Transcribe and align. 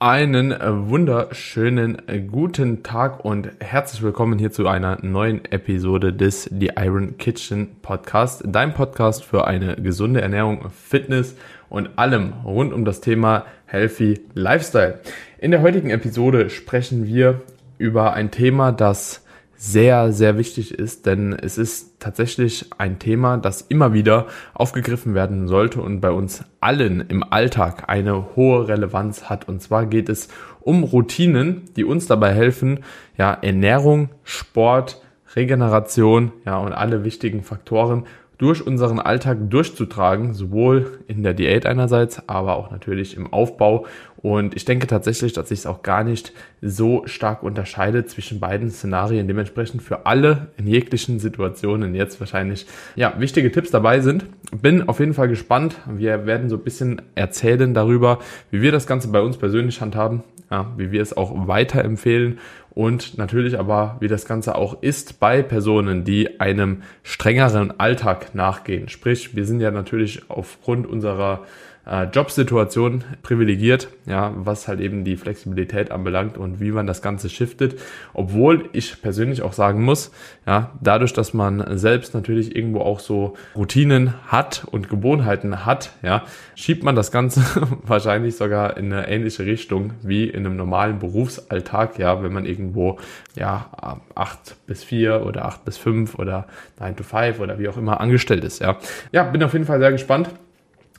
Einen 0.00 0.52
äh, 0.52 0.88
wunderschönen 0.88 2.06
äh, 2.06 2.20
guten 2.20 2.84
Tag 2.84 3.24
und 3.24 3.50
herzlich 3.58 4.00
willkommen 4.00 4.38
hier 4.38 4.52
zu 4.52 4.68
einer 4.68 5.04
neuen 5.04 5.44
Episode 5.46 6.12
des 6.12 6.44
The 6.44 6.70
Iron 6.76 7.18
Kitchen 7.18 7.80
Podcast, 7.82 8.44
dein 8.46 8.74
Podcast 8.74 9.24
für 9.24 9.48
eine 9.48 9.74
gesunde 9.74 10.20
Ernährung, 10.20 10.70
Fitness 10.70 11.34
und 11.68 11.98
allem 11.98 12.32
rund 12.44 12.72
um 12.72 12.84
das 12.84 13.00
Thema 13.00 13.44
Healthy 13.66 14.20
Lifestyle. 14.34 15.00
In 15.40 15.50
der 15.50 15.62
heutigen 15.62 15.90
Episode 15.90 16.48
sprechen 16.48 17.04
wir 17.08 17.42
über 17.78 18.12
ein 18.12 18.30
Thema, 18.30 18.70
das 18.70 19.26
sehr, 19.60 20.12
sehr 20.12 20.38
wichtig 20.38 20.72
ist, 20.72 21.04
denn 21.04 21.32
es 21.32 21.58
ist 21.58 21.98
tatsächlich 21.98 22.66
ein 22.78 23.00
Thema, 23.00 23.36
das 23.38 23.60
immer 23.60 23.92
wieder 23.92 24.28
aufgegriffen 24.54 25.14
werden 25.14 25.48
sollte 25.48 25.82
und 25.82 26.00
bei 26.00 26.12
uns 26.12 26.44
allen 26.60 27.00
im 27.00 27.24
Alltag 27.24 27.88
eine 27.88 28.36
hohe 28.36 28.68
Relevanz 28.68 29.24
hat. 29.24 29.48
Und 29.48 29.60
zwar 29.60 29.86
geht 29.86 30.08
es 30.08 30.28
um 30.60 30.84
Routinen, 30.84 31.64
die 31.76 31.84
uns 31.84 32.06
dabei 32.06 32.32
helfen, 32.32 32.84
ja, 33.16 33.32
Ernährung, 33.32 34.10
Sport, 34.22 35.02
Regeneration, 35.34 36.30
ja, 36.46 36.58
und 36.58 36.72
alle 36.72 37.02
wichtigen 37.02 37.42
Faktoren 37.42 38.06
durch 38.38 38.64
unseren 38.64 39.00
Alltag 39.00 39.50
durchzutragen, 39.50 40.32
sowohl 40.32 41.00
in 41.08 41.24
der 41.24 41.34
Diät 41.34 41.66
einerseits, 41.66 42.28
aber 42.28 42.56
auch 42.56 42.70
natürlich 42.70 43.16
im 43.16 43.32
Aufbau. 43.32 43.86
Und 44.16 44.56
ich 44.56 44.64
denke 44.64 44.86
tatsächlich, 44.86 45.32
dass 45.32 45.48
sich 45.48 45.60
es 45.60 45.66
auch 45.66 45.82
gar 45.82 46.02
nicht 46.02 46.32
so 46.60 47.02
stark 47.06 47.42
unterscheidet 47.42 48.10
zwischen 48.10 48.40
beiden 48.40 48.70
Szenarien. 48.70 49.28
Dementsprechend 49.28 49.82
für 49.82 50.06
alle 50.06 50.48
in 50.56 50.66
jeglichen 50.66 51.18
Situationen 51.18 51.94
jetzt 51.94 52.18
wahrscheinlich 52.18 52.66
ja 52.96 53.14
wichtige 53.18 53.52
Tipps 53.52 53.70
dabei 53.70 54.00
sind. 54.00 54.24
Bin 54.50 54.88
auf 54.88 55.00
jeden 55.00 55.14
Fall 55.14 55.28
gespannt. 55.28 55.76
Wir 55.86 56.26
werden 56.26 56.48
so 56.48 56.56
ein 56.56 56.62
bisschen 56.62 57.02
erzählen 57.14 57.74
darüber, 57.74 58.18
wie 58.50 58.62
wir 58.62 58.72
das 58.72 58.86
Ganze 58.86 59.08
bei 59.08 59.20
uns 59.20 59.36
persönlich 59.36 59.80
handhaben, 59.80 60.22
ja, 60.50 60.72
wie 60.76 60.90
wir 60.90 61.02
es 61.02 61.16
auch 61.16 61.46
weiterempfehlen 61.46 62.38
und 62.70 63.18
natürlich 63.18 63.58
aber, 63.58 63.96
wie 63.98 64.06
das 64.06 64.24
Ganze 64.24 64.54
auch 64.54 64.82
ist 64.82 65.18
bei 65.18 65.42
Personen, 65.42 66.04
die 66.04 66.40
einem 66.40 66.82
strengeren 67.02 67.80
Alltag 67.80 68.36
nachgehen. 68.36 68.88
Sprich, 68.88 69.34
wir 69.34 69.44
sind 69.44 69.60
ja 69.60 69.72
natürlich 69.72 70.30
aufgrund 70.30 70.86
unserer 70.86 71.44
äh, 71.88 72.04
Jobsituation 72.04 73.04
privilegiert, 73.22 73.88
ja, 74.06 74.32
was 74.36 74.68
halt 74.68 74.80
eben 74.80 75.04
die 75.04 75.16
Flexibilität 75.16 75.90
anbelangt 75.90 76.36
und 76.36 76.60
wie 76.60 76.70
man 76.70 76.86
das 76.86 77.02
Ganze 77.02 77.28
shiftet. 77.28 77.80
Obwohl 78.14 78.68
ich 78.72 79.00
persönlich 79.00 79.42
auch 79.42 79.52
sagen 79.52 79.82
muss, 79.82 80.12
ja, 80.46 80.72
dadurch, 80.80 81.12
dass 81.12 81.34
man 81.34 81.78
selbst 81.78 82.14
natürlich 82.14 82.54
irgendwo 82.54 82.80
auch 82.80 83.00
so 83.00 83.36
Routinen 83.56 84.14
hat 84.26 84.66
und 84.70 84.88
Gewohnheiten 84.88 85.64
hat, 85.64 85.92
ja, 86.02 86.24
schiebt 86.54 86.82
man 86.82 86.94
das 86.94 87.10
Ganze 87.10 87.42
wahrscheinlich 87.82 88.36
sogar 88.36 88.76
in 88.76 88.92
eine 88.92 89.08
ähnliche 89.08 89.46
Richtung 89.46 89.94
wie 90.02 90.28
in 90.28 90.44
einem 90.44 90.56
normalen 90.56 90.98
Berufsalltag, 90.98 91.98
ja, 91.98 92.22
wenn 92.22 92.32
man 92.32 92.44
irgendwo, 92.44 92.98
ja, 93.34 94.00
acht 94.14 94.56
bis 94.66 94.84
vier 94.84 95.24
oder 95.24 95.46
acht 95.46 95.64
bis 95.64 95.78
fünf 95.78 96.18
oder 96.18 96.46
nine 96.78 96.96
to 96.96 97.04
five 97.04 97.40
oder 97.40 97.58
wie 97.58 97.68
auch 97.68 97.76
immer 97.76 98.00
angestellt 98.00 98.44
ist, 98.44 98.60
ja. 98.60 98.76
Ja, 99.12 99.24
bin 99.24 99.42
auf 99.42 99.52
jeden 99.52 99.64
Fall 99.64 99.78
sehr 99.78 99.92
gespannt 99.92 100.30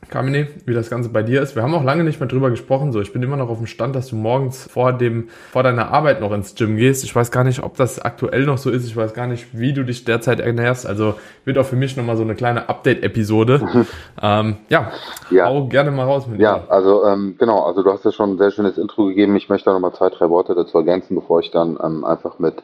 Kamine, 0.10 0.48
wie 0.66 0.74
das 0.74 0.90
Ganze 0.90 1.10
bei 1.10 1.24
dir 1.24 1.42
ist. 1.42 1.56
Wir 1.56 1.64
haben 1.64 1.74
auch 1.76 1.84
lange 1.84 2.04
nicht 2.04 2.20
mehr 2.20 2.28
drüber 2.28 2.50
gesprochen. 2.50 2.92
So, 2.92 3.02
ich 3.02 3.14
bin 3.14 3.22
immer 3.22 3.38
noch 3.38 3.50
auf 3.50 3.58
dem 3.58 3.68
Stand, 3.68 3.96
dass 3.96 4.08
du 4.08 4.16
morgens 4.16 4.68
vor 4.68 4.94
dem, 4.94 5.30
vor 5.52 5.62
deiner 5.62 5.92
Arbeit 5.92 6.22
noch 6.22 6.32
ins 6.32 6.56
Gym 6.56 6.78
gehst. 6.78 7.04
Ich 7.04 7.16
weiß 7.16 7.32
gar 7.32 7.44
nicht, 7.44 7.62
ob 7.64 7.78
das 7.78 8.00
aktuell 8.00 8.46
noch 8.46 8.58
so 8.58 8.70
ist. 8.72 8.86
Ich 8.86 8.96
weiß 8.96 9.14
gar 9.14 9.28
nicht, 9.28 9.48
wie 9.52 9.74
du 9.74 9.84
dich 9.84 10.06
derzeit 10.06 10.40
ernährst. 10.40 10.88
Also 10.88 11.16
wird 11.46 11.58
auch 11.58 11.66
für 11.66 11.76
mich 11.76 11.96
nochmal 11.96 12.18
so 12.18 12.24
eine 12.24 12.36
kleine 12.36 12.70
Update-Episode. 12.70 13.60
Mhm. 13.60 13.88
Ähm, 14.22 14.58
ja, 14.68 14.92
ja, 15.30 15.46
hau 15.46 15.68
gerne 15.68 15.92
mal 15.92 16.04
raus 16.04 16.28
mit 16.28 16.40
dir. 16.40 16.44
Ja, 16.44 16.64
also 16.68 17.06
ähm, 17.06 17.36
genau, 17.40 17.64
also 17.64 17.84
du 17.84 17.92
hast 17.92 18.04
ja 18.04 18.12
schon 18.12 18.32
ein 18.32 18.38
sehr 18.38 18.52
schönes 18.52 18.78
Intro 18.78 19.06
gegeben. 19.06 19.36
Ich 19.38 19.48
möchte 19.48 19.66
da 19.66 19.74
nochmal 19.74 19.94
zwei, 19.94 20.10
drei 20.10 20.30
Worte 20.30 20.56
dazu 20.56 20.78
ergänzen, 20.78 21.16
bevor 21.16 21.40
ich 21.40 21.52
dann 21.52 21.78
ähm, 21.82 22.04
einfach 22.04 22.38
mit 22.38 22.56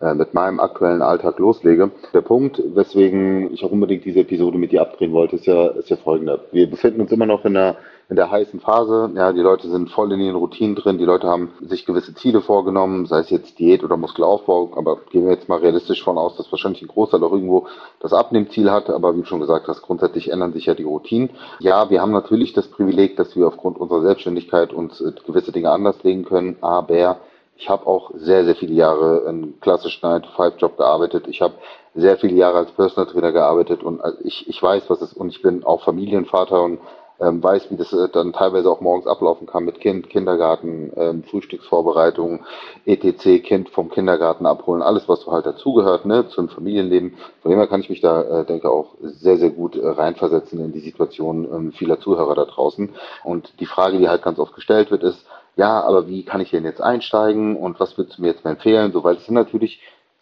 mit 0.00 0.34
meinem 0.34 0.60
aktuellen 0.60 1.00
Alltag 1.00 1.38
loslege. 1.38 1.90
Der 2.12 2.20
Punkt, 2.20 2.62
weswegen 2.74 3.52
ich 3.52 3.64
auch 3.64 3.72
unbedingt 3.72 4.04
diese 4.04 4.20
Episode 4.20 4.58
mit 4.58 4.72
dir 4.72 4.82
abdrehen 4.82 5.12
wollte, 5.12 5.36
ist 5.36 5.46
ja, 5.46 5.68
ist 5.68 5.88
ja 5.88 5.96
folgender. 5.96 6.40
Wir 6.52 6.68
befinden 6.68 7.00
uns 7.00 7.12
immer 7.12 7.24
noch 7.24 7.46
in 7.46 7.54
der, 7.54 7.76
in 8.10 8.16
der 8.16 8.30
heißen 8.30 8.60
Phase. 8.60 9.10
Ja, 9.14 9.32
die 9.32 9.40
Leute 9.40 9.70
sind 9.70 9.90
voll 9.90 10.12
in 10.12 10.20
ihren 10.20 10.36
Routinen 10.36 10.76
drin. 10.76 10.98
Die 10.98 11.06
Leute 11.06 11.28
haben 11.28 11.52
sich 11.62 11.86
gewisse 11.86 12.14
Ziele 12.14 12.42
vorgenommen, 12.42 13.06
sei 13.06 13.20
es 13.20 13.30
jetzt 13.30 13.58
Diät 13.58 13.82
oder 13.82 13.96
Muskelaufbau. 13.96 14.72
Aber 14.76 14.98
gehen 15.10 15.24
wir 15.24 15.32
jetzt 15.32 15.48
mal 15.48 15.60
realistisch 15.60 16.04
von 16.04 16.18
aus, 16.18 16.36
dass 16.36 16.52
wahrscheinlich 16.52 16.82
ein 16.82 16.88
Großteil 16.88 17.24
auch 17.24 17.32
irgendwo 17.32 17.66
das 18.00 18.12
Abnehmziel 18.12 18.70
hat. 18.70 18.90
Aber 18.90 19.16
wie 19.16 19.20
du 19.20 19.26
schon 19.26 19.40
gesagt 19.40 19.66
hast, 19.66 19.80
grundsätzlich 19.80 20.30
ändern 20.30 20.52
sich 20.52 20.66
ja 20.66 20.74
die 20.74 20.84
Routinen. 20.84 21.30
Ja, 21.58 21.88
wir 21.88 22.02
haben 22.02 22.12
natürlich 22.12 22.52
das 22.52 22.68
Privileg, 22.68 23.16
dass 23.16 23.34
wir 23.34 23.46
aufgrund 23.46 23.78
unserer 23.78 24.02
Selbstständigkeit 24.02 24.74
uns 24.74 25.00
äh, 25.00 25.12
gewisse 25.26 25.52
Dinge 25.52 25.70
anders 25.70 26.02
legen 26.02 26.26
können. 26.26 26.58
Aber 26.60 27.18
ich 27.56 27.68
habe 27.68 27.86
auch 27.86 28.10
sehr, 28.14 28.44
sehr 28.44 28.54
viele 28.54 28.74
Jahre 28.74 29.26
einen 29.26 29.60
klassischen 29.60 30.04
9-to-5-Job 30.04 30.76
gearbeitet. 30.76 31.26
Ich 31.28 31.40
habe 31.40 31.54
sehr 31.94 32.18
viele 32.18 32.34
Jahre 32.34 32.58
als 32.58 32.70
Personal 32.72 33.10
Trainer 33.10 33.32
gearbeitet 33.32 33.82
und 33.82 34.00
äh, 34.00 34.12
ich, 34.22 34.48
ich 34.48 34.62
weiß, 34.62 34.90
was 34.90 35.00
es 35.00 35.12
ist 35.12 35.16
und 35.16 35.30
ich 35.30 35.42
bin 35.42 35.64
auch 35.64 35.82
Familienvater 35.82 36.62
und 36.62 36.80
ähm, 37.18 37.42
weiß, 37.42 37.70
wie 37.70 37.76
das 37.76 37.92
äh, 37.94 38.08
dann 38.10 38.34
teilweise 38.34 38.70
auch 38.70 38.80
morgens 38.80 39.06
ablaufen 39.06 39.46
kann 39.46 39.64
mit 39.64 39.80
Kind, 39.80 40.10
Kindergarten, 40.10 40.92
ähm, 40.96 41.22
Frühstücksvorbereitung, 41.22 42.44
etc., 42.84 43.42
Kind 43.42 43.70
vom 43.70 43.90
Kindergarten 43.90 44.44
abholen, 44.44 44.82
alles, 44.82 45.08
was 45.08 45.22
so 45.22 45.32
halt 45.32 45.46
dazugehört, 45.46 46.04
ne, 46.04 46.28
zum 46.28 46.50
Familienleben. 46.50 47.14
Von 47.40 47.50
dem 47.50 47.58
her 47.58 47.68
kann 47.68 47.80
ich 47.80 47.88
mich 47.88 48.02
da, 48.02 48.40
äh, 48.40 48.44
denke 48.44 48.68
auch 48.68 48.96
sehr, 49.00 49.38
sehr 49.38 49.50
gut 49.50 49.76
äh, 49.76 49.88
reinversetzen 49.88 50.60
in 50.60 50.72
die 50.72 50.80
Situation 50.80 51.48
ähm, 51.50 51.72
vieler 51.72 52.00
Zuhörer 52.00 52.34
da 52.34 52.44
draußen. 52.44 52.90
Und 53.24 53.60
die 53.60 53.66
Frage, 53.66 53.98
die 53.98 54.08
halt 54.08 54.22
ganz 54.22 54.38
oft 54.38 54.54
gestellt 54.54 54.90
wird, 54.90 55.02
ist, 55.02 55.24
ja, 55.56 55.80
aber 55.82 56.06
wie 56.06 56.24
kann 56.24 56.40
ich 56.40 56.50
denn 56.50 56.64
jetzt 56.64 56.82
einsteigen 56.82 57.56
und 57.56 57.80
was 57.80 57.96
würdest 57.96 58.18
du 58.18 58.22
mir 58.22 58.28
jetzt 58.28 58.44
empfehlen? 58.44 58.92
So, 58.92 59.02
weil 59.02 59.16
es 59.16 59.24
sind 59.24 59.34
natürlich 59.34 59.80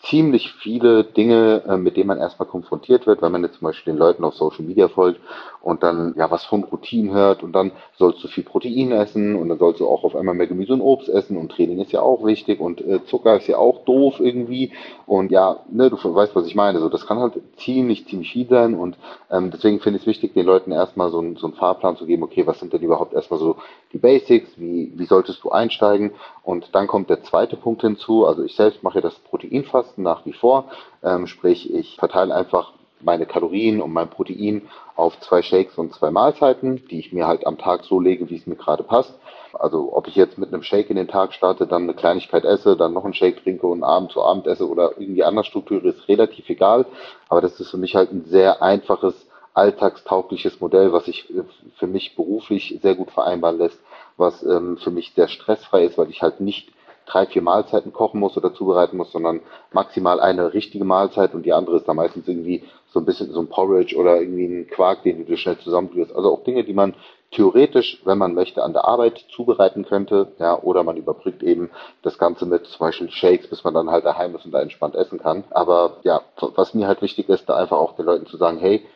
ziemlich 0.08 0.52
viele 0.52 1.04
Dinge, 1.04 1.62
äh, 1.66 1.76
mit 1.76 1.96
denen 1.96 2.08
man 2.08 2.18
erstmal 2.18 2.48
konfrontiert 2.48 3.06
wird, 3.06 3.22
wenn 3.22 3.32
man 3.32 3.42
jetzt 3.42 3.58
zum 3.58 3.66
Beispiel 3.66 3.92
den 3.92 3.98
Leuten 3.98 4.24
auf 4.24 4.34
Social 4.34 4.64
Media 4.64 4.88
folgt 4.88 5.20
und 5.62 5.82
dann 5.82 6.14
ja 6.16 6.30
was 6.30 6.44
von 6.44 6.64
Routinen 6.64 7.12
hört 7.12 7.42
und 7.42 7.52
dann 7.52 7.72
sollst 7.96 8.22
du 8.22 8.28
viel 8.28 8.44
Protein 8.44 8.92
essen 8.92 9.34
und 9.36 9.48
dann 9.48 9.58
sollst 9.58 9.80
du 9.80 9.88
auch 9.88 10.04
auf 10.04 10.14
einmal 10.14 10.34
mehr 10.34 10.46
Gemüse 10.46 10.74
und 10.74 10.82
Obst 10.82 11.08
essen 11.08 11.36
und 11.36 11.50
Training 11.50 11.80
ist 11.80 11.92
ja 11.92 12.02
auch 12.02 12.24
wichtig 12.24 12.60
und 12.60 12.80
äh, 12.82 13.04
Zucker 13.06 13.36
ist 13.36 13.46
ja 13.46 13.56
auch 13.56 13.84
doof 13.84 14.20
irgendwie 14.20 14.72
und 15.06 15.30
ja, 15.30 15.60
ne, 15.70 15.90
du 15.90 15.96
weißt, 15.96 16.36
was 16.36 16.46
ich 16.46 16.54
meine. 16.54 16.80
So, 16.80 16.88
das 16.88 17.06
kann 17.06 17.18
halt 17.18 17.34
ziemlich, 17.56 18.06
ziemlich 18.06 18.32
viel 18.32 18.48
sein 18.48 18.74
und 18.74 18.96
ähm, 19.30 19.50
deswegen 19.50 19.80
finde 19.80 19.96
ich 19.98 20.02
es 20.02 20.06
wichtig, 20.06 20.34
den 20.34 20.46
Leuten 20.46 20.72
erstmal 20.72 21.10
so, 21.10 21.24
so 21.36 21.46
einen 21.46 21.56
Fahrplan 21.56 21.96
zu 21.96 22.06
geben, 22.06 22.22
okay, 22.22 22.46
was 22.46 22.60
sind 22.60 22.72
denn 22.72 22.82
überhaupt 22.82 23.14
erstmal 23.14 23.40
so 23.40 23.56
die 23.92 23.98
Basics, 23.98 24.50
wie, 24.56 24.92
wie 24.94 25.06
solltest 25.06 25.42
du 25.44 25.50
einsteigen 25.50 26.12
und 26.44 26.74
dann 26.74 26.86
kommt 26.86 27.10
der 27.10 27.22
zweite 27.22 27.56
Punkt 27.56 27.82
hinzu, 27.82 28.26
also 28.26 28.42
ich 28.42 28.54
selbst 28.54 28.82
mache 28.82 29.00
das 29.00 29.14
Proteinfasten 29.14 30.04
nach 30.04 30.26
wie 30.26 30.34
vor, 30.34 30.66
ähm, 31.02 31.26
sprich 31.26 31.72
ich 31.72 31.96
verteile 31.96 32.34
einfach 32.34 32.72
meine 33.00 33.26
Kalorien 33.26 33.80
und 33.80 33.92
mein 33.92 34.08
Protein 34.08 34.62
auf 34.96 35.18
zwei 35.20 35.42
Shakes 35.42 35.76
und 35.78 35.94
zwei 35.94 36.10
Mahlzeiten, 36.10 36.86
die 36.88 36.98
ich 36.98 37.12
mir 37.12 37.26
halt 37.26 37.46
am 37.46 37.58
Tag 37.58 37.84
so 37.84 38.00
lege, 38.00 38.30
wie 38.30 38.36
es 38.36 38.46
mir 38.46 38.56
gerade 38.56 38.82
passt. 38.82 39.14
Also 39.52 39.90
ob 39.92 40.08
ich 40.08 40.16
jetzt 40.16 40.38
mit 40.38 40.52
einem 40.52 40.62
Shake 40.62 40.90
in 40.90 40.96
den 40.96 41.08
Tag 41.08 41.32
starte, 41.32 41.66
dann 41.66 41.84
eine 41.84 41.94
Kleinigkeit 41.94 42.44
esse, 42.44 42.76
dann 42.76 42.92
noch 42.92 43.04
einen 43.04 43.14
Shake 43.14 43.42
trinke 43.42 43.66
und 43.66 43.84
Abend 43.84 44.12
zu 44.12 44.22
Abend 44.22 44.46
esse 44.46 44.68
oder 44.68 44.92
irgendwie 44.98 45.22
anders 45.22 45.46
strukturiere, 45.46 45.88
ist 45.88 46.08
relativ 46.08 46.48
egal. 46.48 46.86
Aber 47.28 47.40
das 47.40 47.60
ist 47.60 47.70
für 47.70 47.76
mich 47.76 47.94
halt 47.94 48.12
ein 48.12 48.24
sehr 48.24 48.62
einfaches, 48.62 49.14
alltagstaugliches 49.52 50.60
Modell, 50.60 50.92
was 50.92 51.04
sich 51.04 51.30
äh, 51.30 51.44
für 51.76 51.86
mich 51.86 52.16
beruflich 52.16 52.78
sehr 52.82 52.96
gut 52.96 53.10
vereinbaren 53.12 53.58
lässt, 53.58 53.78
was 54.16 54.42
ähm, 54.42 54.76
für 54.78 54.90
mich 54.90 55.12
sehr 55.14 55.28
stressfrei 55.28 55.84
ist, 55.84 55.98
weil 55.98 56.10
ich 56.10 56.22
halt 56.22 56.40
nicht 56.40 56.70
drei, 57.06 57.26
vier 57.26 57.42
Mahlzeiten 57.42 57.92
kochen 57.92 58.20
muss 58.20 58.36
oder 58.36 58.54
zubereiten 58.54 58.96
muss, 58.96 59.12
sondern 59.12 59.40
maximal 59.72 60.20
eine 60.20 60.54
richtige 60.54 60.84
Mahlzeit 60.84 61.34
und 61.34 61.44
die 61.44 61.52
andere 61.52 61.76
ist 61.76 61.86
dann 61.86 61.96
meistens 61.96 62.26
irgendwie 62.26 62.62
so 62.92 63.00
ein 63.00 63.04
bisschen 63.04 63.32
so 63.32 63.40
ein 63.40 63.48
Porridge 63.48 63.96
oder 63.96 64.20
irgendwie 64.20 64.46
ein 64.46 64.68
Quark, 64.68 65.02
den 65.02 65.26
du 65.26 65.36
schnell 65.36 65.58
zusammenrührst. 65.58 66.14
Also 66.14 66.32
auch 66.32 66.44
Dinge, 66.44 66.64
die 66.64 66.72
man 66.72 66.94
theoretisch, 67.32 68.00
wenn 68.04 68.18
man 68.18 68.34
möchte, 68.34 68.62
an 68.62 68.72
der 68.72 68.86
Arbeit 68.86 69.24
zubereiten 69.34 69.84
könnte, 69.84 70.28
ja, 70.38 70.58
oder 70.60 70.84
man 70.84 70.96
überbrückt 70.96 71.42
eben 71.42 71.70
das 72.02 72.18
Ganze 72.18 72.46
mit 72.46 72.66
zum 72.66 72.78
Beispiel 72.78 73.10
Shakes, 73.10 73.48
bis 73.48 73.64
man 73.64 73.74
dann 73.74 73.90
halt 73.90 74.04
daheim 74.04 74.34
ist 74.36 74.44
und 74.44 74.52
da 74.52 74.60
entspannt 74.60 74.94
essen 74.94 75.18
kann. 75.18 75.44
Aber 75.50 75.96
ja, 76.04 76.20
was 76.54 76.74
mir 76.74 76.86
halt 76.86 77.02
wichtig 77.02 77.28
ist, 77.28 77.48
da 77.48 77.56
einfach 77.56 77.78
auch 77.78 77.96
den 77.96 78.06
Leuten 78.06 78.26
zu 78.26 78.36
sagen, 78.36 78.58
hey, 78.58 78.86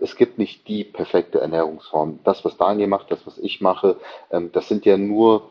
es 0.00 0.16
gibt 0.16 0.38
nicht 0.38 0.68
die 0.68 0.84
perfekte 0.84 1.40
Ernährungsform. 1.40 2.20
Das, 2.24 2.44
was 2.44 2.56
Daniel 2.56 2.88
macht, 2.88 3.10
das, 3.10 3.26
was 3.26 3.38
ich 3.38 3.60
mache, 3.60 3.96
ähm, 4.30 4.50
das 4.52 4.68
sind 4.68 4.84
ja 4.84 4.96
nur 4.96 5.48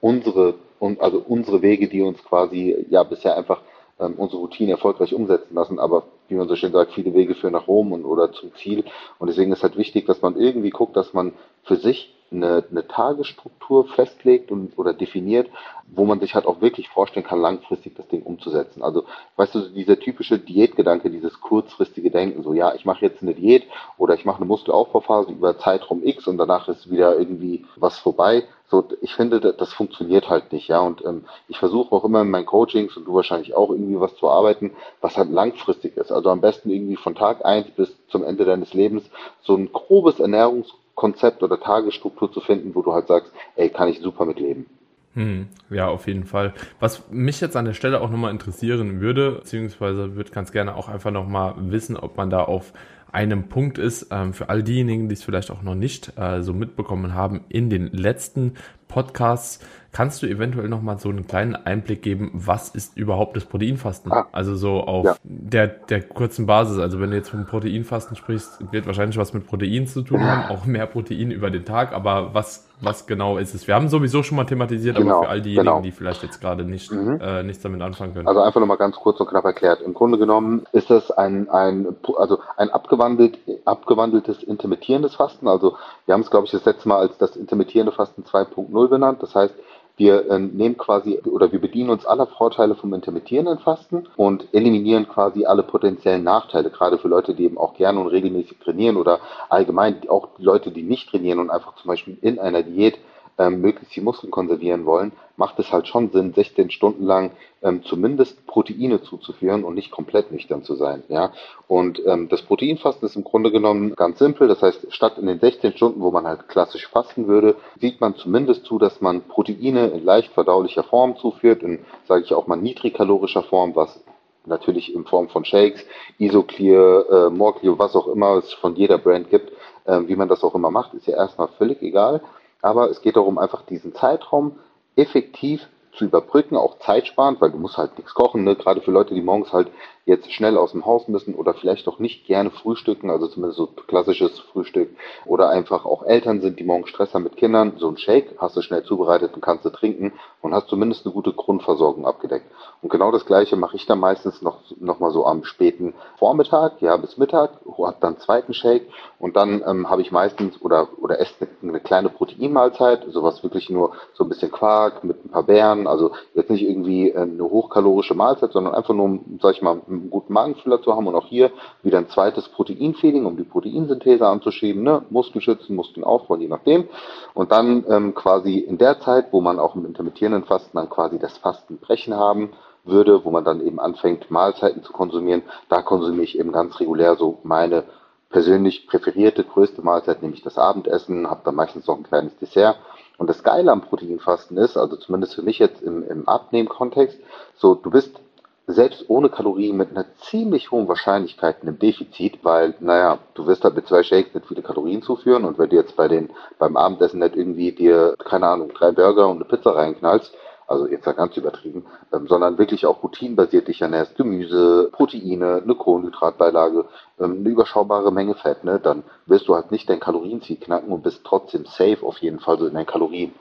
unsere 0.00 0.54
also 0.98 1.22
unsere 1.26 1.62
Wege, 1.62 1.88
die 1.88 2.02
uns 2.02 2.24
quasi 2.24 2.86
ja 2.88 3.02
bisher 3.02 3.36
einfach 3.36 3.60
ähm, 3.98 4.14
unsere 4.16 4.40
Routine 4.40 4.72
erfolgreich 4.72 5.14
umsetzen 5.14 5.54
lassen. 5.54 5.78
Aber 5.78 6.04
wie 6.28 6.34
man 6.34 6.48
so 6.48 6.56
schön 6.56 6.72
sagt, 6.72 6.92
viele 6.92 7.14
Wege 7.14 7.34
führen 7.34 7.52
nach 7.52 7.68
Rom 7.68 7.92
und, 7.92 8.04
oder 8.04 8.32
zum 8.32 8.54
Ziel. 8.54 8.84
Und 9.18 9.28
deswegen 9.28 9.52
ist 9.52 9.62
halt 9.62 9.76
wichtig, 9.76 10.06
dass 10.06 10.22
man 10.22 10.36
irgendwie 10.36 10.70
guckt, 10.70 10.96
dass 10.96 11.12
man 11.12 11.32
für 11.64 11.76
sich 11.76 12.14
eine, 12.32 12.64
eine 12.70 12.86
Tagesstruktur 12.86 13.86
festlegt 13.86 14.50
und, 14.50 14.78
oder 14.78 14.94
definiert, 14.94 15.48
wo 15.86 16.04
man 16.04 16.20
sich 16.20 16.34
halt 16.34 16.46
auch 16.46 16.60
wirklich 16.60 16.88
vorstellen 16.88 17.26
kann, 17.26 17.40
langfristig 17.40 17.94
das 17.96 18.06
Ding 18.08 18.22
umzusetzen. 18.22 18.82
Also, 18.82 19.04
weißt 19.36 19.54
du, 19.54 19.60
dieser 19.70 19.98
typische 19.98 20.38
Diätgedanke, 20.38 21.10
dieses 21.10 21.40
kurzfristige 21.40 22.10
Denken, 22.10 22.42
so, 22.42 22.52
ja, 22.52 22.74
ich 22.74 22.84
mache 22.84 23.04
jetzt 23.04 23.22
eine 23.22 23.34
Diät 23.34 23.64
oder 23.98 24.14
ich 24.14 24.24
mache 24.24 24.36
eine 24.36 24.46
Muskelaufbauphase 24.46 25.32
über 25.32 25.58
Zeitraum 25.58 26.02
X 26.04 26.26
und 26.28 26.38
danach 26.38 26.68
ist 26.68 26.90
wieder 26.90 27.18
irgendwie 27.18 27.64
was 27.76 27.98
vorbei. 27.98 28.44
So, 28.70 28.84
ich 29.00 29.14
finde, 29.14 29.40
das 29.40 29.72
funktioniert 29.72 30.30
halt 30.30 30.52
nicht, 30.52 30.68
ja. 30.68 30.78
Und 30.78 31.04
ähm, 31.04 31.24
ich 31.48 31.58
versuche 31.58 31.92
auch 31.92 32.04
immer 32.04 32.22
in 32.22 32.30
meinen 32.30 32.46
Coachings 32.46 32.96
und 32.96 33.04
du 33.04 33.14
wahrscheinlich 33.14 33.56
auch 33.56 33.70
irgendwie 33.70 33.98
was 33.98 34.14
zu 34.14 34.28
arbeiten, 34.28 34.70
was 35.00 35.16
halt 35.16 35.30
langfristig 35.30 35.96
ist. 35.96 36.12
Also 36.12 36.30
am 36.30 36.40
besten 36.40 36.70
irgendwie 36.70 36.94
von 36.94 37.16
Tag 37.16 37.44
eins 37.44 37.68
bis 37.72 37.92
zum 38.08 38.22
Ende 38.22 38.44
deines 38.44 38.72
Lebens 38.72 39.10
so 39.42 39.56
ein 39.56 39.72
grobes 39.72 40.20
Ernährungs 40.20 40.72
Konzept 41.00 41.42
oder 41.42 41.58
Tagesstruktur 41.58 42.30
zu 42.30 42.40
finden, 42.42 42.74
wo 42.74 42.82
du 42.82 42.92
halt 42.92 43.06
sagst, 43.06 43.32
ey, 43.56 43.70
kann 43.70 43.88
ich 43.88 44.00
super 44.00 44.26
mitleben. 44.26 44.66
Hm, 45.14 45.48
ja, 45.70 45.88
auf 45.88 46.06
jeden 46.06 46.24
Fall. 46.24 46.52
Was 46.78 47.10
mich 47.10 47.40
jetzt 47.40 47.56
an 47.56 47.64
der 47.64 47.72
Stelle 47.72 48.02
auch 48.02 48.10
nochmal 48.10 48.30
interessieren 48.32 49.00
würde, 49.00 49.32
beziehungsweise 49.32 50.14
würde 50.14 50.30
ganz 50.30 50.52
gerne 50.52 50.76
auch 50.76 50.88
einfach 50.88 51.10
nochmal 51.10 51.54
wissen, 51.56 51.96
ob 51.96 52.18
man 52.18 52.28
da 52.28 52.44
auf 52.44 52.74
einem 53.12 53.48
Punkt 53.48 53.78
ist, 53.78 54.08
ähm, 54.10 54.34
für 54.34 54.50
all 54.50 54.62
diejenigen, 54.62 55.08
die 55.08 55.14
es 55.14 55.24
vielleicht 55.24 55.50
auch 55.50 55.62
noch 55.62 55.74
nicht 55.74 56.12
äh, 56.18 56.42
so 56.42 56.52
mitbekommen 56.52 57.14
haben, 57.14 57.46
in 57.48 57.70
den 57.70 57.86
letzten 57.86 58.56
Podcasts 58.90 59.60
kannst 59.92 60.22
du 60.22 60.26
eventuell 60.26 60.68
noch 60.68 60.82
mal 60.82 60.98
so 60.98 61.08
einen 61.08 61.26
kleinen 61.26 61.56
Einblick 61.56 62.02
geben, 62.02 62.30
was 62.32 62.68
ist 62.68 62.96
überhaupt 62.96 63.36
das 63.36 63.44
Proteinfasten? 63.44 64.12
Ah, 64.12 64.28
also 64.32 64.54
so 64.54 64.82
auf 64.82 65.04
ja. 65.04 65.16
der, 65.24 65.66
der 65.66 66.02
kurzen 66.02 66.46
Basis. 66.46 66.78
Also 66.78 67.00
wenn 67.00 67.10
du 67.10 67.16
jetzt 67.16 67.30
vom 67.30 67.46
Proteinfasten 67.46 68.16
sprichst, 68.16 68.72
wird 68.72 68.86
wahrscheinlich 68.86 69.16
was 69.16 69.32
mit 69.32 69.46
Protein 69.46 69.86
zu 69.86 70.02
tun 70.02 70.22
haben, 70.22 70.50
auch 70.50 70.66
mehr 70.66 70.86
Protein 70.86 71.30
über 71.30 71.50
den 71.50 71.64
Tag. 71.64 71.92
Aber 71.92 72.34
was, 72.34 72.68
was 72.80 73.06
genau 73.06 73.38
ist 73.38 73.54
es? 73.54 73.66
Wir 73.66 73.74
haben 73.74 73.88
sowieso 73.88 74.22
schon 74.22 74.36
mal 74.36 74.44
thematisiert, 74.44 74.96
genau, 74.96 75.18
aber 75.18 75.24
für 75.24 75.28
all 75.30 75.42
diejenigen, 75.42 75.66
genau. 75.66 75.80
die 75.82 75.92
vielleicht 75.92 76.22
jetzt 76.22 76.40
gerade 76.40 76.64
nicht, 76.64 76.90
mhm. 76.90 77.20
äh, 77.20 77.42
nichts 77.42 77.62
damit 77.62 77.82
anfangen 77.82 78.14
können. 78.14 78.28
Also 78.28 78.40
einfach 78.40 78.60
noch 78.60 78.66
mal 78.66 78.76
ganz 78.76 78.96
kurz 78.96 79.20
und 79.20 79.28
knapp 79.28 79.44
erklärt. 79.44 79.82
Im 79.82 79.94
Grunde 79.94 80.18
genommen 80.18 80.66
ist 80.72 80.90
das 80.90 81.10
ein, 81.10 81.48
ein, 81.50 81.96
also 82.16 82.38
ein 82.56 82.70
abgewandelt, 82.70 83.38
abgewandeltes 83.64 84.42
intermittierendes 84.42 85.14
Fasten. 85.14 85.48
Also 85.48 85.76
wir 86.06 86.14
haben 86.14 86.22
es, 86.22 86.30
glaube 86.30 86.46
ich, 86.46 86.52
das 86.52 86.64
letzte 86.64 86.88
Mal 86.88 86.98
als 87.00 87.18
das 87.18 87.36
intermittierende 87.36 87.92
Fasten 87.92 88.22
2.0 88.22 88.70
0 88.70 88.88
benannt. 88.88 89.22
Das 89.22 89.34
heißt, 89.34 89.54
wir 90.00 90.30
äh, 90.30 90.38
nehmen 90.38 90.78
quasi 90.78 91.20
oder 91.26 91.52
wir 91.52 91.60
bedienen 91.60 91.90
uns 91.90 92.06
aller 92.06 92.26
Vorteile 92.26 92.74
vom 92.74 92.92
intermittierenden 92.94 93.58
Fasten 93.58 94.08
und 94.16 94.48
eliminieren 94.52 95.06
quasi 95.06 95.44
alle 95.44 95.62
potenziellen 95.62 96.24
Nachteile, 96.24 96.70
gerade 96.70 96.98
für 96.98 97.08
Leute, 97.08 97.34
die 97.34 97.44
eben 97.44 97.58
auch 97.58 97.74
gerne 97.74 98.00
und 98.00 98.08
regelmäßig 98.08 98.58
trainieren 98.58 98.96
oder 98.96 99.20
allgemein 99.50 100.08
auch 100.08 100.30
Leute, 100.38 100.70
die 100.70 100.82
nicht 100.82 101.10
trainieren 101.10 101.38
und 101.38 101.50
einfach 101.50 101.76
zum 101.76 101.88
Beispiel 101.88 102.16
in 102.22 102.38
einer 102.38 102.62
Diät 102.62 102.98
ähm, 103.38 103.60
möglichst 103.60 103.94
die 103.96 104.00
Muskeln 104.00 104.30
konservieren 104.30 104.84
wollen, 104.86 105.12
macht 105.36 105.58
es 105.58 105.72
halt 105.72 105.88
schon 105.88 106.10
Sinn, 106.10 106.32
16 106.34 106.70
Stunden 106.70 107.04
lang 107.04 107.30
ähm, 107.62 107.82
zumindest 107.84 108.46
Proteine 108.46 109.02
zuzuführen 109.02 109.64
und 109.64 109.74
nicht 109.74 109.90
komplett 109.90 110.30
nüchtern 110.32 110.62
zu 110.62 110.74
sein. 110.74 111.02
Ja? 111.08 111.32
Und 111.66 112.02
ähm, 112.06 112.28
das 112.28 112.42
Proteinfasten 112.42 113.06
ist 113.06 113.16
im 113.16 113.24
Grunde 113.24 113.50
genommen 113.50 113.94
ganz 113.96 114.18
simpel. 114.18 114.48
Das 114.48 114.62
heißt, 114.62 114.92
statt 114.92 115.18
in 115.18 115.26
den 115.26 115.40
16 115.40 115.72
Stunden, 115.72 116.00
wo 116.00 116.10
man 116.10 116.26
halt 116.26 116.48
klassisch 116.48 116.86
fasten 116.88 117.26
würde, 117.26 117.56
sieht 117.80 118.00
man 118.00 118.14
zumindest 118.16 118.64
zu, 118.64 118.78
dass 118.78 119.00
man 119.00 119.22
Proteine 119.22 119.88
in 119.88 120.04
leicht 120.04 120.32
verdaulicher 120.32 120.82
Form 120.84 121.16
zuführt, 121.16 121.62
in, 121.62 121.80
sage 122.06 122.24
ich 122.24 122.34
auch 122.34 122.46
mal, 122.46 122.56
niedrigkalorischer 122.56 123.42
Form, 123.44 123.74
was 123.74 124.02
natürlich 124.46 124.94
in 124.94 125.04
Form 125.04 125.28
von 125.28 125.44
Shakes, 125.44 125.84
Isoclear, 126.18 127.04
äh, 127.10 127.30
Morclear, 127.30 127.78
was 127.78 127.94
auch 127.94 128.08
immer 128.08 128.36
es 128.36 128.52
von 128.54 128.74
jeder 128.74 128.98
Brand 128.98 129.30
gibt, 129.30 129.52
äh, 129.84 130.00
wie 130.06 130.16
man 130.16 130.28
das 130.28 130.42
auch 130.42 130.54
immer 130.54 130.70
macht, 130.70 130.94
ist 130.94 131.06
ja 131.06 131.16
erstmal 131.16 131.48
völlig 131.58 131.82
egal. 131.82 132.22
Aber 132.62 132.90
es 132.90 133.00
geht 133.00 133.16
darum, 133.16 133.38
einfach 133.38 133.62
diesen 133.62 133.94
Zeitraum 133.94 134.58
effektiv 134.96 135.66
zu 135.92 136.04
überbrücken, 136.04 136.56
auch 136.56 136.78
zeitsparend, 136.78 137.40
weil 137.40 137.50
du 137.50 137.58
musst 137.58 137.76
halt 137.76 137.96
nichts 137.98 138.14
kochen, 138.14 138.44
ne? 138.44 138.54
gerade 138.54 138.80
für 138.80 138.90
Leute, 138.90 139.14
die 139.14 139.22
morgens 139.22 139.52
halt 139.52 139.70
jetzt 140.10 140.32
schnell 140.32 140.58
aus 140.58 140.72
dem 140.72 140.84
Haus 140.84 141.08
müssen 141.08 141.34
oder 141.34 141.54
vielleicht 141.54 141.86
auch 141.88 141.98
nicht 141.98 142.26
gerne 142.26 142.50
frühstücken, 142.50 143.10
also 143.10 143.28
zumindest 143.28 143.58
so 143.58 143.66
klassisches 143.66 144.38
Frühstück 144.52 144.90
oder 145.24 145.48
einfach 145.48 145.84
auch 145.84 146.02
Eltern 146.02 146.40
sind, 146.40 146.58
die 146.58 146.64
morgen 146.64 146.86
Stress 146.86 147.14
haben 147.14 147.22
mit 147.22 147.36
Kindern, 147.36 147.74
so 147.78 147.88
ein 147.88 147.96
Shake 147.96 148.34
hast 148.38 148.56
du 148.56 148.62
schnell 148.62 148.82
zubereitet 148.82 149.34
und 149.34 149.40
kannst 149.40 149.64
du 149.64 149.70
trinken 149.70 150.12
und 150.42 150.52
hast 150.52 150.68
zumindest 150.68 151.06
eine 151.06 151.14
gute 151.14 151.32
Grundversorgung 151.32 152.06
abgedeckt. 152.06 152.46
Und 152.82 152.90
genau 152.90 153.12
das 153.12 153.24
gleiche 153.24 153.56
mache 153.56 153.76
ich 153.76 153.86
dann 153.86 154.00
meistens 154.00 154.42
noch, 154.42 154.58
noch 154.78 155.00
mal 155.00 155.12
so 155.12 155.24
am 155.26 155.44
späten 155.44 155.94
Vormittag, 156.18 156.80
ja 156.80 156.96
bis 156.96 157.16
Mittag, 157.16 157.52
hab 157.78 158.00
dann 158.00 158.18
zweiten 158.18 158.52
Shake 158.52 158.88
und 159.18 159.36
dann 159.36 159.62
ähm, 159.66 159.88
habe 159.88 160.02
ich 160.02 160.12
meistens 160.12 160.60
oder, 160.60 160.88
oder 161.00 161.20
esse 161.20 161.46
eine, 161.62 161.70
eine 161.70 161.80
kleine 161.80 162.08
Proteinmahlzeit, 162.08 163.04
sowas 163.10 163.42
wirklich 163.42 163.70
nur 163.70 163.92
so 164.14 164.24
ein 164.24 164.28
bisschen 164.28 164.50
Quark 164.50 165.04
mit 165.04 165.24
ein 165.24 165.30
paar 165.30 165.44
Beeren, 165.44 165.86
also 165.86 166.12
jetzt 166.34 166.50
nicht 166.50 166.62
irgendwie 166.62 167.10
äh, 167.10 167.20
eine 167.20 167.44
hochkalorische 167.44 168.14
Mahlzeit, 168.14 168.52
sondern 168.52 168.74
einfach 168.74 168.94
nur, 168.94 169.20
sag 169.40 169.54
ich 169.54 169.62
mal, 169.62 169.80
einen 170.00 170.10
guten 170.10 170.32
Magenfüller 170.32 170.82
zu 170.82 170.94
haben 170.94 171.06
und 171.06 171.14
auch 171.14 171.26
hier 171.26 171.50
wieder 171.82 171.98
ein 171.98 172.08
zweites 172.08 172.48
Proteinfeeding, 172.48 173.26
um 173.26 173.36
die 173.36 173.44
Proteinsynthese 173.44 174.26
anzuschieben, 174.26 174.82
ne? 174.82 175.02
Muskeln 175.10 175.58
Muskeln 175.68 176.04
aufbauen, 176.04 176.40
je 176.40 176.48
nachdem. 176.48 176.88
Und 177.34 177.52
dann 177.52 177.84
ähm, 177.88 178.14
quasi 178.14 178.58
in 178.58 178.78
der 178.78 179.00
Zeit, 179.00 179.32
wo 179.32 179.40
man 179.40 179.58
auch 179.58 179.76
im 179.76 179.86
intermittierenden 179.86 180.44
Fasten 180.44 180.76
dann 180.76 180.90
quasi 180.90 181.18
das 181.18 181.38
Fastenbrechen 181.38 182.14
haben 182.14 182.50
würde, 182.84 183.24
wo 183.24 183.30
man 183.30 183.44
dann 183.44 183.64
eben 183.64 183.78
anfängt, 183.78 184.30
Mahlzeiten 184.30 184.82
zu 184.82 184.92
konsumieren, 184.92 185.42
da 185.68 185.82
konsumiere 185.82 186.24
ich 186.24 186.38
eben 186.38 186.52
ganz 186.52 186.80
regulär 186.80 187.16
so 187.16 187.38
meine 187.42 187.84
persönlich 188.30 188.86
präferierte 188.86 189.44
größte 189.44 189.82
Mahlzeit, 189.82 190.22
nämlich 190.22 190.42
das 190.42 190.56
Abendessen, 190.56 191.28
habe 191.28 191.42
dann 191.44 191.56
meistens 191.56 191.86
noch 191.86 191.96
ein 191.96 192.04
kleines 192.04 192.36
Dessert. 192.38 192.78
Und 193.18 193.28
das 193.28 193.42
Geile 193.42 193.70
am 193.70 193.82
Proteinfasten 193.82 194.56
ist, 194.56 194.78
also 194.78 194.96
zumindest 194.96 195.34
für 195.34 195.42
mich 195.42 195.58
jetzt 195.58 195.82
im, 195.82 196.08
im 196.08 196.26
Abnehmen-Kontext, 196.26 197.18
so 197.56 197.74
du 197.74 197.90
bist 197.90 198.18
selbst 198.66 199.04
ohne 199.08 199.28
Kalorien 199.28 199.76
mit 199.76 199.90
einer 199.90 200.06
ziemlich 200.30 200.70
hohen 200.70 200.88
Wahrscheinlichkeit 200.88 201.56
in 201.62 201.68
einem 201.68 201.78
Defizit, 201.78 202.38
weil, 202.44 202.74
naja, 202.80 203.18
du 203.34 203.46
wirst 203.46 203.64
halt 203.64 203.74
mit 203.74 203.86
zwei 203.86 204.02
Shakes 204.02 204.34
nicht 204.34 204.46
viele 204.46 204.62
Kalorien 204.62 205.02
zuführen 205.02 205.44
und 205.44 205.58
wenn 205.58 205.70
du 205.70 205.76
jetzt 205.76 205.96
bei 205.96 206.08
den, 206.08 206.30
beim 206.58 206.76
Abendessen 206.76 207.20
nicht 207.20 207.36
irgendwie 207.36 207.72
dir, 207.72 208.14
keine 208.18 208.46
Ahnung, 208.46 208.72
drei 208.72 208.92
Burger 208.92 209.28
und 209.28 209.36
eine 209.36 209.44
Pizza 209.44 209.74
reinknallst, 209.74 210.32
also 210.70 210.86
jetzt 210.86 211.04
ja 211.04 211.12
ganz 211.12 211.36
übertrieben, 211.36 211.84
ähm, 212.12 212.28
sondern 212.28 212.56
wirklich 212.56 212.86
auch 212.86 213.02
routinenbasiert 213.02 213.66
dich 213.66 213.82
ernährst, 213.82 214.16
Gemüse, 214.16 214.88
Proteine, 214.92 215.62
eine 215.64 215.74
Kohlenhydratbeilage, 215.74 216.84
ähm, 217.18 217.38
eine 217.40 217.48
überschaubare 217.48 218.12
Menge 218.12 218.36
Fett, 218.36 218.62
ne, 218.62 218.78
dann 218.78 219.02
wirst 219.26 219.48
du 219.48 219.56
halt 219.56 219.72
nicht 219.72 219.90
dein 219.90 219.98
Kalorienziel 219.98 220.58
knacken 220.58 220.92
und 220.92 221.02
bist 221.02 221.22
trotzdem 221.24 221.66
safe 221.66 222.06
auf 222.06 222.18
jeden 222.18 222.38
Fall 222.38 222.58
so 222.58 222.66
in 222.66 222.74
deinen 222.74 222.86
Kalorien. 222.86 223.32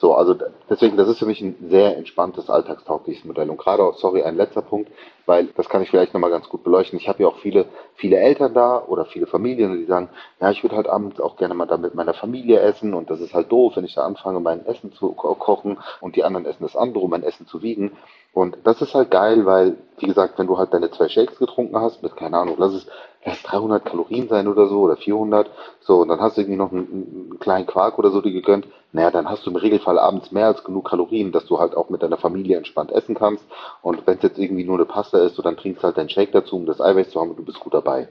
So, 0.00 0.14
also 0.14 0.34
deswegen, 0.70 0.96
das 0.96 1.08
ist 1.08 1.18
für 1.18 1.26
mich 1.26 1.42
ein 1.42 1.56
sehr 1.68 1.98
entspanntes, 1.98 2.48
alltagstaugliches 2.48 3.26
Modell. 3.26 3.50
Und 3.50 3.58
gerade 3.58 3.82
auch, 3.82 3.98
sorry, 3.98 4.22
ein 4.22 4.34
letzter 4.34 4.62
Punkt, 4.62 4.90
weil 5.26 5.48
das 5.56 5.68
kann 5.68 5.82
ich 5.82 5.90
vielleicht 5.90 6.14
nochmal 6.14 6.30
ganz 6.30 6.48
gut 6.48 6.64
beleuchten. 6.64 6.98
Ich 6.98 7.06
habe 7.06 7.22
ja 7.22 7.28
auch 7.28 7.36
viele, 7.36 7.66
viele 7.96 8.16
Eltern 8.16 8.54
da 8.54 8.82
oder 8.82 9.04
viele 9.04 9.26
Familien, 9.26 9.76
die 9.78 9.84
sagen, 9.84 10.08
ja, 10.40 10.50
ich 10.52 10.62
würde 10.62 10.76
halt 10.76 10.88
abends 10.88 11.20
auch 11.20 11.36
gerne 11.36 11.52
mal 11.52 11.66
da 11.66 11.76
mit 11.76 11.94
meiner 11.94 12.14
Familie 12.14 12.60
essen 12.60 12.94
und 12.94 13.10
das 13.10 13.20
ist 13.20 13.34
halt 13.34 13.52
doof, 13.52 13.74
wenn 13.76 13.84
ich 13.84 13.94
da 13.94 14.06
anfange, 14.06 14.40
mein 14.40 14.64
Essen 14.64 14.90
zu 14.94 15.12
ko 15.12 15.34
kochen 15.34 15.76
und 16.00 16.16
die 16.16 16.24
anderen 16.24 16.46
essen 16.46 16.62
das 16.62 16.76
andere, 16.76 17.04
um 17.04 17.10
mein 17.10 17.22
Essen 17.22 17.46
zu 17.46 17.60
wiegen. 17.60 17.92
Und 18.32 18.56
das 18.64 18.80
ist 18.80 18.94
halt 18.94 19.10
geil, 19.10 19.44
weil, 19.44 19.76
wie 19.98 20.06
gesagt, 20.06 20.38
wenn 20.38 20.46
du 20.46 20.56
halt 20.56 20.72
deine 20.72 20.90
zwei 20.92 21.08
Shakes 21.08 21.38
getrunken 21.38 21.76
hast, 21.76 22.02
mit, 22.02 22.16
keine 22.16 22.38
Ahnung, 22.38 22.54
lass 22.58 22.72
es, 22.72 22.86
lass 23.24 23.42
300 23.42 23.84
Kalorien 23.84 24.28
sein 24.28 24.48
oder 24.48 24.66
so, 24.68 24.80
oder 24.80 24.96
400, 24.96 25.50
so, 25.80 26.00
und 26.00 26.08
dann 26.08 26.20
hast 26.20 26.36
du 26.36 26.42
irgendwie 26.42 26.58
noch 26.58 26.72
einen, 26.72 27.30
einen 27.30 27.38
kleinen 27.38 27.66
Quark 27.66 27.98
oder 27.98 28.10
so 28.10 28.20
dir 28.20 28.32
gegönnt, 28.32 28.66
naja, 28.92 29.10
dann 29.10 29.28
hast 29.28 29.46
du 29.46 29.50
im 29.50 29.56
Regelfall 29.56 29.98
abends 29.98 30.32
mehr 30.32 30.46
als 30.46 30.64
genug 30.64 30.88
Kalorien, 30.88 31.30
dass 31.30 31.46
du 31.46 31.58
halt 31.58 31.76
auch 31.76 31.90
mit 31.90 32.02
deiner 32.02 32.16
Familie 32.16 32.56
entspannt 32.56 32.90
essen 32.90 33.14
kannst. 33.14 33.44
Und 33.82 34.04
wenn 34.06 34.16
es 34.16 34.22
jetzt 34.22 34.38
irgendwie 34.38 34.64
nur 34.64 34.76
eine 34.76 34.84
Pasta 34.84 35.18
ist, 35.18 35.36
so 35.36 35.42
dann 35.42 35.56
trinkst 35.56 35.84
halt 35.84 35.96
deinen 35.96 36.08
Shake 36.08 36.32
dazu, 36.32 36.56
um 36.56 36.66
das 36.66 36.80
Eiweiß 36.80 37.10
zu 37.10 37.20
haben 37.20 37.30
und 37.30 37.38
du 37.38 37.44
bist 37.44 37.60
gut 37.60 37.74
dabei. 37.74 38.08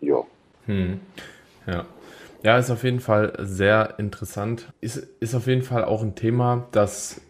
Ja. 0.00 0.22
Hm. 0.66 1.00
Ja. 1.66 1.86
Ja, 2.42 2.56
ist 2.56 2.70
auf 2.70 2.84
jeden 2.84 3.00
Fall 3.00 3.34
sehr 3.40 3.98
interessant. 3.98 4.72
Ist, 4.80 4.96
ist 4.96 5.34
auf 5.34 5.46
jeden 5.46 5.62
Fall 5.62 5.84
auch 5.84 6.02
ein 6.02 6.14
Thema, 6.14 6.68
das 6.70 7.20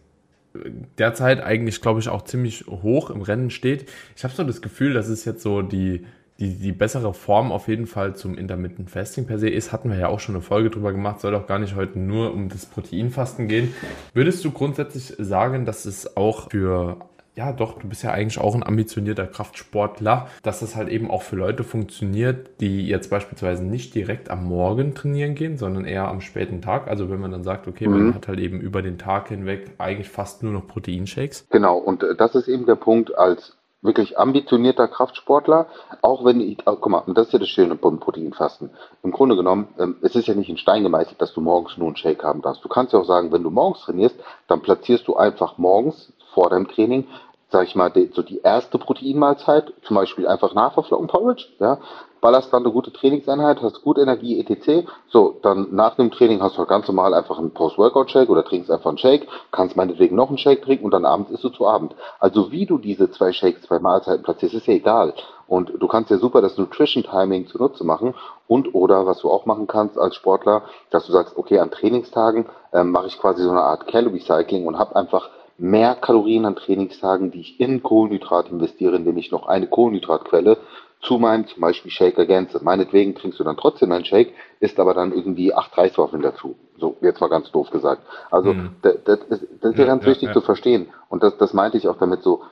derzeit 0.98 1.42
eigentlich, 1.42 1.80
glaube 1.80 2.00
ich, 2.00 2.08
auch 2.08 2.22
ziemlich 2.22 2.66
hoch 2.66 3.10
im 3.10 3.22
Rennen 3.22 3.50
steht. 3.50 3.88
Ich 4.16 4.24
habe 4.24 4.34
so 4.34 4.44
das 4.44 4.62
Gefühl, 4.62 4.94
dass 4.94 5.08
es 5.08 5.24
jetzt 5.24 5.42
so 5.42 5.62
die, 5.62 6.06
die, 6.40 6.54
die 6.54 6.72
bessere 6.72 7.12
Form 7.12 7.52
auf 7.52 7.68
jeden 7.68 7.86
Fall 7.86 8.16
zum 8.16 8.36
Intermittent 8.36 8.90
Fasting 8.90 9.26
per 9.26 9.38
se 9.38 9.48
ist. 9.48 9.72
Hatten 9.72 9.90
wir 9.90 9.98
ja 9.98 10.08
auch 10.08 10.20
schon 10.20 10.34
eine 10.34 10.42
Folge 10.42 10.70
drüber 10.70 10.92
gemacht, 10.92 11.20
soll 11.20 11.32
doch 11.32 11.46
gar 11.46 11.58
nicht 11.58 11.76
heute 11.76 11.98
nur 11.98 12.32
um 12.32 12.48
das 12.48 12.66
Proteinfasten 12.66 13.46
gehen. 13.46 13.74
Würdest 14.14 14.44
du 14.44 14.50
grundsätzlich 14.50 15.14
sagen, 15.18 15.66
dass 15.66 15.84
es 15.84 16.16
auch 16.16 16.50
für 16.50 16.96
ja 17.36 17.52
doch, 17.52 17.78
du 17.78 17.88
bist 17.88 18.02
ja 18.02 18.10
eigentlich 18.10 18.38
auch 18.38 18.54
ein 18.54 18.66
ambitionierter 18.66 19.26
Kraftsportler, 19.26 20.28
dass 20.42 20.60
das 20.60 20.74
halt 20.76 20.88
eben 20.88 21.10
auch 21.10 21.22
für 21.22 21.36
Leute 21.36 21.62
funktioniert, 21.62 22.60
die 22.60 22.86
jetzt 22.86 23.08
beispielsweise 23.08 23.64
nicht 23.64 23.94
direkt 23.94 24.30
am 24.30 24.44
Morgen 24.44 24.94
trainieren 24.94 25.34
gehen, 25.34 25.56
sondern 25.56 25.84
eher 25.84 26.08
am 26.08 26.20
späten 26.20 26.60
Tag. 26.60 26.88
Also 26.88 27.08
wenn 27.08 27.20
man 27.20 27.30
dann 27.30 27.44
sagt, 27.44 27.68
okay, 27.68 27.86
mhm. 27.86 27.92
man 27.92 28.14
hat 28.14 28.28
halt 28.28 28.40
eben 28.40 28.60
über 28.60 28.82
den 28.82 28.98
Tag 28.98 29.28
hinweg 29.28 29.70
eigentlich 29.78 30.08
fast 30.08 30.42
nur 30.42 30.52
noch 30.52 30.66
Proteinshakes. 30.66 31.46
Genau, 31.50 31.78
und 31.78 32.02
äh, 32.02 32.14
das 32.16 32.34
ist 32.34 32.48
eben 32.48 32.66
der 32.66 32.74
Punkt 32.74 33.16
als 33.16 33.56
wirklich 33.82 34.18
ambitionierter 34.18 34.88
Kraftsportler, 34.88 35.66
auch 36.02 36.24
wenn 36.24 36.40
ich, 36.40 36.58
oh, 36.66 36.76
guck 36.76 36.90
mal, 36.90 36.98
und 36.98 37.16
das 37.16 37.28
ist 37.28 37.32
ja 37.32 37.38
das 37.38 37.48
Schöne 37.48 37.74
beim 37.76 37.98
Proteinfasten. 37.98 38.70
Im 39.02 39.10
Grunde 39.10 39.36
genommen, 39.36 39.68
ähm, 39.78 39.96
es 40.02 40.14
ist 40.14 40.28
ja 40.28 40.34
nicht 40.34 40.50
in 40.50 40.58
Stein 40.58 40.82
gemeißelt, 40.82 41.20
dass 41.20 41.32
du 41.32 41.40
morgens 41.40 41.76
nur 41.78 41.88
einen 41.88 41.96
Shake 41.96 42.22
haben 42.22 42.42
darfst. 42.42 42.64
Du 42.64 42.68
kannst 42.68 42.92
ja 42.92 42.98
auch 42.98 43.06
sagen, 43.06 43.32
wenn 43.32 43.42
du 43.42 43.50
morgens 43.50 43.80
trainierst, 43.80 44.16
dann 44.48 44.60
platzierst 44.60 45.08
du 45.08 45.16
einfach 45.16 45.56
morgens 45.58 46.12
vor 46.34 46.50
deinem 46.50 46.68
Training 46.68 47.06
sag 47.50 47.66
ich 47.66 47.74
mal, 47.74 47.90
die, 47.90 48.10
so 48.14 48.22
die 48.22 48.40
erste 48.42 48.78
Proteinmahlzeit, 48.78 49.72
zum 49.82 49.96
Beispiel 49.96 50.26
einfach 50.26 50.54
Haferflocken 50.54 51.08
Porridge, 51.08 51.46
ja, 51.58 51.78
ballerst 52.20 52.52
dann 52.52 52.64
eine 52.64 52.72
gute 52.72 52.92
Trainingseinheit, 52.92 53.62
hast 53.62 53.82
gut 53.82 53.98
Energie, 53.98 54.40
etc. 54.40 54.88
So, 55.08 55.38
dann 55.42 55.68
nach 55.74 55.96
dem 55.96 56.10
Training 56.10 56.42
hast 56.42 56.58
du 56.58 56.66
ganz 56.66 56.86
normal 56.88 57.14
einfach 57.14 57.38
einen 57.38 57.52
Post-Workout-Shake 57.52 58.28
oder 58.28 58.44
trinkst 58.44 58.70
einfach 58.70 58.90
einen 58.90 58.98
Shake, 58.98 59.26
kannst 59.50 59.76
meinetwegen 59.76 60.16
noch 60.16 60.28
einen 60.28 60.38
Shake 60.38 60.62
trinken 60.62 60.84
und 60.84 60.92
dann 60.92 61.04
abends 61.04 61.30
isst 61.30 61.44
du 61.44 61.48
zu 61.48 61.66
Abend. 61.66 61.94
Also 62.18 62.52
wie 62.52 62.66
du 62.66 62.78
diese 62.78 63.10
zwei 63.10 63.32
Shakes, 63.32 63.62
zwei 63.62 63.78
Mahlzeiten 63.78 64.22
platzierst, 64.22 64.54
ist 64.54 64.66
ja 64.66 64.74
egal. 64.74 65.14
Und 65.46 65.72
du 65.80 65.88
kannst 65.88 66.10
ja 66.10 66.18
super 66.18 66.40
das 66.40 66.56
Nutrition 66.58 67.02
Timing 67.02 67.48
zunutze 67.48 67.84
machen 67.84 68.14
und 68.46 68.72
oder 68.74 69.06
was 69.06 69.18
du 69.18 69.30
auch 69.30 69.46
machen 69.46 69.66
kannst 69.66 69.98
als 69.98 70.14
Sportler, 70.14 70.62
dass 70.90 71.06
du 71.06 71.12
sagst, 71.12 71.36
okay, 71.36 71.58
an 71.58 71.72
Trainingstagen 71.72 72.46
ähm, 72.72 72.92
mache 72.92 73.08
ich 73.08 73.18
quasi 73.18 73.42
so 73.42 73.50
eine 73.50 73.62
Art 73.62 73.88
Calorie 73.88 74.20
Cycling 74.20 74.66
und 74.66 74.78
habe 74.78 74.94
einfach 74.94 75.28
mehr 75.58 75.94
Kalorien 75.94 76.46
an 76.46 76.56
Trainingstagen, 76.56 77.30
die 77.30 77.40
ich 77.40 77.60
in 77.60 77.82
Kohlenhydrat 77.82 78.48
investiere, 78.50 78.96
indem 78.96 79.18
ich 79.18 79.30
noch 79.30 79.46
eine 79.46 79.66
Kohlenhydratquelle 79.66 80.56
zu 81.00 81.18
meinem 81.18 81.46
zum 81.46 81.60
Beispiel 81.62 81.90
Shake 81.90 82.18
ergänze. 82.18 82.60
Meinetwegen 82.62 83.14
trinkst 83.14 83.40
du 83.40 83.44
dann 83.44 83.56
trotzdem 83.56 83.90
einen 83.92 84.04
Shake, 84.04 84.34
isst 84.60 84.78
aber 84.78 84.94
dann 84.94 85.12
irgendwie 85.12 85.54
acht 85.54 85.76
Reiswaffeln 85.76 86.22
dazu. 86.22 86.56
So, 86.78 86.96
jetzt 87.00 87.20
mal 87.20 87.28
ganz 87.28 87.50
doof 87.50 87.70
gesagt. 87.70 88.02
Also 88.30 88.52
mhm. 88.54 88.70
das, 88.82 88.96
das, 89.04 89.18
ist, 89.20 89.46
das 89.60 89.72
ist 89.72 89.78
ja, 89.78 89.86
ganz 89.86 90.04
ja, 90.04 90.10
wichtig 90.10 90.28
ja. 90.28 90.32
zu 90.34 90.40
verstehen. 90.40 90.88
Und 91.08 91.22
das, 91.22 91.36
das 91.38 91.54
meinte 91.54 91.78
ich 91.78 91.88
auch 91.88 91.98
damit 91.98 92.22
so, 92.22 92.42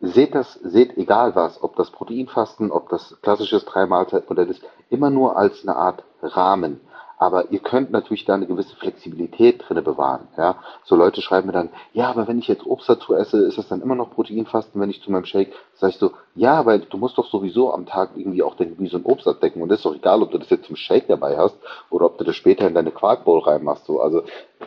seht 0.00 0.34
das, 0.34 0.54
seht 0.54 0.96
egal 0.96 1.34
was, 1.36 1.62
ob 1.62 1.76
das 1.76 1.90
Proteinfasten, 1.90 2.70
ob 2.70 2.88
das 2.88 3.16
klassisches 3.22 3.64
Drei-Mahlzeit-Modell 3.64 4.50
ist, 4.50 4.62
immer 4.90 5.10
nur 5.10 5.36
als 5.36 5.62
eine 5.62 5.76
Art 5.76 6.02
Rahmen. 6.22 6.80
Aber 7.18 7.50
ihr 7.50 7.60
könnt 7.60 7.90
natürlich 7.90 8.24
da 8.24 8.34
eine 8.34 8.46
gewisse 8.46 8.76
Flexibilität 8.76 9.64
drinne 9.66 9.82
bewahren. 9.82 10.28
Ja? 10.36 10.56
So 10.84 10.96
Leute 10.96 11.22
schreiben 11.22 11.46
mir 11.46 11.52
dann, 11.52 11.70
ja, 11.92 12.10
aber 12.10 12.28
wenn 12.28 12.38
ich 12.38 12.46
jetzt 12.46 12.66
Obst 12.66 12.88
dazu 12.88 13.14
esse, 13.14 13.38
ist 13.38 13.56
das 13.56 13.68
dann 13.68 13.80
immer 13.80 13.94
noch 13.94 14.10
Proteinfasten, 14.10 14.80
wenn 14.80 14.90
ich 14.90 15.02
zu 15.02 15.10
meinem 15.10 15.24
Shake, 15.24 15.52
sag 15.74 15.90
ich 15.90 15.96
so, 15.96 16.12
ja, 16.34 16.66
weil 16.66 16.80
du 16.80 16.98
musst 16.98 17.16
doch 17.16 17.30
sowieso 17.30 17.72
am 17.72 17.86
Tag 17.86 18.10
irgendwie 18.16 18.42
auch 18.42 18.54
dein 18.54 18.76
Gemüse 18.76 18.96
und 18.96 19.06
Obst 19.06 19.26
abdecken. 19.26 19.62
Und 19.62 19.70
das 19.70 19.78
ist 19.78 19.86
doch 19.86 19.94
egal, 19.94 20.22
ob 20.22 20.30
du 20.30 20.38
das 20.38 20.50
jetzt 20.50 20.66
zum 20.66 20.76
Shake 20.76 21.08
dabei 21.08 21.38
hast 21.38 21.56
oder 21.90 22.06
ob 22.06 22.18
du 22.18 22.24
das 22.24 22.36
später 22.36 22.66
in 22.66 22.74
deine 22.74 22.90
Quarkbowl 22.90 23.40
reinmachst. 23.40 23.86
So. 23.86 24.00
Also 24.00 24.22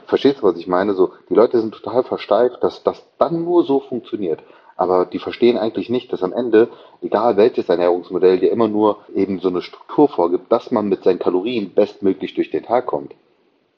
verstehst 0.08 0.40
du, 0.40 0.44
was 0.44 0.58
ich 0.58 0.68
meine? 0.68 0.96
So, 0.96 1.14
die 1.30 1.36
Leute 1.36 1.60
sind 1.60 1.76
total 1.76 2.04
versteift, 2.04 2.64
dass 2.64 2.84
das 2.84 3.06
dann 3.20 3.44
nur 3.44 3.64
so 3.64 3.80
funktioniert 3.80 4.42
aber 4.80 5.06
die 5.06 5.20
verstehen 5.20 5.58
eigentlich 5.58 5.90
nicht, 5.90 6.14
dass 6.14 6.24
am 6.24 6.32
Ende, 6.32 6.70
egal 7.02 7.36
welches 7.36 7.68
Ernährungsmodell, 7.68 8.40
dir 8.40 8.50
immer 8.50 8.70
nur 8.70 9.00
eben 9.14 9.40
so 9.40 9.50
eine 9.50 9.62
Struktur 9.62 10.08
vorgibt, 10.08 10.50
dass 10.54 10.72
man 10.72 10.88
mit 10.88 11.04
seinen 11.04 11.20
Kalorien 11.20 11.74
bestmöglich 11.74 12.34
durch 12.34 12.50
den 12.50 12.64
Tag 12.64 12.86
kommt. 12.86 13.14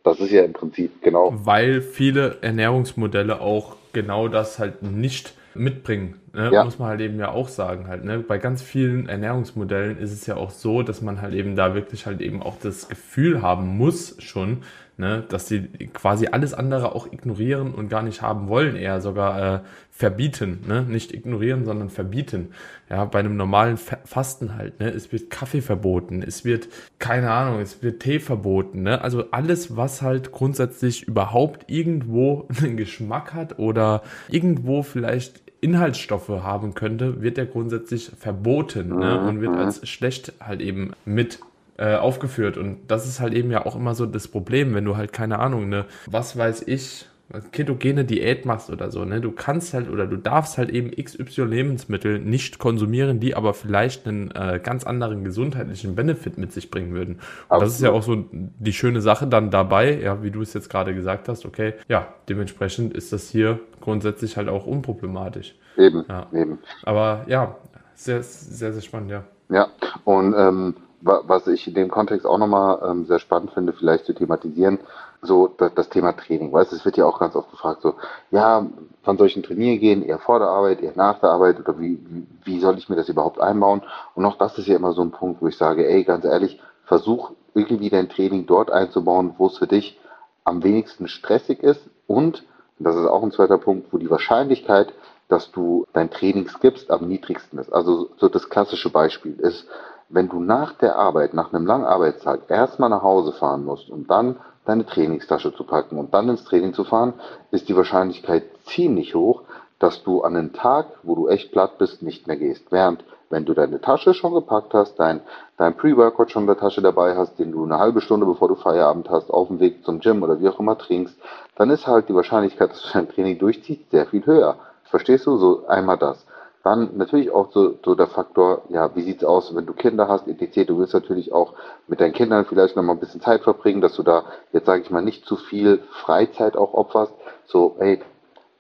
Das 0.04 0.20
ist 0.20 0.30
ja 0.30 0.44
im 0.44 0.54
Prinzip 0.54 1.02
genau. 1.02 1.34
Weil 1.34 1.82
viele 1.82 2.38
Ernährungsmodelle 2.42 3.42
auch 3.42 3.78
genau 3.94 4.28
das 4.28 4.60
halt 4.60 4.84
nicht 4.84 5.34
mitbringen. 5.56 6.22
Ne? 6.34 6.52
Ja. 6.54 6.64
Muss 6.64 6.78
man 6.78 6.90
halt 6.90 7.02
eben 7.02 7.20
ja 7.20 7.32
auch 7.32 7.48
sagen 7.48 7.88
halt. 7.88 8.06
Ne? 8.06 8.20
Bei 8.20 8.38
ganz 8.38 8.62
vielen 8.62 9.10
Ernährungsmodellen 9.10 9.98
ist 9.98 10.12
es 10.12 10.28
ja 10.28 10.38
auch 10.38 10.52
so, 10.52 10.84
dass 10.84 11.02
man 11.02 11.20
halt 11.20 11.34
eben 11.34 11.56
da 11.56 11.74
wirklich 11.74 12.06
halt 12.06 12.22
eben 12.22 12.44
auch 12.44 12.58
das 12.62 12.90
Gefühl 12.90 13.42
haben 13.42 13.76
muss 13.76 14.18
schon, 14.20 14.62
ne? 15.02 15.26
dass 15.28 15.48
sie 15.48 15.68
quasi 15.94 16.28
alles 16.28 16.54
andere 16.54 16.96
auch 16.96 17.12
ignorieren 17.12 17.74
und 17.74 17.90
gar 17.90 18.04
nicht 18.04 18.22
haben 18.22 18.48
wollen, 18.48 18.78
eher 18.78 19.02
sogar 19.02 19.56
äh, 19.56 19.60
verbieten, 19.90 20.62
ne? 20.68 20.84
nicht 20.84 21.14
ignorieren, 21.14 21.66
sondern 21.66 21.90
verbieten. 21.90 22.52
Ja, 22.90 23.06
bei 23.06 23.20
einem 23.20 23.36
normalen 23.36 23.78
Fasten 23.78 24.56
halt, 24.56 24.80
ne? 24.80 24.90
es 24.90 25.12
wird 25.12 25.30
Kaffee 25.30 25.62
verboten, 25.62 26.24
es 26.24 26.46
wird, 26.46 26.70
keine 27.00 27.32
Ahnung, 27.32 27.60
es 27.60 27.84
wird 27.84 28.02
Tee 28.02 28.20
verboten, 28.20 28.84
ne? 28.84 29.02
also 29.02 29.26
alles, 29.32 29.76
was 29.76 30.02
halt 30.02 30.32
grundsätzlich 30.32 31.04
überhaupt 31.04 31.70
irgendwo 31.70 32.48
einen 32.62 32.78
Geschmack 32.78 33.34
hat 33.34 33.60
oder 33.60 34.04
irgendwo 34.30 34.84
vielleicht 34.84 35.42
Inhaltsstoffe 35.62 36.30
haben 36.30 36.74
könnte, 36.74 37.22
wird 37.22 37.38
ja 37.38 37.46
grundsätzlich 37.46 38.12
verboten 38.18 38.98
ne? 39.00 39.20
und 39.28 39.42
wird 39.42 39.56
als 39.56 39.88
schlecht 39.88 40.34
halt 40.40 40.62
eben 40.62 40.94
mit 41.06 41.40
äh, 41.82 41.96
aufgeführt. 41.96 42.58
Und 42.58 42.92
das 42.92 43.08
ist 43.08 43.20
halt 43.20 43.34
eben 43.34 43.50
ja 43.50 43.66
auch 43.66 43.76
immer 43.76 43.96
so 43.96 44.06
das 44.06 44.28
Problem, 44.28 44.76
wenn 44.76 44.86
du 44.86 44.98
halt, 44.98 45.12
keine 45.14 45.40
Ahnung, 45.40 45.68
ne, 45.68 45.86
was 46.06 46.38
weiß 46.38 46.68
ich, 46.68 47.08
ketogene 47.52 48.06
Diät 48.06 48.46
machst 48.46 48.70
oder 48.70 48.92
so, 48.92 49.04
ne? 49.04 49.20
Du 49.20 49.32
kannst 49.32 49.74
halt 49.74 49.90
oder 49.90 50.06
du 50.06 50.18
darfst 50.18 50.60
halt 50.60 50.70
eben 50.70 50.92
XY 50.92 51.44
Lebensmittel 51.46 52.20
nicht 52.20 52.60
konsumieren, 52.60 53.20
die 53.20 53.36
aber 53.36 53.56
vielleicht 53.56 54.06
einen 54.06 54.30
äh, 54.32 54.60
ganz 54.62 54.84
anderen 54.84 55.24
gesundheitlichen 55.24 55.96
Benefit 55.96 56.38
mit 56.38 56.52
sich 56.52 56.70
bringen 56.70 56.94
würden. 56.94 57.20
Und 57.48 57.62
das 57.62 57.72
ist 57.72 57.82
ja 57.82 57.92
auch 57.92 58.04
so 58.04 58.26
die 58.32 58.74
schöne 58.74 59.02
Sache 59.02 59.26
dann 59.26 59.50
dabei, 59.50 60.00
ja, 60.02 60.22
wie 60.22 60.30
du 60.30 60.42
es 60.42 60.54
jetzt 60.54 60.70
gerade 60.70 60.94
gesagt 60.94 61.30
hast, 61.30 61.46
okay, 61.46 61.74
ja, 61.88 62.14
dementsprechend 62.30 62.94
ist 62.94 63.12
das 63.12 63.30
hier 63.30 63.60
grundsätzlich 63.80 64.38
halt 64.38 64.50
auch 64.50 64.68
unproblematisch. 64.68 65.56
Eben, 65.78 66.06
ja. 66.08 66.28
eben. 66.34 66.60
Aber 66.84 67.26
ja, 67.28 67.56
sehr, 67.96 68.22
sehr, 68.22 68.74
sehr 68.74 68.82
spannend, 68.82 69.10
ja. 69.10 69.24
Ja, 69.50 69.68
und 70.06 70.36
ähm, 70.38 70.76
was 71.02 71.48
ich 71.48 71.68
in 71.68 71.74
dem 71.74 71.90
Kontext 71.90 72.26
auch 72.26 72.38
nochmal 72.38 72.80
ähm, 72.90 73.06
sehr 73.06 73.20
spannend 73.20 73.52
finde, 73.52 73.74
vielleicht 73.74 74.06
zu 74.06 74.14
thematisieren, 74.14 74.80
so 75.22 75.48
das, 75.48 75.74
das 75.74 75.90
Thema 75.90 76.14
Training. 76.14 76.52
Weißt 76.52 76.74
es 76.74 76.86
wird 76.86 76.98
ja 76.98 77.06
auch 77.06 77.20
ganz 77.20 77.36
oft 77.36 77.52
gefragt, 77.52 77.82
so, 77.82 77.96
ja, 78.32 78.66
wann 79.04 79.18
soll 79.18 79.28
ich 79.28 79.34
denn 79.34 79.44
trainieren 79.44 79.80
gehen? 79.80 80.04
Eher 80.04 80.20
vor 80.20 80.40
der 80.40 80.50
Arbeit, 80.50 80.82
eher 80.82 80.94
nach 80.96 81.20
der 81.20 81.30
Arbeit 81.30 81.60
oder 81.60 81.80
wie, 81.80 82.00
wie, 82.08 82.28
wie 82.44 82.60
soll 82.60 82.78
ich 82.78 82.90
mir 82.90 82.96
das 82.96 83.10
überhaupt 83.10 83.40
einbauen? 83.40 83.82
Und 84.16 84.26
auch 84.26 84.38
das 84.38 84.58
ist 84.58 84.68
ja 84.68 84.76
immer 84.76 84.94
so 84.94 85.02
ein 85.02 85.12
Punkt, 85.12 85.42
wo 85.42 85.48
ich 85.48 85.58
sage, 85.58 85.88
ey, 85.88 86.04
ganz 86.04 86.26
ehrlich, 86.26 86.60
versuch 86.86 87.32
irgendwie 87.54 87.90
dein 87.90 88.10
Training 88.10 88.46
dort 88.46 88.72
einzubauen, 88.72 89.36
wo 89.38 89.48
es 89.48 89.58
für 89.58 89.68
dich 89.68 90.00
am 90.44 90.64
wenigsten 90.64 91.08
stressig 91.08 91.62
ist 91.64 91.82
und, 92.08 92.44
das 92.80 92.96
ist 92.96 93.06
auch 93.06 93.22
ein 93.22 93.32
zweiter 93.32 93.60
Punkt, 93.60 93.94
wo 93.94 93.98
die 93.98 94.10
Wahrscheinlichkeit, 94.10 94.92
dass 95.28 95.52
du 95.52 95.86
dein 95.94 96.10
Training 96.10 96.48
skippst, 96.48 96.92
am 96.92 97.08
niedrigsten 97.08 97.60
ist. 97.60 97.72
Also 97.72 98.10
so 98.18 98.28
das 98.28 98.50
klassische 98.50 98.90
Beispiel 98.90 99.40
ist, 99.40 99.68
wenn 100.12 100.30
du 100.30 100.40
nach 100.40 100.74
der 100.74 100.96
Arbeit, 100.96 101.34
nach 101.34 101.54
einem 101.54 101.66
langen 101.66 101.86
Arbeitstag 101.86 102.42
erstmal 102.50 102.90
nach 102.90 103.04
Hause 103.04 103.32
fahren 103.32 103.66
musst 103.66 103.90
und 103.90 104.10
dann 104.10 104.38
deine 104.66 104.86
Trainingstasche 104.86 105.54
zu 105.54 105.64
packen 105.64 105.98
und 105.98 106.14
dann 106.14 106.30
ins 106.30 106.44
Training 106.44 106.74
zu 106.74 106.84
fahren, 106.84 107.14
ist 107.52 107.70
die 107.70 107.76
Wahrscheinlichkeit 107.76 108.44
ziemlich 108.66 109.16
hoch, 109.16 109.44
dass 109.80 110.04
du 110.04 110.22
an 110.22 110.36
einen 110.36 110.54
Tag, 110.54 110.88
wo 111.04 111.16
du 111.16 111.28
echt 111.28 111.52
platt 111.52 111.80
bist, 111.80 112.04
nicht 112.04 112.28
mehr 112.28 112.38
gehst. 112.38 112.72
Während, 112.72 113.04
wenn 113.32 113.46
du 113.46 113.54
deine 113.54 113.82
Tasche 113.82 114.14
schon 114.14 114.34
gepackt 114.34 114.74
hast, 114.76 115.00
dein, 115.00 115.22
dein 115.58 115.76
Pre-Workout 115.76 116.30
schon 116.30 116.44
in 116.44 116.48
der 116.48 116.58
Tasche 116.58 116.82
dabei 116.82 117.16
hast, 117.16 117.40
den 117.40 117.52
du 117.52 117.64
eine 117.64 117.80
halbe 117.80 118.02
Stunde 118.02 118.28
bevor 118.28 118.48
du 118.48 118.56
Feierabend 118.56 119.10
hast, 119.10 119.32
auf 119.32 119.48
dem 119.48 119.60
Weg 119.60 119.84
zum 119.84 120.00
Gym 120.00 120.22
oder 120.22 120.40
wie 120.40 120.50
auch 120.50 120.60
immer 120.60 120.78
trinkst, 120.78 121.18
dann 121.56 121.72
ist 121.72 121.88
halt 121.88 122.10
die 122.10 122.16
Wahrscheinlichkeit, 122.16 122.70
dass 122.70 122.84
du 122.84 122.90
dein 122.94 123.10
Training 123.10 123.40
durchziehst, 123.40 123.90
sehr 123.90 124.06
viel 124.06 124.26
höher. 124.26 124.58
Verstehst 124.84 125.26
du? 125.26 125.38
So 125.38 125.66
einmal 125.68 125.98
das. 125.98 126.24
Dann 126.64 126.98
natürlich 126.98 127.32
auch 127.32 127.52
so, 127.52 127.76
so 127.84 127.96
der 127.96 128.08
Faktor, 128.08 128.62
ja, 128.70 128.96
wie 128.96 129.02
sieht's 129.02 129.24
aus, 129.24 129.56
wenn 129.56 129.66
du 129.66 129.74
Kinder 129.74 130.08
hast, 130.08 130.28
etc. 130.28 130.68
Du 130.68 130.78
willst 130.78 130.94
natürlich 130.94 131.34
auch 131.34 131.54
mit 131.88 132.00
deinen 132.00 132.14
Kindern 132.14 132.46
vielleicht 132.46 132.76
noch 132.76 132.84
mal 132.84 132.94
ein 132.94 133.00
bisschen 133.00 133.22
Zeit 133.22 133.42
verbringen, 133.42 133.82
dass 133.82 133.96
du 133.96 134.04
da 134.04 134.26
jetzt 134.52 134.66
sage 134.68 134.84
ich 134.84 134.92
mal 134.92 135.02
nicht 135.02 135.26
zu 135.26 135.38
viel 135.38 135.80
Freizeit 136.04 136.56
auch 136.56 136.74
opferst. 136.74 137.14
So, 137.48 137.76
ey, 137.80 138.02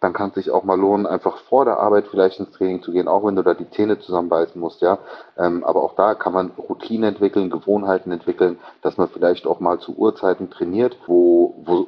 dann 0.01 0.13
kann 0.13 0.29
es 0.29 0.35
sich 0.35 0.49
auch 0.49 0.63
mal 0.63 0.79
lohnen, 0.79 1.05
einfach 1.05 1.37
vor 1.37 1.63
der 1.63 1.79
Arbeit 1.79 2.07
vielleicht 2.07 2.39
ins 2.39 2.51
Training 2.51 2.81
zu 2.81 2.91
gehen, 2.91 3.07
auch 3.07 3.23
wenn 3.23 3.35
du 3.35 3.43
da 3.43 3.53
die 3.53 3.69
Zähne 3.69 3.99
zusammenbeißen 3.99 4.59
musst, 4.59 4.81
ja. 4.81 4.97
Ähm, 5.37 5.63
aber 5.63 5.83
auch 5.83 5.93
da 5.93 6.15
kann 6.15 6.33
man 6.33 6.51
Routinen 6.57 7.13
entwickeln, 7.13 7.51
Gewohnheiten 7.51 8.11
entwickeln, 8.11 8.59
dass 8.81 8.97
man 8.97 9.09
vielleicht 9.09 9.45
auch 9.45 9.59
mal 9.59 9.79
zu 9.79 9.95
Uhrzeiten 9.95 10.49
trainiert, 10.49 10.97
wo, 11.05 11.53
wo, 11.63 11.87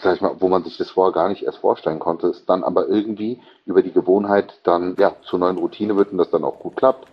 sag 0.00 0.16
ich 0.16 0.20
mal, 0.20 0.36
wo 0.38 0.48
man 0.48 0.64
sich 0.64 0.76
das 0.76 0.90
vorher 0.90 1.12
gar 1.12 1.28
nicht 1.28 1.42
erst 1.42 1.58
vorstellen 1.58 1.98
konnte, 1.98 2.28
es 2.28 2.44
dann 2.44 2.64
aber 2.64 2.88
irgendwie 2.88 3.40
über 3.66 3.82
die 3.82 3.92
Gewohnheit 3.92 4.60
dann 4.64 4.96
ja 4.98 5.14
zur 5.22 5.38
neuen 5.38 5.58
Routine 5.58 5.96
wird 5.96 6.12
und 6.12 6.18
das 6.18 6.30
dann 6.30 6.44
auch 6.44 6.58
gut 6.58 6.76
klappt. 6.76 7.06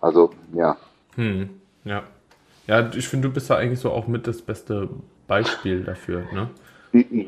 Also 0.00 0.30
ja. 0.52 0.76
Hm, 1.16 1.50
ja. 1.84 2.02
Ja, 2.66 2.90
ich 2.94 3.08
finde, 3.08 3.28
du 3.28 3.34
bist 3.34 3.50
da 3.50 3.56
eigentlich 3.56 3.80
so 3.80 3.90
auch 3.90 4.06
mit 4.06 4.26
das 4.26 4.40
beste 4.40 4.88
Beispiel 5.26 5.84
dafür, 5.84 6.24
ne? 6.32 6.48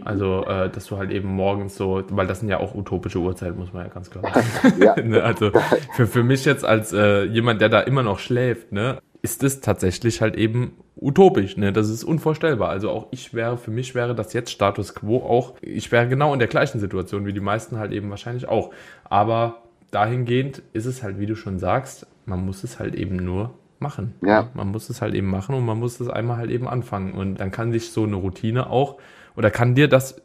Also, 0.04 0.44
äh, 0.46 0.70
dass 0.70 0.86
du 0.86 0.96
halt 0.96 1.10
eben 1.10 1.28
morgens 1.28 1.76
so, 1.76 2.02
weil 2.10 2.28
das 2.28 2.38
sind 2.38 2.48
ja 2.48 2.60
auch 2.60 2.76
utopische 2.76 3.18
Uhrzeiten, 3.18 3.58
muss 3.58 3.72
man 3.72 3.84
ja 3.84 3.92
ganz 3.92 4.10
klar 4.10 4.22
sagen. 4.32 4.80
ja. 4.80 4.94
Ne, 5.02 5.22
also 5.22 5.50
für, 5.94 6.06
für 6.06 6.22
mich 6.22 6.44
jetzt 6.44 6.64
als 6.64 6.92
äh, 6.92 7.24
jemand, 7.24 7.60
der 7.60 7.68
da 7.68 7.80
immer 7.80 8.04
noch 8.04 8.20
schläft, 8.20 8.70
ne, 8.70 8.98
ist 9.22 9.42
es 9.42 9.60
tatsächlich 9.60 10.20
halt 10.20 10.36
eben 10.36 10.76
utopisch, 10.96 11.56
ne? 11.56 11.72
Das 11.72 11.88
ist 11.90 12.04
unvorstellbar. 12.04 12.70
Also 12.70 12.90
auch 12.90 13.06
ich 13.10 13.34
wäre, 13.34 13.58
für 13.58 13.70
mich 13.70 13.94
wäre 13.94 14.14
das 14.14 14.32
jetzt 14.32 14.50
Status 14.50 14.94
quo 14.94 15.18
auch, 15.18 15.54
ich 15.60 15.92
wäre 15.92 16.08
genau 16.08 16.32
in 16.32 16.38
der 16.38 16.48
gleichen 16.48 16.80
Situation 16.80 17.26
wie 17.26 17.32
die 17.32 17.40
meisten 17.40 17.78
halt 17.78 17.92
eben 17.92 18.10
wahrscheinlich 18.10 18.48
auch. 18.48 18.72
Aber 19.04 19.62
dahingehend 19.90 20.62
ist 20.72 20.86
es 20.86 21.02
halt, 21.02 21.18
wie 21.18 21.26
du 21.26 21.36
schon 21.36 21.58
sagst, 21.58 22.06
man 22.24 22.44
muss 22.44 22.64
es 22.64 22.78
halt 22.78 22.94
eben 22.94 23.16
nur 23.16 23.54
machen. 23.78 24.14
Ja. 24.22 24.48
Man 24.54 24.68
muss 24.68 24.88
es 24.88 25.02
halt 25.02 25.14
eben 25.14 25.28
machen 25.28 25.54
und 25.54 25.64
man 25.64 25.78
muss 25.78 26.00
es 26.00 26.08
einmal 26.08 26.38
halt 26.38 26.50
eben 26.50 26.66
anfangen. 26.66 27.12
Und 27.12 27.36
dann 27.36 27.50
kann 27.50 27.72
sich 27.72 27.90
so 27.90 28.04
eine 28.04 28.16
Routine 28.16 28.70
auch, 28.70 28.96
oder 29.36 29.50
kann 29.50 29.74
dir 29.74 29.88
das 29.88 30.22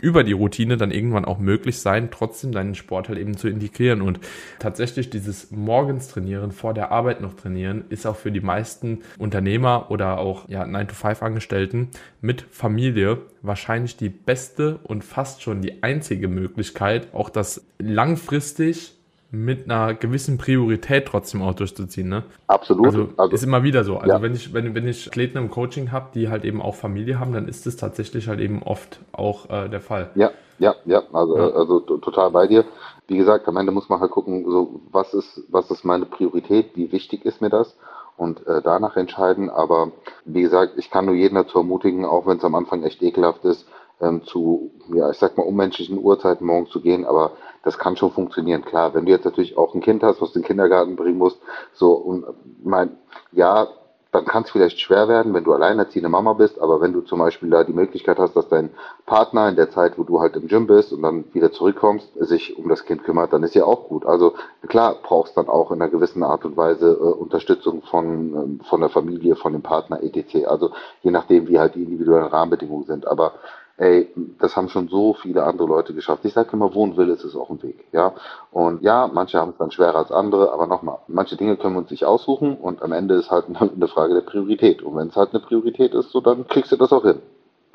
über 0.00 0.24
die 0.24 0.32
Routine 0.32 0.76
dann 0.76 0.90
irgendwann 0.90 1.24
auch 1.24 1.38
möglich 1.38 1.80
sein, 1.80 2.10
trotzdem 2.10 2.52
deinen 2.52 2.74
Sport 2.74 3.08
halt 3.08 3.18
eben 3.18 3.36
zu 3.36 3.48
integrieren. 3.48 4.02
Und 4.02 4.20
tatsächlich 4.58 5.10
dieses 5.10 5.50
morgens 5.50 6.08
trainieren, 6.08 6.52
vor 6.52 6.74
der 6.74 6.92
Arbeit 6.92 7.20
noch 7.20 7.34
trainieren, 7.34 7.84
ist 7.88 8.06
auch 8.06 8.16
für 8.16 8.32
die 8.32 8.40
meisten 8.40 9.00
Unternehmer 9.18 9.90
oder 9.90 10.18
auch 10.18 10.48
ja, 10.48 10.64
9-to-5-Angestellten 10.64 11.88
mit 12.20 12.42
Familie 12.50 13.18
wahrscheinlich 13.42 13.96
die 13.96 14.10
beste 14.10 14.78
und 14.84 15.04
fast 15.04 15.42
schon 15.42 15.62
die 15.62 15.82
einzige 15.82 16.28
Möglichkeit, 16.28 17.08
auch 17.12 17.30
das 17.30 17.66
langfristig 17.78 18.99
mit 19.30 19.70
einer 19.70 19.94
gewissen 19.94 20.38
Priorität 20.38 21.06
trotzdem 21.06 21.42
auch 21.42 21.54
durchzuziehen, 21.54 22.08
ne? 22.08 22.24
Absolut. 22.48 22.86
Also, 22.86 23.08
also 23.16 23.34
ist 23.34 23.44
immer 23.44 23.62
wieder 23.62 23.84
so. 23.84 23.98
Also 23.98 24.14
ja. 24.14 24.22
wenn 24.22 24.34
ich, 24.34 24.52
wenn, 24.52 24.74
wenn 24.74 24.88
ich 24.88 25.06
Athleten 25.06 25.38
im 25.38 25.50
Coaching 25.50 25.92
habe, 25.92 26.08
die 26.14 26.28
halt 26.28 26.44
eben 26.44 26.60
auch 26.60 26.74
Familie 26.74 27.20
haben, 27.20 27.32
dann 27.32 27.46
ist 27.46 27.66
es 27.66 27.76
tatsächlich 27.76 28.28
halt 28.28 28.40
eben 28.40 28.62
oft 28.62 28.98
auch 29.12 29.48
äh, 29.48 29.68
der 29.68 29.80
Fall. 29.80 30.10
Ja, 30.16 30.30
ja, 30.58 30.74
ja, 30.84 31.02
also, 31.12 31.38
ja. 31.38 31.50
also 31.50 31.80
total 31.80 32.30
bei 32.30 32.46
dir. 32.46 32.64
Wie 33.06 33.16
gesagt, 33.16 33.46
am 33.48 33.56
Ende 33.56 33.72
muss 33.72 33.88
man 33.88 34.00
halt 34.00 34.10
gucken, 34.10 34.44
so 34.50 34.80
was 34.90 35.14
ist, 35.14 35.42
was 35.48 35.70
ist 35.70 35.84
meine 35.84 36.06
Priorität, 36.06 36.70
wie 36.74 36.92
wichtig 36.92 37.24
ist 37.24 37.40
mir 37.40 37.50
das? 37.50 37.76
und 38.20 38.46
äh, 38.46 38.60
danach 38.62 38.96
entscheiden. 38.96 39.48
Aber 39.48 39.92
wie 40.26 40.42
gesagt, 40.42 40.74
ich 40.76 40.90
kann 40.90 41.06
nur 41.06 41.14
jeden 41.14 41.36
dazu 41.36 41.58
ermutigen, 41.58 42.04
auch 42.04 42.26
wenn 42.26 42.36
es 42.36 42.44
am 42.44 42.54
Anfang 42.54 42.82
echt 42.82 43.02
ekelhaft 43.02 43.44
ist, 43.46 43.66
ähm, 44.00 44.24
zu, 44.24 44.70
ja, 44.92 45.10
ich 45.10 45.18
sag 45.18 45.36
mal, 45.36 45.44
unmenschlichen 45.44 45.98
Uhrzeiten 45.98 46.46
morgen 46.46 46.66
zu 46.66 46.80
gehen, 46.80 47.04
aber 47.04 47.32
das 47.62 47.78
kann 47.78 47.96
schon 47.96 48.10
funktionieren. 48.10 48.64
Klar, 48.64 48.94
wenn 48.94 49.06
du 49.06 49.12
jetzt 49.12 49.24
natürlich 49.24 49.56
auch 49.56 49.74
ein 49.74 49.80
Kind 49.80 50.02
hast, 50.02 50.20
was 50.20 50.32
den 50.32 50.42
Kindergarten 50.42 50.96
bringen 50.96 51.18
musst, 51.18 51.40
so, 51.72 51.92
und 51.92 52.24
mein, 52.62 52.96
ja, 53.32 53.68
dann 54.12 54.24
kann 54.24 54.42
es 54.42 54.50
vielleicht 54.50 54.80
schwer 54.80 55.08
werden, 55.08 55.34
wenn 55.34 55.44
du 55.44 55.52
alleinerziehende 55.52 56.08
Mama 56.08 56.32
bist, 56.32 56.60
aber 56.60 56.80
wenn 56.80 56.92
du 56.92 57.00
zum 57.02 57.20
Beispiel 57.20 57.48
da 57.48 57.62
die 57.62 57.72
Möglichkeit 57.72 58.18
hast, 58.18 58.34
dass 58.34 58.48
dein 58.48 58.70
Partner 59.06 59.48
in 59.48 59.54
der 59.54 59.70
Zeit, 59.70 59.98
wo 59.98 60.02
du 60.02 60.20
halt 60.20 60.34
im 60.34 60.48
Gym 60.48 60.66
bist 60.66 60.92
und 60.92 61.02
dann 61.02 61.24
wieder 61.32 61.52
zurückkommst, 61.52 62.08
sich 62.18 62.58
um 62.58 62.68
das 62.68 62.84
Kind 62.84 63.04
kümmert, 63.04 63.32
dann 63.32 63.44
ist 63.44 63.54
ja 63.54 63.64
auch 63.64 63.88
gut. 63.88 64.04
Also 64.04 64.34
klar, 64.66 64.96
brauchst 65.00 65.36
dann 65.36 65.48
auch 65.48 65.70
in 65.70 65.80
einer 65.80 65.90
gewissen 65.90 66.24
Art 66.24 66.44
und 66.44 66.56
Weise 66.56 66.90
äh, 66.90 67.04
Unterstützung 67.04 67.82
von, 67.82 68.60
äh, 68.60 68.64
von 68.64 68.80
der 68.80 68.90
Familie, 68.90 69.36
von 69.36 69.52
dem 69.52 69.62
Partner 69.62 70.02
etc. 70.02 70.46
Also 70.46 70.72
je 71.02 71.12
nachdem, 71.12 71.46
wie 71.46 71.60
halt 71.60 71.76
die 71.76 71.84
individuellen 71.84 72.26
Rahmenbedingungen 72.26 72.86
sind. 72.86 73.06
Aber 73.06 73.34
ey, 73.80 74.08
das 74.38 74.56
haben 74.56 74.68
schon 74.68 74.88
so 74.88 75.14
viele 75.14 75.42
andere 75.44 75.66
Leute 75.66 75.94
geschafft. 75.94 76.24
Ich 76.26 76.34
sage 76.34 76.50
immer, 76.52 76.74
wo 76.74 76.84
ein 76.84 76.98
Wille 76.98 77.14
ist, 77.14 77.24
ist 77.24 77.34
auch 77.34 77.48
ein 77.48 77.62
Weg. 77.62 77.86
Ja? 77.92 78.12
Und 78.52 78.82
ja, 78.82 79.08
manche 79.12 79.38
haben 79.38 79.52
es 79.52 79.56
dann 79.56 79.70
schwerer 79.70 79.96
als 79.96 80.12
andere, 80.12 80.52
aber 80.52 80.66
nochmal, 80.66 80.98
manche 81.08 81.36
Dinge 81.36 81.56
können 81.56 81.74
wir 81.74 81.80
uns 81.80 81.90
nicht 81.90 82.04
aussuchen 82.04 82.56
und 82.56 82.82
am 82.82 82.92
Ende 82.92 83.14
ist 83.14 83.30
halt 83.30 83.46
eine 83.54 83.88
Frage 83.88 84.14
der 84.14 84.20
Priorität. 84.20 84.82
Und 84.82 84.96
wenn 84.96 85.08
es 85.08 85.16
halt 85.16 85.30
eine 85.32 85.40
Priorität 85.40 85.94
ist, 85.94 86.10
so 86.10 86.20
dann 86.20 86.46
kriegst 86.46 86.70
du 86.72 86.76
das 86.76 86.92
auch 86.92 87.04
hin. 87.04 87.20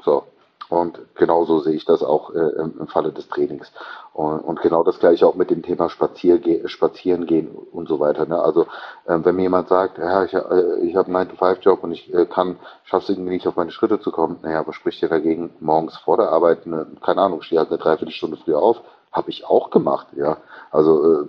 So. 0.03 0.23
Und 0.69 0.99
genauso 1.15 1.59
sehe 1.59 1.75
ich 1.75 1.85
das 1.85 2.01
auch 2.01 2.33
äh, 2.33 2.39
im, 2.39 2.87
Falle 2.87 3.11
des 3.11 3.27
Trainings. 3.27 3.71
Und, 4.13 4.39
und, 4.39 4.61
genau 4.61 4.83
das 4.83 4.99
gleiche 4.99 5.27
auch 5.27 5.35
mit 5.35 5.51
dem 5.51 5.61
Thema 5.61 5.89
Spazierge 5.89 6.67
Spazieren 6.67 7.25
gehen 7.25 7.49
und 7.71 7.87
so 7.87 7.99
weiter. 7.99 8.25
Ne? 8.25 8.39
Also 8.39 8.63
äh, 9.05 9.19
wenn 9.23 9.35
mir 9.35 9.43
jemand 9.43 9.69
sagt, 9.69 9.97
ja, 9.97 10.23
ich, 10.23 10.33
äh, 10.33 10.79
ich 10.81 10.95
habe 10.95 11.15
einen 11.15 11.29
9-to-5-Job 11.29 11.83
und 11.83 11.91
ich 11.91 12.13
äh, 12.13 12.25
kann, 12.25 12.57
schaff's 12.83 13.09
irgendwie 13.09 13.31
nicht 13.31 13.47
auf 13.47 13.55
meine 13.55 13.71
Schritte 13.71 13.99
zu 13.99 14.11
kommen, 14.11 14.39
naja, 14.41 14.65
was 14.65 14.75
spricht 14.75 15.01
dir 15.01 15.09
dagegen, 15.09 15.51
morgens 15.59 15.97
vor 15.97 16.17
der 16.17 16.29
Arbeit, 16.29 16.65
eine, 16.65 16.87
keine 17.01 17.21
Ahnung, 17.21 17.41
stehe 17.41 17.59
halt 17.59 17.69
eine 17.69 17.77
Dreiviertelstunde 17.77 18.37
früher 18.37 18.59
auf, 18.59 18.81
habe 19.11 19.29
ich 19.29 19.45
auch 19.45 19.69
gemacht, 19.69 20.07
ja. 20.15 20.37
Also 20.71 21.21
äh, 21.23 21.27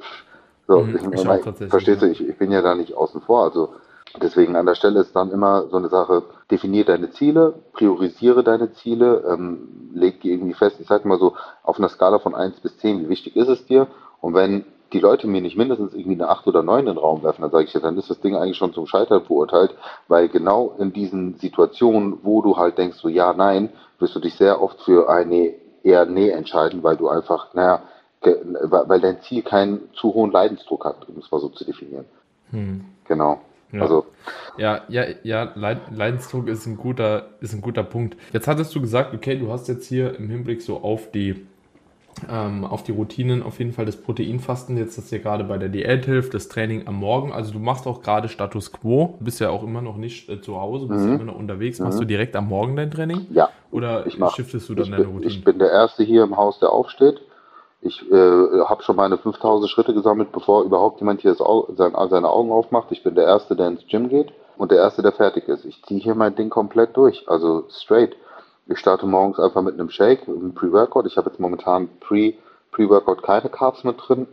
so, 0.67 0.81
mhm, 0.81 0.97
ich, 0.97 1.21
ich, 1.21 1.61
ich, 1.61 1.69
verstehst 1.69 2.03
du, 2.03 2.07
ich, 2.07 2.27
ich 2.27 2.39
bin 2.39 2.51
ja 2.51 2.63
da 2.63 2.75
nicht 2.75 2.95
außen 2.95 3.21
vor. 3.21 3.45
Also 3.45 3.75
Deswegen 4.23 4.57
an 4.57 4.67
der 4.67 4.75
Stelle 4.75 5.01
ist 5.01 5.15
dann 5.15 5.31
immer 5.31 5.69
so 5.69 5.77
eine 5.77 5.89
Sache, 5.89 6.23
definier 6.51 6.85
deine 6.85 7.11
Ziele, 7.11 7.55
priorisiere 7.73 8.43
deine 8.43 8.73
Ziele, 8.73 9.25
ähm, 9.29 9.91
leg 9.93 10.21
die 10.21 10.33
irgendwie 10.33 10.55
fest. 10.55 10.81
Ich 10.81 10.87
sag 10.87 11.05
mal 11.05 11.19
so, 11.19 11.35
auf 11.63 11.79
einer 11.79 11.89
Skala 11.89 12.19
von 12.19 12.35
1 12.35 12.61
bis 12.61 12.77
10, 12.79 13.01
wie 13.01 13.09
wichtig 13.09 13.37
ist 13.37 13.49
es 13.49 13.67
dir? 13.67 13.87
Und 14.21 14.35
wenn 14.35 14.65
die 14.93 15.01
Leute 15.01 15.27
mir 15.27 15.41
nicht 15.41 15.57
mindestens 15.57 15.95
irgendwie 15.95 16.15
eine 16.15 16.29
8 16.29 16.47
oder 16.47 16.63
9 16.63 16.81
in 16.81 16.87
den 16.87 16.99
Raum 16.99 17.23
werfen, 17.23 17.43
dann 17.43 17.51
sage 17.51 17.65
ich 17.65 17.75
ja, 17.75 17.81
dann 17.81 17.99
ist 17.99 18.09
das 18.09 18.21
Ding 18.21 18.37
eigentlich 18.37 18.57
schon 18.57 18.73
zum 18.73 18.87
Scheitern 18.87 19.23
verurteilt, 19.23 19.75
weil 20.09 20.29
genau 20.29 20.75
in 20.79 20.93
diesen 20.93 21.35
Situationen, 21.39 22.19
wo 22.23 22.41
du 22.43 22.57
halt 22.57 22.79
denkst, 22.79 22.99
so 22.99 23.09
ja, 23.09 23.33
nein, 23.33 23.71
wirst 23.99 24.15
du 24.15 24.21
dich 24.21 24.35
sehr 24.35 24.63
oft 24.63 24.81
für 24.83 25.09
eine 25.09 25.55
eher 25.83 26.07
Nee 26.07 26.31
entscheiden, 26.31 26.83
weil 26.83 26.97
du 26.97 27.09
einfach, 27.09 27.53
naja, 27.55 27.83
weil 28.23 29.01
dein 29.01 29.21
Ziel 29.23 29.43
keinen 29.43 29.89
zu 29.95 30.15
hohen 30.15 30.33
Leidensdruck 30.33 30.85
hat, 30.85 31.09
um 31.09 31.19
es 31.19 31.31
mal 31.31 31.41
so 31.41 31.49
zu 31.49 31.65
definieren. 31.65 32.07
Hm. 32.51 32.85
Genau. 33.07 33.41
Ja. 33.73 33.83
Also. 33.83 34.07
Ja, 34.59 34.83
ja, 34.89 35.05
ja, 35.23 35.53
Leidensdruck 35.55 36.49
ist 36.49 36.67
ein 36.67 36.77
guter, 36.77 37.29
ist 37.41 37.53
ein 37.53 37.61
guter 37.61 37.83
Punkt. 37.83 38.17
Jetzt 38.33 38.49
hattest 38.49 38.75
du 38.75 38.81
gesagt, 38.81 39.15
okay, 39.15 39.37
du 39.37 39.53
hast 39.53 39.69
jetzt 39.69 39.87
hier 39.87 40.17
im 40.17 40.31
Hinblick 40.31 40.63
so 40.63 40.79
auf 40.79 41.11
die, 41.11 41.47
ähm, 42.31 42.65
auf 42.65 42.83
die 42.83 42.93
Routinen 42.93 43.43
auf 43.43 43.59
jeden 43.59 43.73
Fall 43.73 43.85
das 43.85 43.97
Proteinfasten, 43.97 44.79
jetzt 44.79 44.97
das 44.97 45.11
dir 45.11 45.19
gerade 45.19 45.45
bei 45.45 45.59
der 45.59 45.69
Diät 45.69 46.07
hilft, 46.07 46.33
das 46.33 46.49
Training 46.49 46.87
am 46.87 46.95
Morgen. 46.95 47.33
Also 47.33 47.53
du 47.53 47.59
machst 47.59 47.87
auch 47.87 48.01
gerade 48.01 48.29
Status 48.29 48.73
Quo, 48.73 49.19
bist 49.21 49.41
ja 49.41 49.51
auch 49.51 49.63
immer 49.63 49.83
noch 49.83 49.99
nicht 49.99 50.29
äh, 50.31 50.41
zu 50.41 50.59
Hause, 50.59 50.87
bist 50.87 51.05
mhm. 51.05 51.15
immer 51.15 51.25
noch 51.25 51.37
unterwegs. 51.39 51.79
Machst 51.79 51.99
mhm. 51.99 52.03
du 52.03 52.07
direkt 52.07 52.35
am 52.35 52.49
Morgen 52.49 52.77
dein 52.77 52.91
Training? 52.91 53.27
Ja. 53.31 53.51
Oder 53.71 54.07
ich 54.07 54.19
mach, 54.19 54.35
shiftest 54.35 54.69
du 54.71 54.75
dann 54.75 54.91
deine 54.91 55.05
Routine? 55.05 55.31
Ich 55.31 55.45
bin 55.45 55.59
der 55.59 55.71
Erste 55.71 56.03
hier 56.03 56.25
im 56.25 56.37
Haus, 56.37 56.59
der 56.61 56.71
aufsteht. 56.71 57.21
Ich 57.81 58.11
äh, 58.11 58.61
habe 58.65 58.83
schon 58.83 58.97
meine 58.97 59.19
5000 59.19 59.71
Schritte 59.71 59.95
gesammelt, 59.95 60.33
bevor 60.33 60.65
überhaupt 60.65 61.01
jemand 61.01 61.21
hier 61.21 61.39
Au 61.41 61.69
sein, 61.77 61.95
seine 62.11 62.31
Augen 62.31 62.51
aufmacht. 62.51 62.91
Ich 62.91 63.03
bin 63.03 63.15
der 63.15 63.27
Erste, 63.27 63.55
der 63.55 63.69
ins 63.69 63.87
Gym 63.87 64.09
geht 64.09 64.33
und 64.57 64.71
der 64.71 64.79
Erste, 64.79 65.03
der 65.03 65.13
fertig 65.13 65.49
ist. 65.49 65.65
Ich 65.65 65.83
ziehe 65.85 66.01
hier 66.01 66.15
mein 66.15 66.35
Ding 66.35 66.51
komplett 66.51 66.97
durch, 66.97 67.29
also 67.29 67.65
straight. 67.69 68.17
Ich 68.67 68.79
starte 68.79 69.07
morgens 69.07 69.39
einfach 69.39 69.63
mit 69.63 69.75
einem 69.75 69.91
Shake, 69.91 70.27
einem 70.27 70.55
Pre-Workout. 70.55 71.07
Ich 71.07 71.17
habe 71.17 71.31
jetzt 71.31 71.39
momentan 71.39 71.89
Pre-Pre-Workout 72.01 73.23
keine 73.23 73.49
Carbs 73.49 73.85
mit 73.85 73.97
drin 73.99 74.27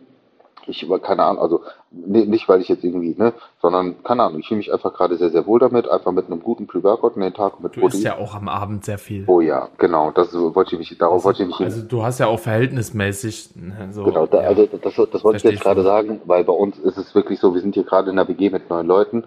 ich 0.67 0.87
keine 1.01 1.23
Ahnung, 1.23 1.41
also 1.41 1.61
nicht, 1.91 2.47
weil 2.49 2.61
ich 2.61 2.69
jetzt 2.69 2.83
irgendwie, 2.83 3.15
ne, 3.17 3.33
sondern 3.61 4.03
keine 4.03 4.23
Ahnung, 4.23 4.39
ich 4.39 4.47
fühle 4.47 4.59
mich 4.59 4.71
einfach 4.71 4.93
gerade 4.93 5.17
sehr, 5.17 5.29
sehr 5.29 5.45
wohl 5.45 5.59
damit, 5.59 5.87
einfach 5.87 6.11
mit 6.11 6.27
einem 6.27 6.41
guten 6.41 6.67
Pre-Workout 6.67 7.15
in 7.15 7.21
den 7.21 7.33
Tag 7.33 7.59
mit 7.59 7.75
Du 7.75 7.81
Protein. 7.81 7.97
isst 7.97 8.05
ja 8.05 8.17
auch 8.17 8.35
am 8.35 8.47
Abend 8.47 8.85
sehr 8.85 8.97
viel. 8.97 9.23
Oh 9.27 9.41
ja, 9.41 9.69
genau, 9.77 10.11
das 10.11 10.33
wollte 10.33 10.75
ich 10.75 10.79
mich, 10.79 10.97
darauf 10.97 11.15
also, 11.15 11.25
wollte 11.25 11.43
ich 11.43 11.49
mich 11.49 11.59
Also 11.59 11.81
du 11.81 12.03
hast 12.03 12.19
ja 12.19 12.27
auch 12.27 12.39
verhältnismäßig 12.39 13.55
ne, 13.55 13.89
so. 13.91 14.03
Genau, 14.03 14.25
da, 14.25 14.41
ja, 14.41 14.47
also 14.49 14.65
das, 14.65 14.95
das 14.95 15.23
wollte 15.23 15.37
ich 15.37 15.43
jetzt 15.43 15.63
gerade 15.63 15.83
sagen, 15.83 16.21
weil 16.25 16.43
bei 16.43 16.53
uns 16.53 16.77
ist 16.79 16.97
es 16.97 17.13
wirklich 17.15 17.39
so, 17.39 17.53
wir 17.53 17.61
sind 17.61 17.75
hier 17.75 17.83
gerade 17.83 18.09
in 18.09 18.15
der 18.15 18.27
WG 18.27 18.49
mit 18.49 18.69
neun 18.69 18.87
Leuten 18.87 19.25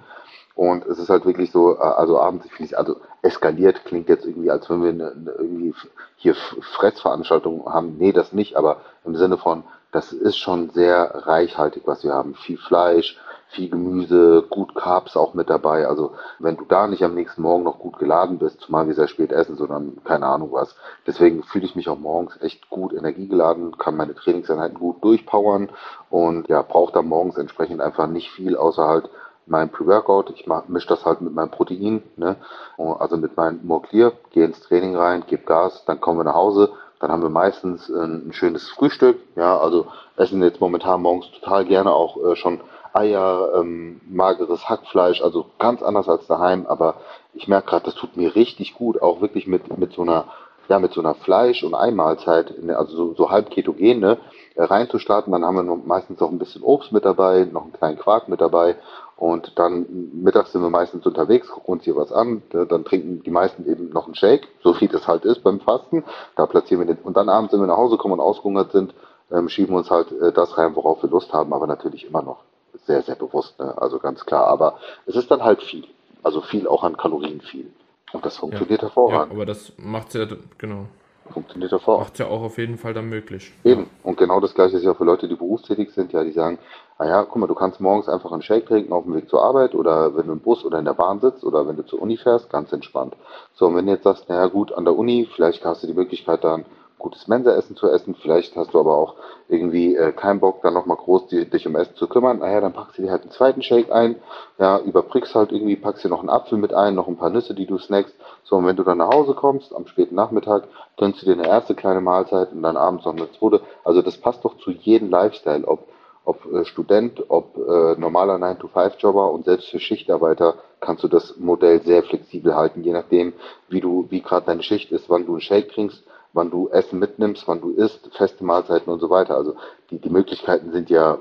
und 0.57 0.87
es 0.87 0.99
ist 0.99 1.11
halt 1.11 1.27
wirklich 1.27 1.53
so, 1.53 1.75
äh, 1.75 1.81
also 1.81 2.19
abends, 2.19 2.47
ich 2.47 2.53
finde 2.53 2.79
also 2.79 2.97
eskaliert 3.21 3.85
klingt 3.85 4.09
jetzt 4.09 4.25
irgendwie, 4.25 4.51
als 4.51 4.69
wenn 4.71 4.83
wir 4.83 4.89
eine 4.89 5.13
irgendwie 5.39 5.75
hier 6.17 6.35
Fressveranstaltungen 6.35 7.67
haben. 7.67 7.97
Nee, 7.99 8.13
das 8.13 8.33
nicht, 8.33 8.57
aber 8.57 8.79
im 9.05 9.17
Sinne 9.17 9.37
von, 9.37 9.65
das 9.97 10.13
ist 10.13 10.37
schon 10.37 10.69
sehr 10.71 11.27
reichhaltig, 11.27 11.85
was 11.87 12.05
wir 12.05 12.13
haben. 12.13 12.35
Viel 12.35 12.59
Fleisch, 12.59 13.19
viel 13.49 13.71
Gemüse, 13.71 14.45
gut 14.51 14.75
Carbs 14.75 15.17
auch 15.17 15.33
mit 15.33 15.49
dabei. 15.49 15.87
Also 15.87 16.13
wenn 16.39 16.59
du 16.59 16.67
da 16.67 16.87
nicht 16.87 17.03
am 17.03 17.15
nächsten 17.15 17.41
Morgen 17.41 17.65
noch 17.65 17.79
gut 17.79 17.99
geladen 17.99 18.39
bist, 18.39 18.61
zumal 18.61 18.87
wir 18.87 18.95
sehr 18.95 19.09
spät 19.09 19.33
essen, 19.33 19.57
sondern 19.57 19.97
keine 20.05 20.27
Ahnung 20.27 20.51
was. 20.53 20.77
Deswegen 21.07 21.43
fühle 21.45 21.65
ich 21.65 21.77
mich 21.77 21.89
auch 21.89 21.99
morgens 21.99 22.39
echt 22.43 22.69
gut 22.69 22.93
energiegeladen, 22.93 23.79
kann 23.79 23.97
meine 23.97 24.15
Trainingseinheiten 24.15 24.79
gut 24.79 25.03
durchpowern 25.03 25.71
und 26.11 26.47
ja, 26.49 26.61
brauche 26.61 26.93
dann 26.93 27.09
morgens 27.09 27.39
entsprechend 27.39 27.81
einfach 27.81 28.07
nicht 28.07 28.31
viel 28.31 28.55
außer 28.55 28.87
halt 28.87 29.09
mein 29.47 29.71
Pre-Workout. 29.71 30.29
Ich 30.35 30.47
mische 30.69 30.89
das 30.89 31.07
halt 31.07 31.23
mit 31.23 31.33
meinem 31.33 31.51
Protein, 31.51 32.03
ne? 32.17 32.37
also 32.77 33.17
mit 33.17 33.39
meinem 33.39 33.61
More 33.65 33.83
gehe 33.89 34.45
ins 34.45 34.61
Training 34.61 34.95
rein, 34.95 35.25
gebe 35.27 35.45
Gas, 35.45 35.87
dann 35.87 36.01
kommen 36.03 36.19
wir 36.19 36.25
nach 36.25 36.35
Hause, 36.35 36.73
dann 37.01 37.11
haben 37.11 37.23
wir 37.23 37.31
meistens 37.31 37.89
ein, 37.89 38.29
ein 38.29 38.33
schönes 38.33 38.69
Frühstück. 38.71 39.19
Ja, 39.37 39.59
also 39.59 39.87
essen 40.17 40.43
jetzt 40.43 40.61
momentan 40.61 41.03
morgens 41.03 41.31
total 41.33 41.65
gerne 41.65 41.93
auch 41.93 42.17
äh, 42.25 42.37
schon 42.37 42.61
Eier, 42.93 43.53
ähm, 43.57 44.01
mageres 44.09 44.69
Hackfleisch, 44.69 45.21
also 45.21 45.47
ganz 45.59 45.83
anders 45.83 46.09
als 46.09 46.27
daheim. 46.27 46.67
Aber 46.67 46.95
ich 47.35 47.49
merke 47.49 47.69
gerade, 47.69 47.85
das 47.85 47.95
tut 47.95 48.17
mir 48.17 48.35
richtig 48.35 48.75
gut, 48.75 49.03
auch 49.03 49.21
wirklich 49.21 49.47
mit, 49.47 49.77
mit 49.77 49.93
so 49.93 50.03
einer 50.03 50.25
ja, 50.69 50.79
mit 50.79 50.93
so 50.93 51.01
einer 51.01 51.15
Fleisch- 51.15 51.63
und 51.63 51.75
Eimahlzeit, 51.75 52.53
also 52.71 52.97
so, 52.97 53.15
so 53.15 53.31
halb 53.31 53.51
ketogen, 53.51 54.01
ne, 54.01 54.13
äh, 54.13 54.17
reinzustarten. 54.57 55.33
Dann 55.33 55.45
haben 55.45 55.57
wir 55.57 55.77
meistens 55.77 56.21
noch 56.21 56.31
ein 56.31 56.39
bisschen 56.39 56.63
Obst 56.63 56.93
mit 56.93 57.05
dabei, 57.05 57.47
noch 57.51 57.63
einen 57.63 57.73
kleinen 57.73 57.99
Quark 57.99 58.29
mit 58.29 58.41
dabei 58.41 58.77
und 59.17 59.59
dann 59.59 59.87
mittags 60.13 60.53
sind 60.53 60.61
wir 60.61 60.69
meistens 60.69 61.07
unterwegs, 61.07 61.49
gucken 61.49 61.73
uns 61.73 61.85
hier 61.85 61.97
was 61.97 62.13
an. 62.13 62.43
Dann 62.51 62.85
trinken 62.85 63.23
die 63.23 63.31
meisten 63.31 63.67
eben 63.67 63.89
noch 63.89 64.05
einen 64.05 64.15
Shake, 64.15 64.47
so 64.63 64.79
wie 64.81 64.89
das 64.89 65.09
halt 65.09 65.25
ist 65.25 65.43
beim 65.43 65.61
Fasten. 65.61 66.05
Da 66.37 66.45
platzieren 66.45 66.87
wir 66.87 66.95
den. 66.95 67.03
Und 67.03 67.17
dann 67.17 67.31
abends, 67.31 67.53
wenn 67.53 67.61
wir 67.61 67.67
nach 67.67 67.79
Hause 67.79 67.97
kommen 67.97 68.15
und 68.15 68.21
ausgehungert 68.21 68.73
sind, 68.73 68.95
ähm, 69.33 69.49
schieben 69.49 69.75
wir 69.75 69.79
uns 69.79 69.91
halt 69.91 70.13
äh, 70.13 70.33
das 70.33 70.57
rein, 70.59 70.77
worauf 70.77 71.03
wir 71.03 71.09
Lust 71.09 71.33
haben, 71.33 71.53
aber 71.55 71.67
natürlich 71.67 72.07
immer 72.07 72.23
noch 72.23 72.43
sehr, 72.85 73.03
sehr 73.03 73.17
bewusst. 73.17 73.59
Ne? 73.59 73.75
Also 73.79 73.99
ganz 73.99 74.25
klar. 74.27 74.47
Aber 74.47 74.79
es 75.07 75.17
ist 75.17 75.31
dann 75.31 75.43
halt 75.43 75.63
viel. 75.63 75.85
Also 76.23 76.43
viel 76.43 76.69
auch 76.69 76.85
an 76.85 76.99
Kalorien 76.99 77.41
viel. 77.41 77.73
Und 78.13 78.25
das 78.25 78.37
funktioniert 78.37 78.83
ja, 78.83 78.89
hervorragend. 78.89 79.33
Ja, 79.33 79.37
aber 79.37 79.47
das 79.47 79.73
macht 79.79 80.15
ja, 80.15 80.27
genau. 80.59 80.87
Funktioniert 81.33 81.73
hervorragend. 81.73 82.09
Macht 82.09 82.19
ja 82.19 82.27
auch 82.27 82.43
auf 82.43 82.59
jeden 82.59 82.79
Fall 82.79 82.95
dann 82.95 83.09
möglich. 83.09 83.53
Eben. 83.65 83.89
Und 84.03 84.17
genau 84.17 84.41
das 84.41 84.55
gleiche 84.55 84.77
ist 84.77 84.85
ja 84.85 84.95
für 84.95 85.05
Leute, 85.05 85.29
die 85.29 85.35
berufstätig 85.35 85.93
sind, 85.93 86.13
ja, 86.13 86.25
die 86.25 86.33
sagen, 86.33 86.59
naja, 86.99 87.25
guck 87.25 87.37
mal, 87.37 87.47
du 87.47 87.55
kannst 87.55 87.81
morgens 87.81 88.09
einfach 88.09 88.33
einen 88.33 88.43
Shake 88.43 88.67
trinken 88.67 88.93
auf 88.93 89.05
dem 89.05 89.15
Weg 89.15 89.29
zur 89.29 89.43
Arbeit 89.43 89.75
oder 89.75 90.17
wenn 90.17 90.27
du 90.27 90.33
im 90.33 90.41
Bus 90.41 90.65
oder 90.65 90.79
in 90.79 90.85
der 90.85 90.95
Bahn 90.95 91.21
sitzt 91.21 91.45
oder 91.45 91.69
wenn 91.69 91.77
du 91.77 91.85
zur 91.85 92.01
Uni 92.01 92.17
fährst, 92.17 92.51
ganz 92.51 92.73
entspannt. 92.73 93.15
So, 93.55 93.67
und 93.67 93.77
wenn 93.77 93.87
du 93.87 93.93
jetzt 93.93 94.05
sagst, 94.05 94.29
naja 94.29 94.47
gut, 94.47 94.73
an 94.73 94.85
der 94.85 94.97
Uni, 94.97 95.29
vielleicht 95.35 95.65
hast 95.65 95.83
du 95.83 95.87
die 95.87 95.95
Möglichkeit 95.95 96.43
dann 96.45 96.65
gutes 96.99 97.29
Mensaessen 97.29 97.77
zu 97.77 97.89
essen. 97.89 98.15
Vielleicht 98.15 98.57
hast 98.57 98.75
du 98.75 98.81
aber 98.81 98.97
auch 98.97 99.15
irgendwie 99.49 99.95
äh, 99.97 100.13
keinen 100.13 100.41
Bock, 100.41 100.63
dann 100.63 100.75
nochmal 100.75 100.97
groß 100.97 101.29
die, 101.29 101.49
dich 101.49 101.67
um 101.67 101.77
Essen 101.77 101.95
zu 101.97 102.09
kümmern. 102.09 102.39
Naja, 102.39 102.61
dann 102.61 102.73
packst 102.73 102.99
du 102.99 103.03
dir 103.03 103.11
halt 103.11 103.23
einen 103.23 103.31
zweiten 103.31 103.63
Shake 103.63 103.93
ein. 103.93 104.17
Ja, 104.59 104.79
überbrückst 104.79 105.35
halt 105.35 105.53
irgendwie, 105.53 105.77
packst 105.77 106.05
dir 106.05 106.09
noch 106.09 106.21
einen 106.21 106.31
Apfel 106.31 106.59
mit 106.59 106.75
ein, 106.75 106.95
noch 106.95 107.09
ein 107.09 107.17
paar 107.17 107.31
Nüsse, 107.31 107.55
die 107.55 107.67
du 107.67 107.79
snackst. 107.79 108.15
So, 108.45 108.57
und 108.57 108.67
wenn 108.67 108.77
du 108.77 108.83
dann 108.83 108.99
nach 108.99 109.11
Hause 109.13 109.35
kommst, 109.35 109.75
am 109.75 109.87
späten 109.87 110.15
Nachmittag, 110.15 110.65
gönnst 110.97 111.23
du 111.23 111.27
dir 111.27 111.33
eine 111.33 111.49
erste 111.49 111.75
kleine 111.75 112.01
Mahlzeit 112.01 112.53
und 112.53 112.63
dann 112.63 112.77
abends 112.77 113.05
noch 113.05 113.15
eine 113.15 113.31
zweite. 113.33 113.61
Also 113.85 114.03
das 114.03 114.17
passt 114.17 114.45
doch 114.45 114.57
zu 114.59 114.71
jedem 114.71 115.11
Lifestyle, 115.11 115.67
ob 115.67 115.81
ob 116.27 116.45
äh, 116.53 116.65
Student, 116.65 117.23
ob 117.29 117.57
äh, 117.57 117.95
normaler 117.99 118.35
9-to-5-Jobber 118.35 119.31
und 119.31 119.45
selbst 119.45 119.69
für 119.69 119.79
Schichtarbeiter 119.79 120.57
kannst 120.81 121.05
du 121.05 121.09
das 121.09 121.37
Modell 121.39 121.81
sehr 121.83 122.03
flexibel 122.03 122.55
halten, 122.55 122.83
je 122.83 122.93
nachdem, 122.93 123.33
wie 123.69 123.81
du, 123.81 124.07
wie 124.11 124.21
gerade 124.21 124.47
deine 124.47 124.65
Schicht 124.65 124.91
ist, 124.93 125.09
wann 125.09 125.25
du 125.25 125.33
einen 125.33 125.41
Shake 125.41 125.71
trinkst, 125.71 126.03
wann 126.37 126.51
du 126.51 126.69
Essen 126.69 126.99
mitnimmst, 126.99 127.49
wann 127.49 127.61
du 127.61 127.71
isst, 127.71 128.11
feste 128.17 128.45
Mahlzeiten 128.45 128.93
und 128.93 129.01
so 129.01 129.11
weiter. 129.11 129.37
Also 129.37 129.57
die, 129.91 129.99
die 129.99 130.11
Möglichkeiten 130.11 130.71
sind 130.71 130.91
ja 130.91 131.19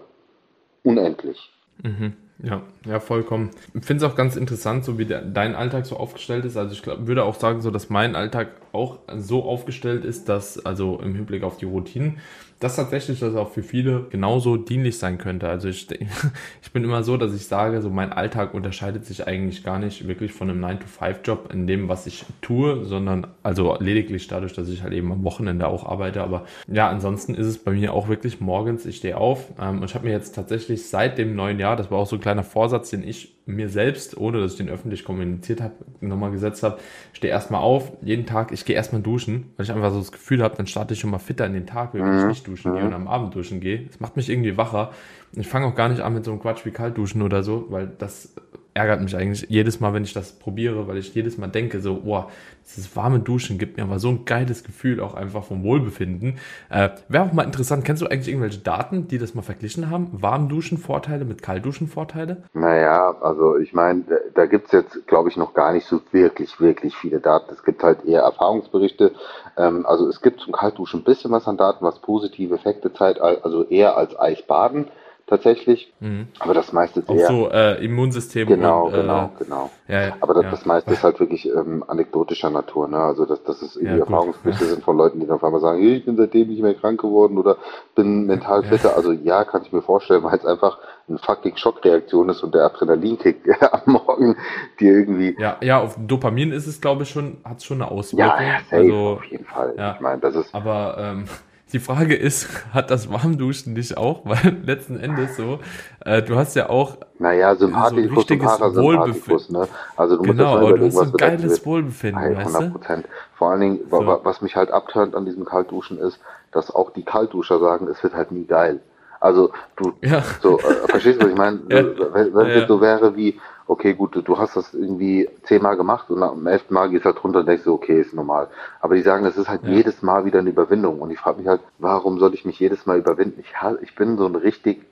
unendlich. 0.84 1.50
Mhm. 1.82 2.14
Ja, 2.44 2.64
ja, 2.86 3.00
vollkommen. 3.00 3.52
Ich 3.74 3.86
finde 3.86 4.06
es 4.06 4.12
auch 4.12 4.18
ganz 4.18 4.36
interessant, 4.36 4.84
so 4.84 4.98
wie 4.98 5.06
der, 5.06 5.22
dein 5.22 5.56
Alltag 5.56 5.86
so 5.86 5.96
aufgestellt 5.96 6.44
ist. 6.44 6.58
Also 6.58 6.74
ich 6.74 6.84
glaub, 6.84 7.08
würde 7.08 7.24
auch 7.24 7.36
sagen, 7.36 7.62
so 7.62 7.72
dass 7.72 7.90
mein 7.90 8.16
Alltag 8.16 8.50
auch 8.74 9.00
so 9.16 9.44
aufgestellt 9.44 10.04
ist, 10.04 10.28
dass, 10.28 10.66
also 10.66 11.00
im 11.02 11.16
Hinblick 11.16 11.44
auf 11.44 11.56
die 11.56 11.66
Routinen, 11.66 12.20
dass 12.60 12.78
tatsächlich 12.78 13.20
das 13.20 13.36
auch 13.36 13.52
für 13.52 13.64
viele 13.64 14.06
genauso 14.10 14.56
dienlich 14.58 14.98
sein 14.98 15.18
könnte. 15.18 15.50
Also 15.50 15.68
ich, 15.68 15.88
ich 16.62 16.72
bin 16.72 16.84
immer 16.84 17.04
so, 17.04 17.18
dass 17.18 17.34
ich 17.34 17.48
sage, 17.48 17.82
so 17.82 17.90
mein 17.90 18.14
Alltag 18.14 18.54
unterscheidet 18.54 19.06
sich 19.06 19.28
eigentlich 19.28 19.64
gar 19.64 19.80
nicht 19.80 20.08
wirklich 20.08 20.32
von 20.32 20.50
einem 20.50 20.64
9-to-5-Job 20.64 21.52
in 21.54 21.68
dem, 21.68 21.90
was 21.90 22.08
ich 22.08 22.26
tue, 22.42 22.86
sondern 22.86 23.28
also 23.44 23.78
lediglich 23.80 24.28
dadurch, 24.28 24.54
dass 24.54 24.70
ich 24.70 24.84
halt 24.84 24.94
eben 24.94 25.12
am 25.12 25.24
Wochenende 25.24 25.68
auch 25.68 25.86
arbeite. 25.86 26.24
Aber 26.24 26.46
ja, 26.68 26.90
ansonsten 26.90 27.36
ist 27.36 27.48
es 27.48 27.58
bei 27.58 27.72
mir 27.72 27.94
auch 27.94 28.08
wirklich 28.08 28.40
morgens, 28.40 28.86
ich 28.86 28.98
stehe 28.98 29.18
auf 29.18 29.52
ähm, 29.60 29.80
und 29.80 29.86
ich 29.86 29.96
habe 29.96 30.06
mir 30.06 30.14
jetzt 30.14 30.34
tatsächlich 30.34 30.88
seit 30.88 31.18
dem 31.18 31.36
neuen 31.36 31.60
Jahr, 31.60 31.76
das 31.76 31.92
war 31.92 32.00
auch 32.00 32.08
so 32.08 32.16
ein 32.16 32.22
kleiner 32.22 32.44
Vorsatz, 32.44 32.90
den 32.90 33.08
ich 33.08 33.35
mir 33.46 33.70
selbst, 33.70 34.18
ohne 34.18 34.40
dass 34.40 34.54
ich 34.54 34.58
den 34.58 34.70
öffentlich 34.70 35.04
kommuniziert 35.04 35.62
habe, 35.62 35.74
nochmal 36.02 36.32
gesetzt 36.32 36.64
habe, 36.64 36.80
stehe 37.14 37.32
erstmal 37.32 37.62
auf, 37.62 37.92
jeden 38.02 38.26
Tag, 38.26 38.52
ich 38.52 38.66
gehe 38.66 38.76
erstmal 38.76 39.02
duschen, 39.02 39.52
weil 39.56 39.66
ich 39.66 39.72
einfach 39.72 39.92
so 39.92 40.00
das 40.00 40.12
Gefühl 40.12 40.42
habe, 40.42 40.56
dann 40.56 40.66
starte 40.66 40.96
ich 40.96 41.00
schon 41.00 41.12
mal 41.12 41.20
fitter 41.20 41.46
in 41.46 41.54
den 41.54 41.68
Tag, 41.68 41.94
wenn 41.94 42.02
ich 42.02 42.24
mhm. 42.24 42.28
nicht 42.30 42.48
duschen 42.48 42.74
gehe 42.74 42.84
und 42.84 42.94
am 42.94 43.08
Abend 43.08 43.36
duschen 43.36 43.60
gehe. 43.60 43.86
Das 43.86 44.00
macht 44.00 44.16
mich 44.16 44.30
irgendwie 44.30 44.58
wacher. 44.58 44.92
Ich 45.34 45.48
fange 45.48 45.68
auch 45.68 45.76
gar 45.76 45.90
nicht 45.90 46.02
an 46.02 46.14
mit 46.14 46.26
so 46.26 46.32
einem 46.32 46.40
Quatsch 46.40 46.66
wie 46.66 46.72
kalt 46.72 46.98
duschen 46.98 47.22
oder 47.22 47.44
so, 47.44 47.68
weil 47.70 47.92
das 48.00 48.34
ärgert 48.76 49.02
mich 49.02 49.16
eigentlich 49.16 49.48
jedes 49.50 49.80
Mal, 49.80 49.94
wenn 49.94 50.04
ich 50.04 50.14
das 50.14 50.34
probiere, 50.34 50.86
weil 50.88 50.98
ich 50.98 51.16
jedes 51.16 51.38
Mal 51.38 51.48
denke, 51.48 51.80
so, 51.80 52.02
boah, 52.02 52.30
dieses 52.66 52.94
warme 52.94 53.20
Duschen 53.20 53.58
gibt 53.58 53.78
mir 53.78 53.84
aber 53.84 54.00
so 54.00 54.10
ein 54.10 54.26
geiles 54.26 54.66
Gefühl 54.66 55.00
auch 55.00 55.14
einfach 55.14 55.46
vom 55.46 55.64
Wohlbefinden. 55.64 56.40
Äh, 56.70 56.90
Wäre 57.08 57.24
auch 57.24 57.32
mal 57.32 57.44
interessant, 57.44 57.86
kennst 57.86 58.02
du 58.02 58.08
eigentlich 58.08 58.28
irgendwelche 58.28 58.60
Daten, 58.60 59.08
die 59.08 59.18
das 59.18 59.34
mal 59.34 59.44
verglichen 59.44 59.90
haben? 59.90 60.10
Warm 60.12 60.50
Duschen 60.50 60.78
Vorteile 60.78 61.24
mit 61.24 61.42
Kaltduschen 61.42 61.88
Vorteile? 61.88 62.44
Naja, 62.54 63.16
also 63.22 63.58
ich 63.58 63.74
meine, 63.74 64.04
da, 64.10 64.16
da 64.34 64.46
gibt's 64.46 64.74
jetzt, 64.74 65.08
glaube 65.08 65.30
ich, 65.30 65.38
noch 65.38 65.54
gar 65.54 65.72
nicht 65.72 65.88
so 65.88 66.02
wirklich, 66.12 66.60
wirklich 66.60 66.98
viele 66.98 67.22
Daten. 67.22 67.54
Es 67.54 67.64
gibt 67.64 67.82
halt 67.82 68.04
eher 68.04 68.24
Erfahrungsberichte. 68.24 69.14
Ähm, 69.56 69.86
also 69.86 70.10
es 70.10 70.22
gibt 70.22 70.42
zum 70.42 70.52
Kaltduschen 70.52 71.00
ein 71.00 71.06
bisschen 71.06 71.32
was 71.32 71.48
an 71.48 71.56
Daten, 71.56 71.86
was 71.86 72.00
positive 72.00 72.54
Effekte 72.54 72.92
zeigt, 72.92 73.22
also 73.22 73.64
eher 73.70 73.96
als 73.96 74.20
Eisbaden 74.20 74.88
tatsächlich. 75.28 75.92
Mhm. 76.00 76.28
Aber 76.40 76.54
das 76.54 76.72
meiste 76.72 77.00
ist 77.00 77.10
Auch 77.10 77.16
eher. 77.16 77.28
so 77.28 77.50
äh, 77.50 77.84
Immunsystem. 77.84 78.48
Genau, 78.48 78.88
und, 78.88 78.94
äh, 78.94 79.02
genau, 79.02 79.32
genau. 79.40 79.70
Ja, 79.88 80.02
ja, 80.08 80.18
Aber 80.22 80.34
das, 80.34 80.44
ja. 80.44 80.52
das 80.52 80.66
meiste 80.66 80.94
ist 80.94 81.04
halt 81.04 81.20
wirklich 81.20 81.48
ähm, 81.48 81.84
anekdotischer 81.88 82.50
Natur. 82.50 82.88
Ne? 82.88 82.98
Also 82.98 83.26
dass 83.26 83.44
das 83.44 83.62
ist 83.62 83.76
irgendwie 83.76 84.00
Erfahrungsberichte 84.00 84.66
sind 84.66 84.84
von 84.84 84.98
Leuten, 84.98 85.20
die 85.20 85.26
dann 85.26 85.36
auf 85.36 85.44
einmal 85.44 85.62
sagen, 85.62 85.82
ich 85.82 86.06
bin 86.06 86.18
seitdem 86.18 86.50
nicht 86.50 86.62
mehr 86.62 86.76
krank 86.76 87.02
geworden 87.02 87.38
oder 87.38 87.58
bin 87.96 88.26
mental 88.26 88.64
fitter. 88.64 88.96
Also 88.96 89.12
ja, 89.12 89.44
kann 89.44 89.64
ich 89.64 89.72
mir 89.72 89.82
vorstellen, 89.82 90.24
weil 90.24 90.38
es 90.38 90.46
einfach 90.46 90.78
eine 91.08 91.18
fucking 91.20 91.56
Schockreaktion 91.56 92.30
ist 92.30 92.44
und 92.44 92.56
der 92.56 92.66
Adrenalinkick 92.66 93.42
am 93.72 93.94
Morgen, 93.94 94.38
die 94.80 94.88
irgendwie. 94.88 95.36
Ja, 95.40 95.58
ja, 95.62 95.82
auf 95.82 95.98
Dopamin 96.00 96.52
ist 96.52 96.68
es, 96.68 96.82
glaube 96.82 97.04
ich, 97.04 97.10
schon, 97.10 97.38
hat 97.44 97.64
schon 97.64 97.82
eine 97.82 97.92
Auswirkung. 97.92 98.28
Ja, 98.28 98.42
ja 98.42 98.60
safe, 98.70 98.76
also, 98.76 98.96
auf 99.10 99.26
jeden 99.26 99.46
Fall. 99.46 99.74
Ja, 99.78 99.94
ich 99.96 100.02
meine, 100.02 100.20
das 100.22 100.36
ist. 100.36 100.54
Aber 100.54 100.96
ähm, 100.98 101.26
die 101.74 101.80
Frage 101.80 102.16
ist, 102.16 102.48
hat 102.74 102.92
das 102.92 103.10
Warmduschen 103.10 103.74
nicht 103.74 103.98
auch? 103.98 104.22
Weil 104.26 104.58
letzten 104.66 105.00
Endes 105.00 105.36
so, 105.36 105.60
äh, 106.06 106.22
du 106.22 106.36
hast 106.36 106.56
ja 106.56 106.70
auch 106.70 106.98
naja, 107.20 107.56
so 107.56 107.68
ein 107.68 107.74
und 107.74 108.76
Wohlbefinden. 108.76 109.56
Ne? 109.56 109.68
Also 109.96 110.18
du 110.18 110.24
musst 110.24 110.38
genau, 110.38 110.58
aber 110.58 110.78
du 110.78 110.86
hast 110.86 111.00
ein 111.00 111.12
geiles 111.14 111.66
Wohlbefinden, 111.66 112.38
100 112.38 112.72
Prozent. 112.72 113.06
Vor 113.36 113.52
allen 113.52 113.62
Dingen, 113.62 113.80
so. 113.90 114.20
was 114.24 114.42
mich 114.42 114.56
halt 114.56 114.72
abtönt 114.72 115.16
an 115.16 115.26
diesem 115.26 115.46
Kaltduschen 115.46 115.98
ist, 115.98 116.20
dass 116.52 116.74
auch 116.74 116.92
die 116.92 117.04
Kaltduscher 117.04 117.60
sagen, 117.60 117.88
es 117.88 118.02
wird 118.04 118.14
halt 118.14 118.32
nie 118.32 118.46
geil. 118.46 118.80
Also 119.20 119.52
du, 119.76 119.94
ja. 120.02 120.24
so, 120.42 120.60
äh, 120.60 120.88
verstehst 120.88 121.22
du, 121.22 121.26
was 121.26 121.32
ich 121.32 121.38
meine? 121.38 121.60
Ja. 121.70 121.84
Wenn 122.14 122.48
es 122.48 122.62
ja. 122.62 122.68
so 122.68 122.80
wäre 122.82 123.16
wie, 123.16 123.40
okay, 123.68 123.94
gut, 123.94 124.16
du 124.16 124.38
hast 124.38 124.56
das 124.56 124.74
irgendwie 124.74 125.30
zehnmal 125.44 125.78
gemacht 125.78 126.10
und 126.10 126.22
am 126.22 126.46
elften 126.46 126.74
Mal 126.74 126.90
gehst 126.90 127.06
du 127.06 127.10
halt 127.10 127.24
runter 127.24 127.40
und 127.40 127.48
denkst 127.48 127.64
du, 127.64 127.74
okay, 127.74 128.00
ist 128.00 128.14
normal. 128.14 128.48
Aber 128.80 128.96
die 128.96 129.02
sagen, 129.02 129.24
das 129.24 129.38
ist 129.38 129.50
halt 129.50 129.64
ja. 129.64 129.70
jedes 129.70 130.02
Mal 130.02 130.26
wieder 130.26 130.40
eine 130.40 130.50
Überwindung. 130.50 131.00
Und 131.00 131.12
ich 131.12 131.20
frage 131.20 131.40
mich 131.40 131.48
halt, 131.48 131.62
warum 131.80 132.20
soll 132.20 132.34
ich 132.34 132.46
mich 132.46 132.60
jedes 132.60 132.86
Mal 132.86 133.00
überwinden? 133.00 133.40
Ich, 133.40 133.54
ich 133.82 133.96
bin 133.96 134.18
so 134.18 134.26
ein 134.26 134.36
richtig 134.36 134.86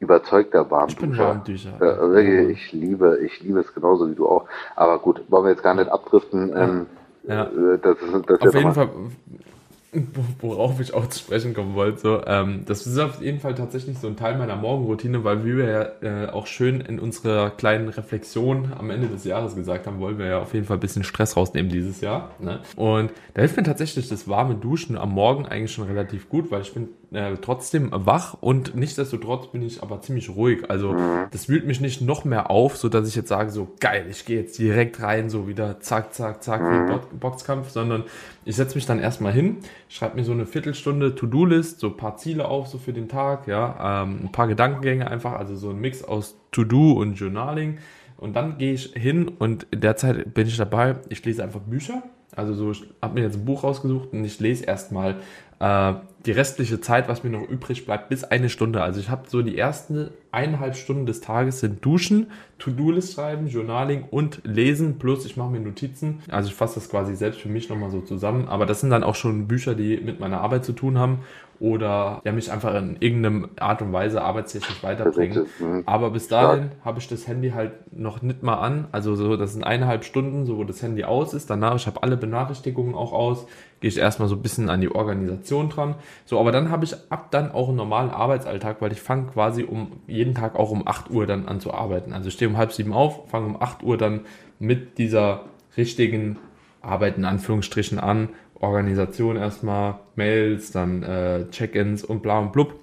überzeugter 0.00 0.70
Warmduscher. 0.70 1.42
Ich. 1.46 1.64
Ja, 1.64 2.16
ich 2.16 2.72
liebe, 2.72 3.18
ich 3.24 3.40
liebe 3.40 3.60
es 3.60 3.74
genauso 3.74 4.10
wie 4.10 4.14
du 4.14 4.28
auch. 4.28 4.46
Aber 4.76 4.98
gut, 4.98 5.22
wollen 5.28 5.44
wir 5.44 5.50
jetzt 5.50 5.62
gar 5.62 5.74
nicht 5.74 5.90
abdriften. 5.90 6.52
Ähm, 6.56 6.86
ja. 7.24 7.44
Äh, 7.44 7.78
das 7.80 7.96
ist, 8.00 8.30
das 8.30 8.40
Auf 8.40 8.54
jeden 8.54 8.72
Fall 8.72 8.90
worauf 10.40 10.80
ich 10.80 10.94
auch 10.94 11.08
zu 11.08 11.18
sprechen 11.18 11.54
kommen 11.54 11.74
wollte. 11.74 11.98
So, 11.98 12.26
ähm, 12.26 12.62
das 12.66 12.86
ist 12.86 12.98
auf 12.98 13.20
jeden 13.22 13.40
Fall 13.40 13.54
tatsächlich 13.54 13.98
so 13.98 14.08
ein 14.08 14.16
Teil 14.16 14.36
meiner 14.36 14.56
Morgenroutine, 14.56 15.24
weil 15.24 15.44
wie 15.44 15.56
wir 15.56 15.68
ja 16.02 16.26
äh, 16.26 16.30
auch 16.30 16.46
schön 16.46 16.80
in 16.80 16.98
unserer 16.98 17.50
kleinen 17.50 17.88
Reflexion 17.88 18.72
am 18.76 18.90
Ende 18.90 19.08
des 19.08 19.24
Jahres 19.24 19.54
gesagt 19.54 19.86
haben, 19.86 20.00
wollen 20.00 20.18
wir 20.18 20.26
ja 20.26 20.40
auf 20.40 20.54
jeden 20.54 20.66
Fall 20.66 20.76
ein 20.76 20.80
bisschen 20.80 21.04
Stress 21.04 21.36
rausnehmen 21.36 21.70
dieses 21.70 22.00
Jahr. 22.00 22.30
Ne? 22.38 22.60
Und 22.76 23.10
da 23.34 23.42
hilft 23.42 23.56
mir 23.56 23.62
tatsächlich 23.62 24.08
das 24.08 24.28
warme 24.28 24.54
Duschen 24.54 24.96
am 24.96 25.10
Morgen 25.12 25.46
eigentlich 25.46 25.72
schon 25.72 25.86
relativ 25.86 26.28
gut, 26.28 26.50
weil 26.50 26.62
ich 26.62 26.72
bin 26.72 26.88
äh, 27.14 27.36
trotzdem 27.40 27.90
wach 27.92 28.36
und 28.40 28.74
nichtsdestotrotz 28.74 29.48
bin 29.52 29.62
ich 29.62 29.82
aber 29.82 30.00
ziemlich 30.00 30.30
ruhig. 30.30 30.70
Also 30.70 30.96
das 31.30 31.48
wühlt 31.48 31.66
mich 31.66 31.80
nicht 31.80 32.00
noch 32.00 32.24
mehr 32.24 32.50
auf, 32.50 32.76
so 32.76 32.88
dass 32.88 33.08
ich 33.08 33.14
jetzt 33.14 33.28
sage, 33.28 33.50
so 33.50 33.68
geil, 33.80 34.06
ich 34.10 34.24
gehe 34.24 34.40
jetzt 34.40 34.58
direkt 34.58 35.00
rein, 35.00 35.30
so 35.30 35.48
wieder 35.48 35.80
zack, 35.80 36.14
zack, 36.14 36.42
zack, 36.42 36.60
wie. 36.60 37.16
Boxkampf, 37.18 37.70
sondern 37.70 38.04
ich 38.44 38.56
setze 38.56 38.74
mich 38.74 38.86
dann 38.86 38.98
erstmal 38.98 39.32
hin, 39.32 39.58
schreibe 39.88 40.16
mir 40.16 40.24
so 40.24 40.32
eine 40.32 40.46
Viertelstunde 40.46 41.14
To-Do-List, 41.14 41.80
so 41.80 41.88
ein 41.88 41.96
paar 41.96 42.16
Ziele 42.16 42.46
auf, 42.46 42.68
so 42.68 42.78
für 42.78 42.92
den 42.92 43.08
Tag, 43.08 43.46
ja, 43.46 44.02
ähm, 44.02 44.20
ein 44.24 44.32
paar 44.32 44.48
Gedankengänge 44.48 45.10
einfach, 45.10 45.32
also 45.32 45.56
so 45.56 45.70
ein 45.70 45.80
Mix 45.80 46.04
aus 46.04 46.36
To-Do 46.52 46.92
und 46.92 47.14
Journaling. 47.14 47.78
Und 48.16 48.36
dann 48.36 48.58
gehe 48.58 48.72
ich 48.72 48.92
hin 48.94 49.28
und 49.28 49.66
derzeit 49.74 50.34
bin 50.34 50.46
ich 50.46 50.56
dabei, 50.56 50.96
ich 51.08 51.24
lese 51.24 51.42
einfach 51.42 51.60
Bücher. 51.60 52.02
Also 52.36 52.54
so, 52.54 52.70
ich 52.72 52.84
habe 53.00 53.14
mir 53.14 53.22
jetzt 53.22 53.36
ein 53.36 53.44
Buch 53.44 53.64
rausgesucht 53.64 54.12
und 54.12 54.24
ich 54.24 54.40
lese 54.40 54.64
erstmal 54.64 55.16
äh, 55.60 55.94
die 56.26 56.32
restliche 56.32 56.80
Zeit, 56.80 57.08
was 57.08 57.22
mir 57.22 57.30
noch 57.30 57.48
übrig 57.48 57.84
bleibt, 57.84 58.08
bis 58.08 58.24
eine 58.24 58.48
Stunde. 58.48 58.82
Also 58.82 58.98
ich 58.98 59.10
habe 59.10 59.28
so 59.28 59.42
die 59.42 59.58
ersten 59.58 60.08
eineinhalb 60.32 60.74
Stunden 60.74 61.06
des 61.06 61.20
Tages 61.20 61.60
sind 61.60 61.84
Duschen, 61.84 62.28
To-Do-List 62.58 63.14
schreiben, 63.14 63.46
Journaling 63.46 64.04
und 64.10 64.40
Lesen, 64.44 64.98
plus 64.98 65.26
ich 65.26 65.36
mache 65.36 65.50
mir 65.50 65.60
Notizen. 65.60 66.20
Also 66.28 66.48
ich 66.48 66.54
fasse 66.54 66.76
das 66.76 66.88
quasi 66.88 67.14
selbst 67.14 67.40
für 67.40 67.48
mich 67.48 67.68
nochmal 67.68 67.90
so 67.90 68.00
zusammen. 68.00 68.48
Aber 68.48 68.66
das 68.66 68.80
sind 68.80 68.90
dann 68.90 69.04
auch 69.04 69.14
schon 69.14 69.46
Bücher, 69.46 69.74
die 69.74 69.98
mit 69.98 70.18
meiner 70.18 70.40
Arbeit 70.40 70.64
zu 70.64 70.72
tun 70.72 70.98
haben 70.98 71.20
oder 71.60 72.20
ja, 72.24 72.32
mich 72.32 72.50
einfach 72.50 72.74
in 72.74 72.96
irgendeiner 73.00 73.48
Art 73.60 73.82
und 73.82 73.92
Weise 73.92 74.22
arbeitstechnisch 74.22 74.82
weiterbringen. 74.82 75.46
Aber 75.86 76.10
bis 76.10 76.28
dahin 76.28 76.72
habe 76.84 76.98
ich 76.98 77.08
das 77.08 77.26
Handy 77.26 77.50
halt 77.50 77.72
noch 77.96 78.22
nicht 78.22 78.42
mal 78.42 78.56
an. 78.56 78.88
Also 78.92 79.14
so, 79.14 79.36
das 79.36 79.52
sind 79.52 79.64
eineinhalb 79.64 80.04
Stunden, 80.04 80.46
so 80.46 80.58
wo 80.58 80.64
das 80.64 80.82
Handy 80.82 81.04
aus 81.04 81.34
ist. 81.34 81.50
Danach, 81.50 81.76
ich 81.76 81.86
habe 81.86 82.02
alle 82.02 82.16
Benachrichtigungen 82.16 82.94
auch 82.94 83.12
aus 83.12 83.46
gehe 83.84 83.90
ich 83.90 83.98
erstmal 83.98 84.28
so 84.28 84.36
ein 84.36 84.40
bisschen 84.40 84.70
an 84.70 84.80
die 84.80 84.90
Organisation 84.90 85.68
dran. 85.68 85.96
So, 86.24 86.40
aber 86.40 86.52
dann 86.52 86.70
habe 86.70 86.86
ich 86.86 86.94
ab 87.10 87.30
dann 87.30 87.52
auch 87.52 87.68
einen 87.68 87.76
normalen 87.76 88.08
Arbeitsalltag, 88.08 88.80
weil 88.80 88.92
ich 88.92 89.02
fange 89.02 89.26
quasi 89.26 89.62
um 89.62 90.00
jeden 90.06 90.34
Tag 90.34 90.56
auch 90.56 90.70
um 90.70 90.88
8 90.88 91.10
Uhr 91.10 91.26
dann 91.26 91.46
an 91.46 91.60
zu 91.60 91.74
arbeiten. 91.74 92.14
Also 92.14 92.28
ich 92.28 92.34
stehe 92.34 92.50
um 92.50 92.56
halb 92.56 92.72
sieben 92.72 92.94
auf, 92.94 93.28
fange 93.28 93.44
um 93.44 93.60
8 93.60 93.82
Uhr 93.82 93.98
dann 93.98 94.20
mit 94.58 94.96
dieser 94.96 95.44
richtigen 95.76 96.38
Arbeit 96.80 97.18
in 97.18 97.26
Anführungsstrichen 97.26 97.98
an. 97.98 98.30
Organisation 98.64 99.36
erstmal, 99.36 100.00
Mails, 100.16 100.72
dann 100.72 101.02
äh, 101.02 101.48
Check-ins 101.50 102.04
und 102.04 102.22
bla 102.22 102.38
und 102.38 102.52
blub. 102.52 102.74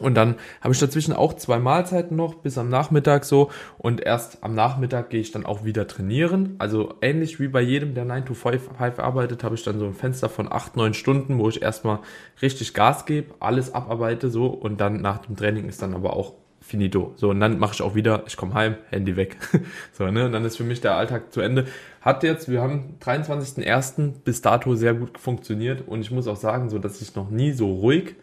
Und 0.00 0.14
dann 0.14 0.36
habe 0.60 0.74
ich 0.74 0.80
dazwischen 0.80 1.12
auch 1.12 1.34
zwei 1.34 1.58
Mahlzeiten 1.58 2.16
noch 2.16 2.34
bis 2.34 2.58
am 2.58 2.68
Nachmittag 2.68 3.24
so 3.24 3.50
und 3.78 4.00
erst 4.00 4.42
am 4.42 4.54
Nachmittag 4.54 5.10
gehe 5.10 5.20
ich 5.20 5.30
dann 5.30 5.46
auch 5.46 5.64
wieder 5.64 5.86
trainieren. 5.86 6.56
Also 6.58 6.94
ähnlich 7.00 7.38
wie 7.38 7.48
bei 7.48 7.60
jedem, 7.60 7.94
der 7.94 8.04
9 8.04 8.24
to 8.26 8.34
5, 8.34 8.70
5 8.76 8.98
arbeitet, 8.98 9.44
habe 9.44 9.54
ich 9.54 9.62
dann 9.62 9.78
so 9.78 9.86
ein 9.86 9.94
Fenster 9.94 10.28
von 10.28 10.50
8, 10.50 10.76
9 10.76 10.94
Stunden, 10.94 11.38
wo 11.38 11.48
ich 11.48 11.62
erstmal 11.62 12.00
richtig 12.42 12.74
Gas 12.74 13.06
gebe, 13.06 13.34
alles 13.38 13.72
abarbeite 13.72 14.30
so 14.30 14.46
und 14.46 14.80
dann 14.80 15.00
nach 15.00 15.18
dem 15.18 15.36
Training 15.36 15.68
ist 15.68 15.80
dann 15.80 15.94
aber 15.94 16.16
auch 16.16 16.32
finito. 16.64 17.12
So, 17.16 17.30
und 17.30 17.40
dann 17.40 17.58
mache 17.58 17.74
ich 17.74 17.82
auch 17.82 17.94
wieder, 17.94 18.24
ich 18.26 18.36
komme 18.36 18.54
heim, 18.54 18.76
Handy 18.90 19.16
weg. 19.16 19.36
so, 19.92 20.10
ne, 20.10 20.26
und 20.26 20.32
dann 20.32 20.44
ist 20.44 20.56
für 20.56 20.64
mich 20.64 20.80
der 20.80 20.96
Alltag 20.96 21.32
zu 21.32 21.40
Ende. 21.40 21.66
Hat 22.00 22.22
jetzt, 22.22 22.48
wir 22.48 22.62
haben 22.62 22.96
23.01. 23.02 24.22
bis 24.24 24.40
dato 24.40 24.74
sehr 24.74 24.94
gut 24.94 25.18
funktioniert 25.18 25.86
und 25.86 26.00
ich 26.00 26.10
muss 26.10 26.26
auch 26.26 26.36
sagen, 26.36 26.70
so, 26.70 26.78
dass 26.78 27.00
ich 27.00 27.14
noch 27.14 27.30
nie 27.30 27.52
so 27.52 27.72
ruhig 27.72 28.16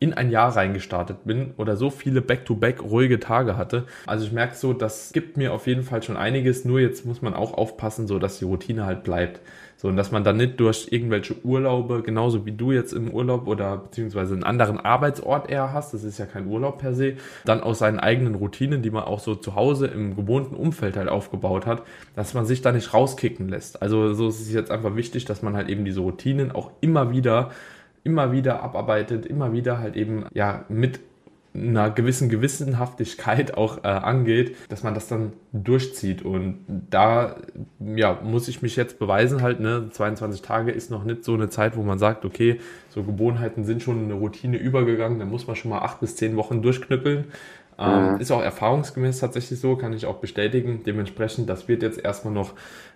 in 0.00 0.12
ein 0.12 0.30
Jahr 0.30 0.54
reingestartet 0.54 1.24
bin 1.24 1.54
oder 1.56 1.76
so 1.76 1.88
viele 1.88 2.20
Back-to-Back 2.20 2.80
-back 2.80 2.82
ruhige 2.82 3.20
Tage 3.20 3.56
hatte. 3.56 3.84
Also 4.06 4.26
ich 4.26 4.32
merke 4.32 4.54
so, 4.56 4.72
das 4.72 5.12
gibt 5.12 5.36
mir 5.36 5.52
auf 5.52 5.66
jeden 5.66 5.82
Fall 5.82 6.02
schon 6.02 6.16
einiges. 6.16 6.64
Nur 6.64 6.80
jetzt 6.80 7.06
muss 7.06 7.22
man 7.22 7.32
auch 7.32 7.54
aufpassen, 7.54 8.06
so 8.06 8.18
dass 8.18 8.38
die 8.38 8.44
Routine 8.44 8.86
halt 8.86 9.04
bleibt. 9.04 9.40
So, 9.84 9.90
und 9.90 9.98
dass 9.98 10.10
man 10.10 10.24
dann 10.24 10.38
nicht 10.38 10.58
durch 10.60 10.86
irgendwelche 10.92 11.34
Urlaube, 11.44 12.00
genauso 12.00 12.46
wie 12.46 12.52
du 12.52 12.72
jetzt 12.72 12.94
im 12.94 13.10
Urlaub 13.10 13.46
oder 13.46 13.76
beziehungsweise 13.76 14.32
einen 14.32 14.42
anderen 14.42 14.80
Arbeitsort 14.80 15.50
eher 15.50 15.74
hast, 15.74 15.92
das 15.92 16.04
ist 16.04 16.16
ja 16.16 16.24
kein 16.24 16.46
Urlaub 16.46 16.78
per 16.78 16.94
se, 16.94 17.16
dann 17.44 17.60
aus 17.60 17.80
seinen 17.80 18.00
eigenen 18.00 18.34
Routinen, 18.34 18.80
die 18.80 18.88
man 18.88 19.02
auch 19.02 19.20
so 19.20 19.34
zu 19.34 19.56
Hause 19.56 19.88
im 19.88 20.16
gewohnten 20.16 20.54
Umfeld 20.54 20.96
halt 20.96 21.10
aufgebaut 21.10 21.66
hat, 21.66 21.82
dass 22.16 22.32
man 22.32 22.46
sich 22.46 22.62
da 22.62 22.72
nicht 22.72 22.94
rauskicken 22.94 23.50
lässt. 23.50 23.82
Also 23.82 24.14
so 24.14 24.28
ist 24.28 24.40
es 24.40 24.50
jetzt 24.50 24.70
einfach 24.70 24.96
wichtig, 24.96 25.26
dass 25.26 25.42
man 25.42 25.54
halt 25.54 25.68
eben 25.68 25.84
diese 25.84 26.00
Routinen 26.00 26.50
auch 26.50 26.70
immer 26.80 27.12
wieder 27.12 27.50
immer 28.04 28.32
wieder 28.32 28.62
abarbeitet, 28.62 29.26
immer 29.26 29.52
wieder 29.52 29.80
halt 29.80 29.96
eben 29.96 30.24
ja 30.32 30.64
mit 30.70 31.00
einer 31.54 31.90
gewissen 31.90 32.28
Gewissenhaftigkeit 32.28 33.56
auch 33.56 33.84
äh, 33.84 33.88
angeht, 33.88 34.56
dass 34.68 34.82
man 34.82 34.94
das 34.94 35.06
dann 35.06 35.32
durchzieht. 35.52 36.22
Und 36.22 36.64
da 36.90 37.36
ja, 37.78 38.18
muss 38.24 38.48
ich 38.48 38.60
mich 38.60 38.74
jetzt 38.74 38.98
beweisen, 38.98 39.40
halt, 39.40 39.60
ne, 39.60 39.88
22 39.90 40.42
Tage 40.42 40.72
ist 40.72 40.90
noch 40.90 41.04
nicht 41.04 41.22
so 41.22 41.34
eine 41.34 41.48
Zeit, 41.50 41.76
wo 41.76 41.82
man 41.82 41.98
sagt, 42.00 42.24
okay, 42.24 42.60
so 42.88 43.04
Gewohnheiten 43.04 43.64
sind 43.64 43.82
schon 43.82 44.04
eine 44.04 44.14
Routine 44.14 44.56
übergegangen, 44.56 45.20
da 45.20 45.24
muss 45.24 45.46
man 45.46 45.54
schon 45.54 45.70
mal 45.70 45.78
acht 45.78 46.00
bis 46.00 46.16
zehn 46.16 46.36
Wochen 46.36 46.60
durchknüppeln. 46.60 47.26
Ähm, 47.78 48.14
mhm. 48.14 48.20
Ist 48.20 48.30
auch 48.30 48.42
erfahrungsgemäß 48.42 49.20
tatsächlich 49.20 49.60
so, 49.60 49.76
kann 49.76 49.92
ich 49.92 50.06
auch 50.06 50.16
bestätigen. 50.16 50.82
Dementsprechend, 50.86 51.48
das 51.48 51.68
wird 51.68 51.82
jetzt 51.82 51.98
erstmal 51.98 52.32
noch 52.32 52.52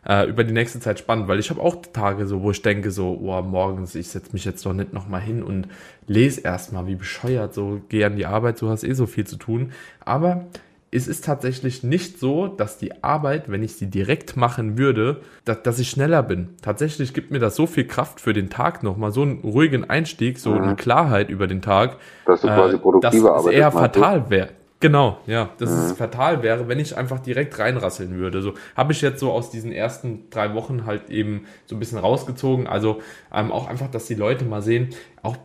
äh, 0.08 0.28
über 0.28 0.44
die 0.44 0.52
nächste 0.52 0.80
Zeit 0.80 0.98
spannend, 0.98 1.28
weil 1.28 1.38
ich 1.38 1.50
habe 1.50 1.60
auch 1.60 1.76
Tage 1.92 2.26
so, 2.26 2.42
wo 2.42 2.50
ich 2.50 2.62
denke 2.62 2.90
so, 2.90 3.18
oh, 3.20 3.42
morgens, 3.42 3.94
ich 3.94 4.08
setze 4.08 4.32
mich 4.32 4.44
jetzt 4.44 4.64
doch 4.64 4.72
nicht 4.72 4.92
nochmal 4.92 5.20
hin 5.20 5.42
und 5.42 5.68
lese 6.06 6.42
erstmal, 6.42 6.86
wie 6.86 6.94
bescheuert, 6.94 7.54
so 7.54 7.80
geh 7.88 8.04
an 8.04 8.16
die 8.16 8.26
Arbeit, 8.26 8.60
du 8.60 8.68
hast 8.68 8.84
eh 8.84 8.92
so 8.92 9.06
viel 9.06 9.26
zu 9.26 9.36
tun. 9.36 9.72
Aber 10.04 10.46
es 10.90 11.06
ist 11.06 11.24
tatsächlich 11.24 11.82
nicht 11.82 12.18
so, 12.18 12.46
dass 12.46 12.78
die 12.78 13.04
Arbeit, 13.04 13.50
wenn 13.50 13.62
ich 13.62 13.74
sie 13.74 13.90
direkt 13.90 14.36
machen 14.36 14.78
würde, 14.78 15.20
dass, 15.44 15.62
dass 15.62 15.78
ich 15.78 15.90
schneller 15.90 16.22
bin. 16.22 16.56
Tatsächlich 16.62 17.12
gibt 17.12 17.30
mir 17.30 17.40
das 17.40 17.56
so 17.56 17.66
viel 17.66 17.86
Kraft 17.86 18.20
für 18.20 18.32
den 18.32 18.48
Tag 18.48 18.82
nochmal, 18.82 19.12
so 19.12 19.22
einen 19.22 19.40
ruhigen 19.40 19.88
Einstieg, 19.88 20.38
so 20.38 20.52
mhm. 20.52 20.62
eine 20.62 20.76
Klarheit 20.76 21.28
über 21.28 21.46
den 21.46 21.60
Tag, 21.60 21.96
dass 22.24 22.40
du 22.40 22.46
quasi 22.46 22.76
äh, 22.76 22.78
produktiver 22.78 23.30
dass 23.30 23.44
es 23.44 23.52
eher 23.52 23.70
fatal 23.70 24.30
wäre. 24.30 24.48
Genau, 24.80 25.18
ja, 25.26 25.50
dass 25.58 25.70
mhm. 25.70 25.76
es 25.78 25.92
fatal 25.92 26.42
wäre, 26.44 26.68
wenn 26.68 26.78
ich 26.78 26.96
einfach 26.96 27.18
direkt 27.18 27.58
reinrasseln 27.58 28.16
würde. 28.16 28.42
So 28.42 28.54
habe 28.76 28.92
ich 28.92 29.00
jetzt 29.02 29.18
so 29.18 29.32
aus 29.32 29.50
diesen 29.50 29.72
ersten 29.72 30.30
drei 30.30 30.54
Wochen 30.54 30.86
halt 30.86 31.10
eben 31.10 31.46
so 31.66 31.74
ein 31.74 31.80
bisschen 31.80 31.98
rausgezogen. 31.98 32.68
Also 32.68 33.00
ähm, 33.34 33.50
auch 33.50 33.66
einfach, 33.68 33.90
dass 33.90 34.06
die 34.06 34.14
Leute 34.14 34.44
mal 34.44 34.62
sehen, 34.62 34.90
auch 35.22 35.36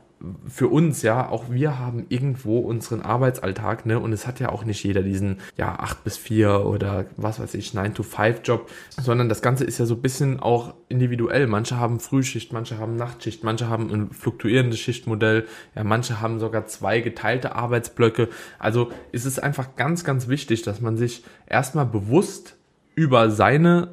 für 0.47 0.69
uns, 0.69 1.01
ja, 1.01 1.27
auch 1.27 1.49
wir 1.49 1.79
haben 1.79 2.05
irgendwo 2.07 2.59
unseren 2.59 3.01
Arbeitsalltag, 3.01 3.85
ne, 3.85 3.99
und 3.99 4.13
es 4.13 4.25
hat 4.25 4.39
ja 4.39 4.49
auch 4.49 4.63
nicht 4.63 4.83
jeder 4.83 5.01
diesen, 5.01 5.39
ja, 5.57 5.75
8 5.77 6.03
bis 6.03 6.17
4 6.17 6.65
oder 6.65 7.05
was 7.17 7.39
weiß 7.39 7.53
ich, 7.55 7.73
9 7.73 7.93
to 7.93 8.03
5 8.03 8.41
Job, 8.43 8.69
sondern 8.89 9.27
das 9.27 9.41
Ganze 9.41 9.65
ist 9.65 9.79
ja 9.79 9.85
so 9.85 9.95
ein 9.95 10.01
bisschen 10.01 10.39
auch 10.39 10.75
individuell. 10.87 11.47
Manche 11.47 11.77
haben 11.77 11.99
Frühschicht, 11.99 12.53
manche 12.53 12.77
haben 12.77 12.95
Nachtschicht, 12.95 13.43
manche 13.43 13.67
haben 13.67 13.91
ein 13.91 14.11
fluktuierendes 14.11 14.79
Schichtmodell, 14.79 15.45
ja, 15.75 15.83
manche 15.83 16.21
haben 16.21 16.39
sogar 16.39 16.67
zwei 16.67 17.01
geteilte 17.01 17.55
Arbeitsblöcke. 17.55 18.29
Also 18.59 18.91
ist 19.11 19.25
es 19.25 19.39
einfach 19.39 19.75
ganz, 19.75 20.05
ganz 20.05 20.29
wichtig, 20.29 20.61
dass 20.61 20.79
man 20.79 20.95
sich 20.95 21.25
erstmal 21.47 21.85
bewusst 21.85 22.55
über 22.95 23.29
seine 23.29 23.89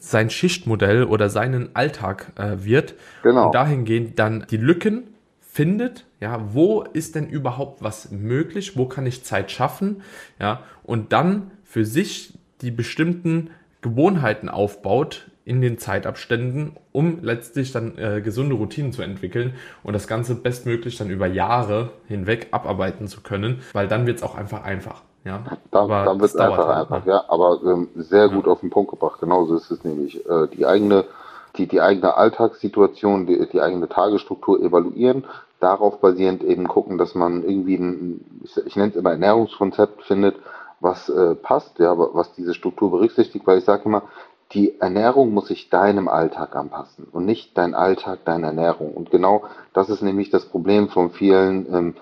sein 0.00 0.28
Schichtmodell 0.28 1.04
oder 1.04 1.30
seinen 1.30 1.74
Alltag 1.74 2.32
äh, 2.36 2.64
wird 2.64 2.94
genau. 3.22 3.46
und 3.46 3.54
dahingehend 3.54 4.18
dann 4.18 4.44
die 4.50 4.58
Lücken 4.58 5.04
findet, 5.60 6.06
ja, 6.20 6.40
wo 6.54 6.84
ist 6.94 7.16
denn 7.16 7.28
überhaupt 7.28 7.82
was 7.82 8.10
möglich, 8.10 8.78
wo 8.78 8.86
kann 8.86 9.04
ich 9.04 9.24
Zeit 9.24 9.50
schaffen, 9.50 10.00
ja, 10.40 10.62
und 10.84 11.12
dann 11.12 11.50
für 11.64 11.84
sich 11.84 12.32
die 12.62 12.70
bestimmten 12.70 13.50
Gewohnheiten 13.82 14.48
aufbaut 14.48 15.26
in 15.44 15.60
den 15.60 15.76
Zeitabständen, 15.76 16.78
um 16.92 17.18
letztlich 17.20 17.72
dann 17.72 17.98
äh, 17.98 18.22
gesunde 18.22 18.54
Routinen 18.54 18.94
zu 18.94 19.02
entwickeln 19.02 19.52
und 19.82 19.92
das 19.92 20.08
Ganze 20.08 20.34
bestmöglich 20.34 20.96
dann 20.96 21.10
über 21.10 21.26
Jahre 21.26 21.90
hinweg 22.08 22.48
abarbeiten 22.52 23.06
zu 23.06 23.20
können, 23.20 23.60
weil 23.74 23.86
dann 23.86 24.06
wird 24.06 24.16
es 24.16 24.22
auch 24.22 24.36
einfach 24.36 24.64
einfach. 24.64 25.02
Ja, 25.26 25.44
dann, 25.70 25.88
dann 25.90 26.20
wird 26.20 26.30
es 26.30 26.36
einfach 26.36 26.68
halt, 26.68 26.90
einfach, 26.90 27.04
ne? 27.04 27.12
ja, 27.12 27.24
aber 27.28 27.60
ähm, 27.66 27.88
sehr 27.96 28.30
gut 28.30 28.46
ja. 28.46 28.52
auf 28.52 28.60
den 28.60 28.70
Punkt 28.70 28.92
gebracht. 28.92 29.20
Genauso 29.20 29.56
ist 29.56 29.70
es 29.70 29.84
nämlich. 29.84 30.24
Äh, 30.24 30.48
die 30.56 30.64
eigene 30.64 31.04
die, 31.56 31.66
die 31.66 31.80
eigene 31.80 32.16
Alltagssituation, 32.16 33.26
die, 33.26 33.46
die 33.48 33.60
eigene 33.60 33.88
Tagesstruktur 33.88 34.60
evaluieren, 34.60 35.24
darauf 35.60 36.00
basierend 36.00 36.42
eben 36.42 36.66
gucken, 36.66 36.98
dass 36.98 37.14
man 37.14 37.42
irgendwie 37.42 37.76
ein, 37.76 38.42
ich, 38.66 38.76
nenne 38.76 38.90
es 38.90 38.96
immer 38.96 39.10
Ernährungskonzept 39.10 40.02
findet, 40.04 40.36
was 40.80 41.08
äh, 41.08 41.34
passt, 41.34 41.78
ja, 41.78 41.94
was 41.96 42.32
diese 42.32 42.54
Struktur 42.54 42.90
berücksichtigt, 42.90 43.46
weil 43.46 43.58
ich 43.58 43.64
sage 43.64 43.82
immer, 43.84 44.02
die 44.52 44.80
Ernährung 44.80 45.32
muss 45.32 45.46
sich 45.46 45.70
deinem 45.70 46.08
Alltag 46.08 46.56
anpassen 46.56 47.06
und 47.12 47.24
nicht 47.24 47.56
dein 47.56 47.74
Alltag 47.74 48.20
deine 48.24 48.48
Ernährung. 48.48 48.92
Und 48.94 49.10
genau 49.10 49.44
das 49.74 49.90
ist 49.90 50.02
nämlich 50.02 50.30
das 50.30 50.46
Problem 50.46 50.88
von 50.88 51.10
vielen 51.10 51.72
ähm, 51.72 51.94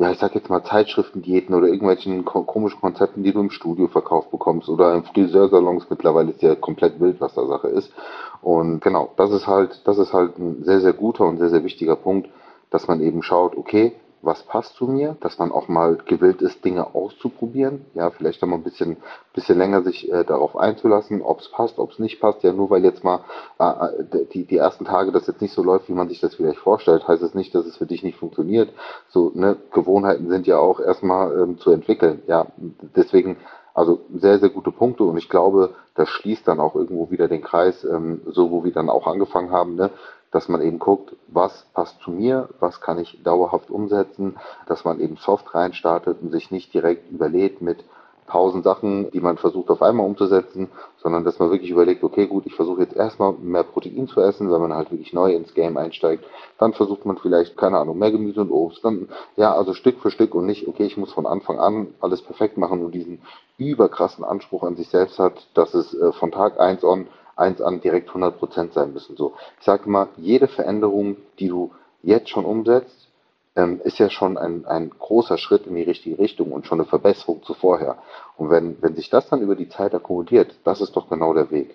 ja, 0.00 0.10
ich 0.10 0.18
sag 0.18 0.34
jetzt 0.34 0.48
mal 0.48 0.64
Zeitschriftendiäten 0.64 1.54
oder 1.54 1.66
irgendwelchen 1.66 2.24
ko 2.24 2.42
komischen 2.44 2.80
Konzepten, 2.80 3.22
die 3.22 3.32
du 3.32 3.40
im 3.40 3.50
Studio 3.50 3.86
verkauft 3.86 4.30
bekommst 4.30 4.68
oder 4.70 4.94
im 4.94 5.04
Friseursalons 5.04 5.90
mittlerweile 5.90 6.30
ist 6.30 6.40
ja 6.40 6.54
komplett 6.54 7.00
wild, 7.00 7.20
was 7.20 7.34
da 7.34 7.44
Sache 7.46 7.68
ist. 7.68 7.92
Und 8.40 8.80
genau, 8.80 9.10
das 9.18 9.30
ist 9.30 9.46
halt, 9.46 9.82
das 9.84 9.98
ist 9.98 10.14
halt 10.14 10.38
ein 10.38 10.64
sehr, 10.64 10.80
sehr 10.80 10.94
guter 10.94 11.26
und 11.26 11.38
sehr, 11.38 11.50
sehr 11.50 11.64
wichtiger 11.64 11.96
Punkt, 11.96 12.30
dass 12.70 12.88
man 12.88 13.00
eben 13.00 13.22
schaut, 13.22 13.56
okay, 13.56 13.94
was 14.22 14.42
passt 14.42 14.74
zu 14.74 14.86
mir, 14.86 15.16
dass 15.20 15.38
man 15.38 15.50
auch 15.50 15.68
mal 15.68 15.96
gewillt 15.96 16.42
ist, 16.42 16.64
Dinge 16.64 16.94
auszuprobieren. 16.94 17.86
Ja, 17.94 18.10
vielleicht 18.10 18.42
auch 18.42 18.48
mal 18.48 18.56
ein 18.56 18.62
bisschen, 18.62 18.98
bisschen 19.32 19.56
länger 19.56 19.82
sich 19.82 20.10
äh, 20.12 20.24
darauf 20.24 20.56
einzulassen, 20.56 21.22
ob 21.22 21.40
es 21.40 21.48
passt, 21.48 21.78
ob 21.78 21.92
es 21.92 21.98
nicht 21.98 22.20
passt. 22.20 22.42
Ja, 22.42 22.52
nur 22.52 22.68
weil 22.70 22.84
jetzt 22.84 23.02
mal 23.02 23.20
äh, 23.58 23.64
äh, 23.64 24.26
die, 24.32 24.44
die 24.44 24.58
ersten 24.58 24.84
Tage 24.84 25.10
das 25.12 25.26
jetzt 25.26 25.40
nicht 25.40 25.54
so 25.54 25.62
läuft, 25.62 25.88
wie 25.88 25.94
man 25.94 26.08
sich 26.08 26.20
das 26.20 26.34
vielleicht 26.34 26.58
vorstellt, 26.58 27.08
heißt 27.08 27.22
es 27.22 27.34
nicht, 27.34 27.54
dass 27.54 27.64
es 27.64 27.78
für 27.78 27.86
dich 27.86 28.02
nicht 28.02 28.18
funktioniert. 28.18 28.70
So, 29.08 29.32
ne, 29.34 29.56
Gewohnheiten 29.72 30.28
sind 30.28 30.46
ja 30.46 30.58
auch 30.58 30.80
erstmal 30.80 31.32
ähm, 31.40 31.58
zu 31.58 31.70
entwickeln. 31.70 32.22
Ja, 32.26 32.46
deswegen 32.94 33.38
also 33.72 34.00
sehr, 34.14 34.38
sehr 34.38 34.50
gute 34.50 34.72
Punkte 34.72 35.04
und 35.04 35.16
ich 35.16 35.28
glaube, 35.28 35.74
das 35.94 36.08
schließt 36.08 36.46
dann 36.46 36.60
auch 36.60 36.74
irgendwo 36.74 37.10
wieder 37.10 37.28
den 37.28 37.40
Kreis, 37.40 37.84
ähm, 37.84 38.20
so 38.26 38.50
wo 38.50 38.64
wir 38.64 38.72
dann 38.72 38.90
auch 38.90 39.06
angefangen 39.06 39.52
haben, 39.52 39.76
ne? 39.76 39.90
Dass 40.30 40.48
man 40.48 40.62
eben 40.62 40.78
guckt, 40.78 41.16
was 41.28 41.66
passt 41.74 42.00
zu 42.00 42.10
mir, 42.10 42.48
was 42.60 42.80
kann 42.80 42.98
ich 42.98 43.22
dauerhaft 43.22 43.70
umsetzen, 43.70 44.36
dass 44.66 44.84
man 44.84 45.00
eben 45.00 45.16
soft 45.16 45.54
reinstartet 45.54 46.18
und 46.22 46.30
sich 46.30 46.50
nicht 46.50 46.72
direkt 46.72 47.10
überlädt 47.10 47.60
mit 47.62 47.84
tausend 48.30 48.64
Sachen, 48.64 49.10
die 49.10 49.20
man 49.20 49.36
versucht 49.36 49.70
auf 49.70 49.82
einmal 49.82 50.06
umzusetzen, 50.06 50.68
sondern 51.02 51.24
dass 51.24 51.38
man 51.38 51.50
wirklich 51.50 51.70
überlegt, 51.70 52.04
okay, 52.04 52.26
gut, 52.26 52.46
ich 52.46 52.54
versuche 52.54 52.82
jetzt 52.82 52.94
erstmal 52.94 53.32
mehr 53.32 53.64
Protein 53.64 54.06
zu 54.06 54.20
essen, 54.20 54.50
wenn 54.50 54.60
man 54.60 54.72
halt 54.72 54.90
wirklich 54.90 55.12
neu 55.12 55.34
ins 55.34 55.52
Game 55.54 55.76
einsteigt. 55.76 56.24
Dann 56.58 56.72
versucht 56.72 57.04
man 57.04 57.18
vielleicht, 57.18 57.56
keine 57.56 57.78
Ahnung, 57.78 57.98
mehr 57.98 58.12
Gemüse 58.12 58.40
und 58.40 58.52
Obst. 58.52 58.84
Dann, 58.84 59.08
ja, 59.36 59.52
also 59.52 59.74
Stück 59.74 59.98
für 60.00 60.10
Stück 60.10 60.34
und 60.34 60.46
nicht, 60.46 60.68
okay, 60.68 60.84
ich 60.84 60.96
muss 60.96 61.12
von 61.12 61.26
Anfang 61.26 61.58
an 61.58 61.88
alles 62.00 62.22
perfekt 62.22 62.56
machen 62.56 62.84
und 62.84 62.94
diesen 62.94 63.20
überkrassen 63.58 64.24
Anspruch 64.24 64.62
an 64.62 64.76
sich 64.76 64.88
selbst 64.88 65.18
hat, 65.18 65.48
dass 65.54 65.74
es 65.74 65.92
äh, 65.94 66.12
von 66.12 66.30
Tag 66.30 66.60
eins 66.60 66.84
an 66.84 67.08
eins 67.40 67.60
an 67.60 67.80
direkt 67.80 68.10
100% 68.10 68.72
sein 68.72 68.92
müssen. 68.92 69.16
So, 69.16 69.34
ich 69.58 69.64
sage 69.64 69.88
mal, 69.88 70.08
jede 70.16 70.46
Veränderung, 70.46 71.16
die 71.38 71.48
du 71.48 71.72
jetzt 72.02 72.28
schon 72.30 72.44
umsetzt, 72.44 73.08
ähm, 73.56 73.80
ist 73.82 73.98
ja 73.98 74.10
schon 74.10 74.38
ein, 74.38 74.64
ein 74.66 74.90
großer 74.90 75.38
Schritt 75.38 75.66
in 75.66 75.74
die 75.74 75.82
richtige 75.82 76.18
Richtung 76.18 76.52
und 76.52 76.66
schon 76.66 76.80
eine 76.80 76.88
Verbesserung 76.88 77.42
zu 77.42 77.54
vorher. 77.54 77.98
Und 78.36 78.50
wenn, 78.50 78.80
wenn 78.80 78.94
sich 78.94 79.10
das 79.10 79.28
dann 79.28 79.42
über 79.42 79.56
die 79.56 79.68
Zeit 79.68 79.94
akkumuliert, 79.94 80.54
das 80.64 80.80
ist 80.80 80.96
doch 80.96 81.08
genau 81.08 81.34
der 81.34 81.50
Weg. 81.50 81.74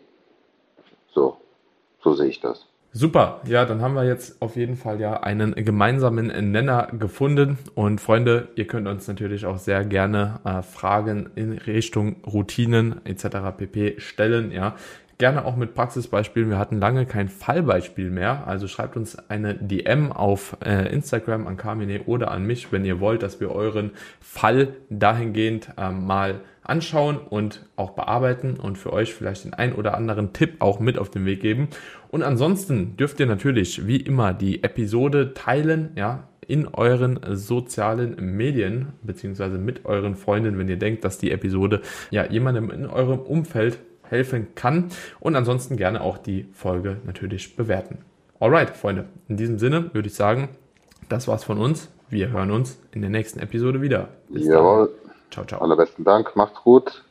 So, 1.14 1.38
so 2.02 2.14
sehe 2.14 2.30
ich 2.30 2.40
das. 2.40 2.66
Super, 2.98 3.42
ja, 3.46 3.66
dann 3.66 3.82
haben 3.82 3.94
wir 3.94 4.06
jetzt 4.06 4.42
auf 4.42 4.56
jeden 4.56 4.78
Fall 4.78 5.02
ja 5.02 5.20
einen 5.20 5.54
gemeinsamen 5.54 6.28
Nenner 6.28 6.88
gefunden. 6.98 7.58
Und 7.74 8.00
Freunde, 8.00 8.48
ihr 8.56 8.68
könnt 8.68 8.88
uns 8.88 9.06
natürlich 9.06 9.46
auch 9.46 9.58
sehr 9.58 9.84
gerne 9.84 10.40
äh, 10.46 10.62
Fragen 10.62 11.30
in 11.36 11.52
Richtung 11.58 12.16
Routinen 12.26 13.06
etc. 13.06 13.26
pp 13.58 14.00
stellen. 14.00 14.54
Ja, 14.54 14.76
gerne 15.18 15.46
auch 15.46 15.56
mit 15.56 15.74
Praxisbeispielen. 15.74 16.50
Wir 16.50 16.58
hatten 16.58 16.80
lange 16.80 17.06
kein 17.06 17.30
Fallbeispiel 17.30 18.10
mehr. 18.10 18.48
Also 18.48 18.68
schreibt 18.68 18.98
uns 18.98 19.18
eine 19.30 19.56
DM 19.56 20.12
auf 20.12 20.58
äh, 20.64 20.92
Instagram 20.94 21.48
an 21.48 21.58
Carmine 21.58 22.04
oder 22.06 22.32
an 22.32 22.46
mich, 22.46 22.72
wenn 22.72 22.86
ihr 22.86 23.00
wollt, 23.00 23.24
dass 23.24 23.40
wir 23.40 23.52
euren 23.52 23.92
Fall 24.20 24.76
dahingehend 24.90 25.70
äh, 25.78 25.92
mal 25.92 26.42
anschauen 26.64 27.18
und 27.18 27.66
auch 27.76 27.92
bearbeiten 27.92 28.60
und 28.60 28.78
für 28.78 28.92
euch 28.92 29.14
vielleicht 29.14 29.46
den 29.46 29.54
ein 29.54 29.74
oder 29.74 29.96
anderen 29.96 30.34
Tipp 30.34 30.56
auch 30.60 30.80
mit 30.80 30.98
auf 30.98 31.10
den 31.10 31.26
Weg 31.26 31.42
geben. 31.42 31.70
Und 32.10 32.24
ansonsten 32.24 32.98
dürft 32.98 33.20
ihr 33.20 33.28
natürlich 33.28 33.88
wie 33.88 33.98
immer 33.98 34.34
die 34.34 34.64
Episode 34.64 35.34
teilen, 35.34 35.92
ja, 35.96 36.28
in 36.48 36.68
euren 36.68 37.20
sozialen 37.36 38.16
Medien, 38.36 38.94
beziehungsweise 39.02 39.58
mit 39.58 39.86
euren 39.86 40.16
Freunden, 40.16 40.58
wenn 40.58 40.68
ihr 40.68 40.78
denkt, 40.78 41.04
dass 41.04 41.18
die 41.18 41.32
Episode 41.32 41.82
ja 42.12 42.26
jemandem 42.26 42.70
in 42.70 42.86
eurem 42.86 43.20
Umfeld 43.20 43.80
helfen 44.10 44.56
kann. 44.56 44.92
Und 45.20 45.36
ansonsten 45.36 45.78
gerne 45.78 46.02
auch 46.02 46.18
die 46.18 46.48
Folge 46.54 46.98
natürlich 47.06 47.56
bewerten. 47.56 48.00
Alright, 48.40 48.72
Freunde, 48.72 49.06
in 49.28 49.38
diesem 49.38 49.60
Sinne 49.60 49.94
würde 49.94 50.08
ich 50.08 50.16
sagen, 50.16 50.50
das 51.10 51.28
war's 51.28 51.44
von 51.44 51.58
uns. 51.58 51.90
Wir 52.10 52.30
hören 52.30 52.52
uns 52.52 52.78
in 52.92 53.02
der 53.02 53.10
nächsten 53.10 53.40
Episode 53.40 53.82
wieder. 53.82 54.10
Bis 54.30 54.46
Jawohl. 54.46 54.92
Ciao, 55.32 55.46
ciao. 55.46 55.62
Allerbesten 55.62 56.04
Dank. 56.04 56.36
Macht's 56.36 56.62
gut. 56.64 57.05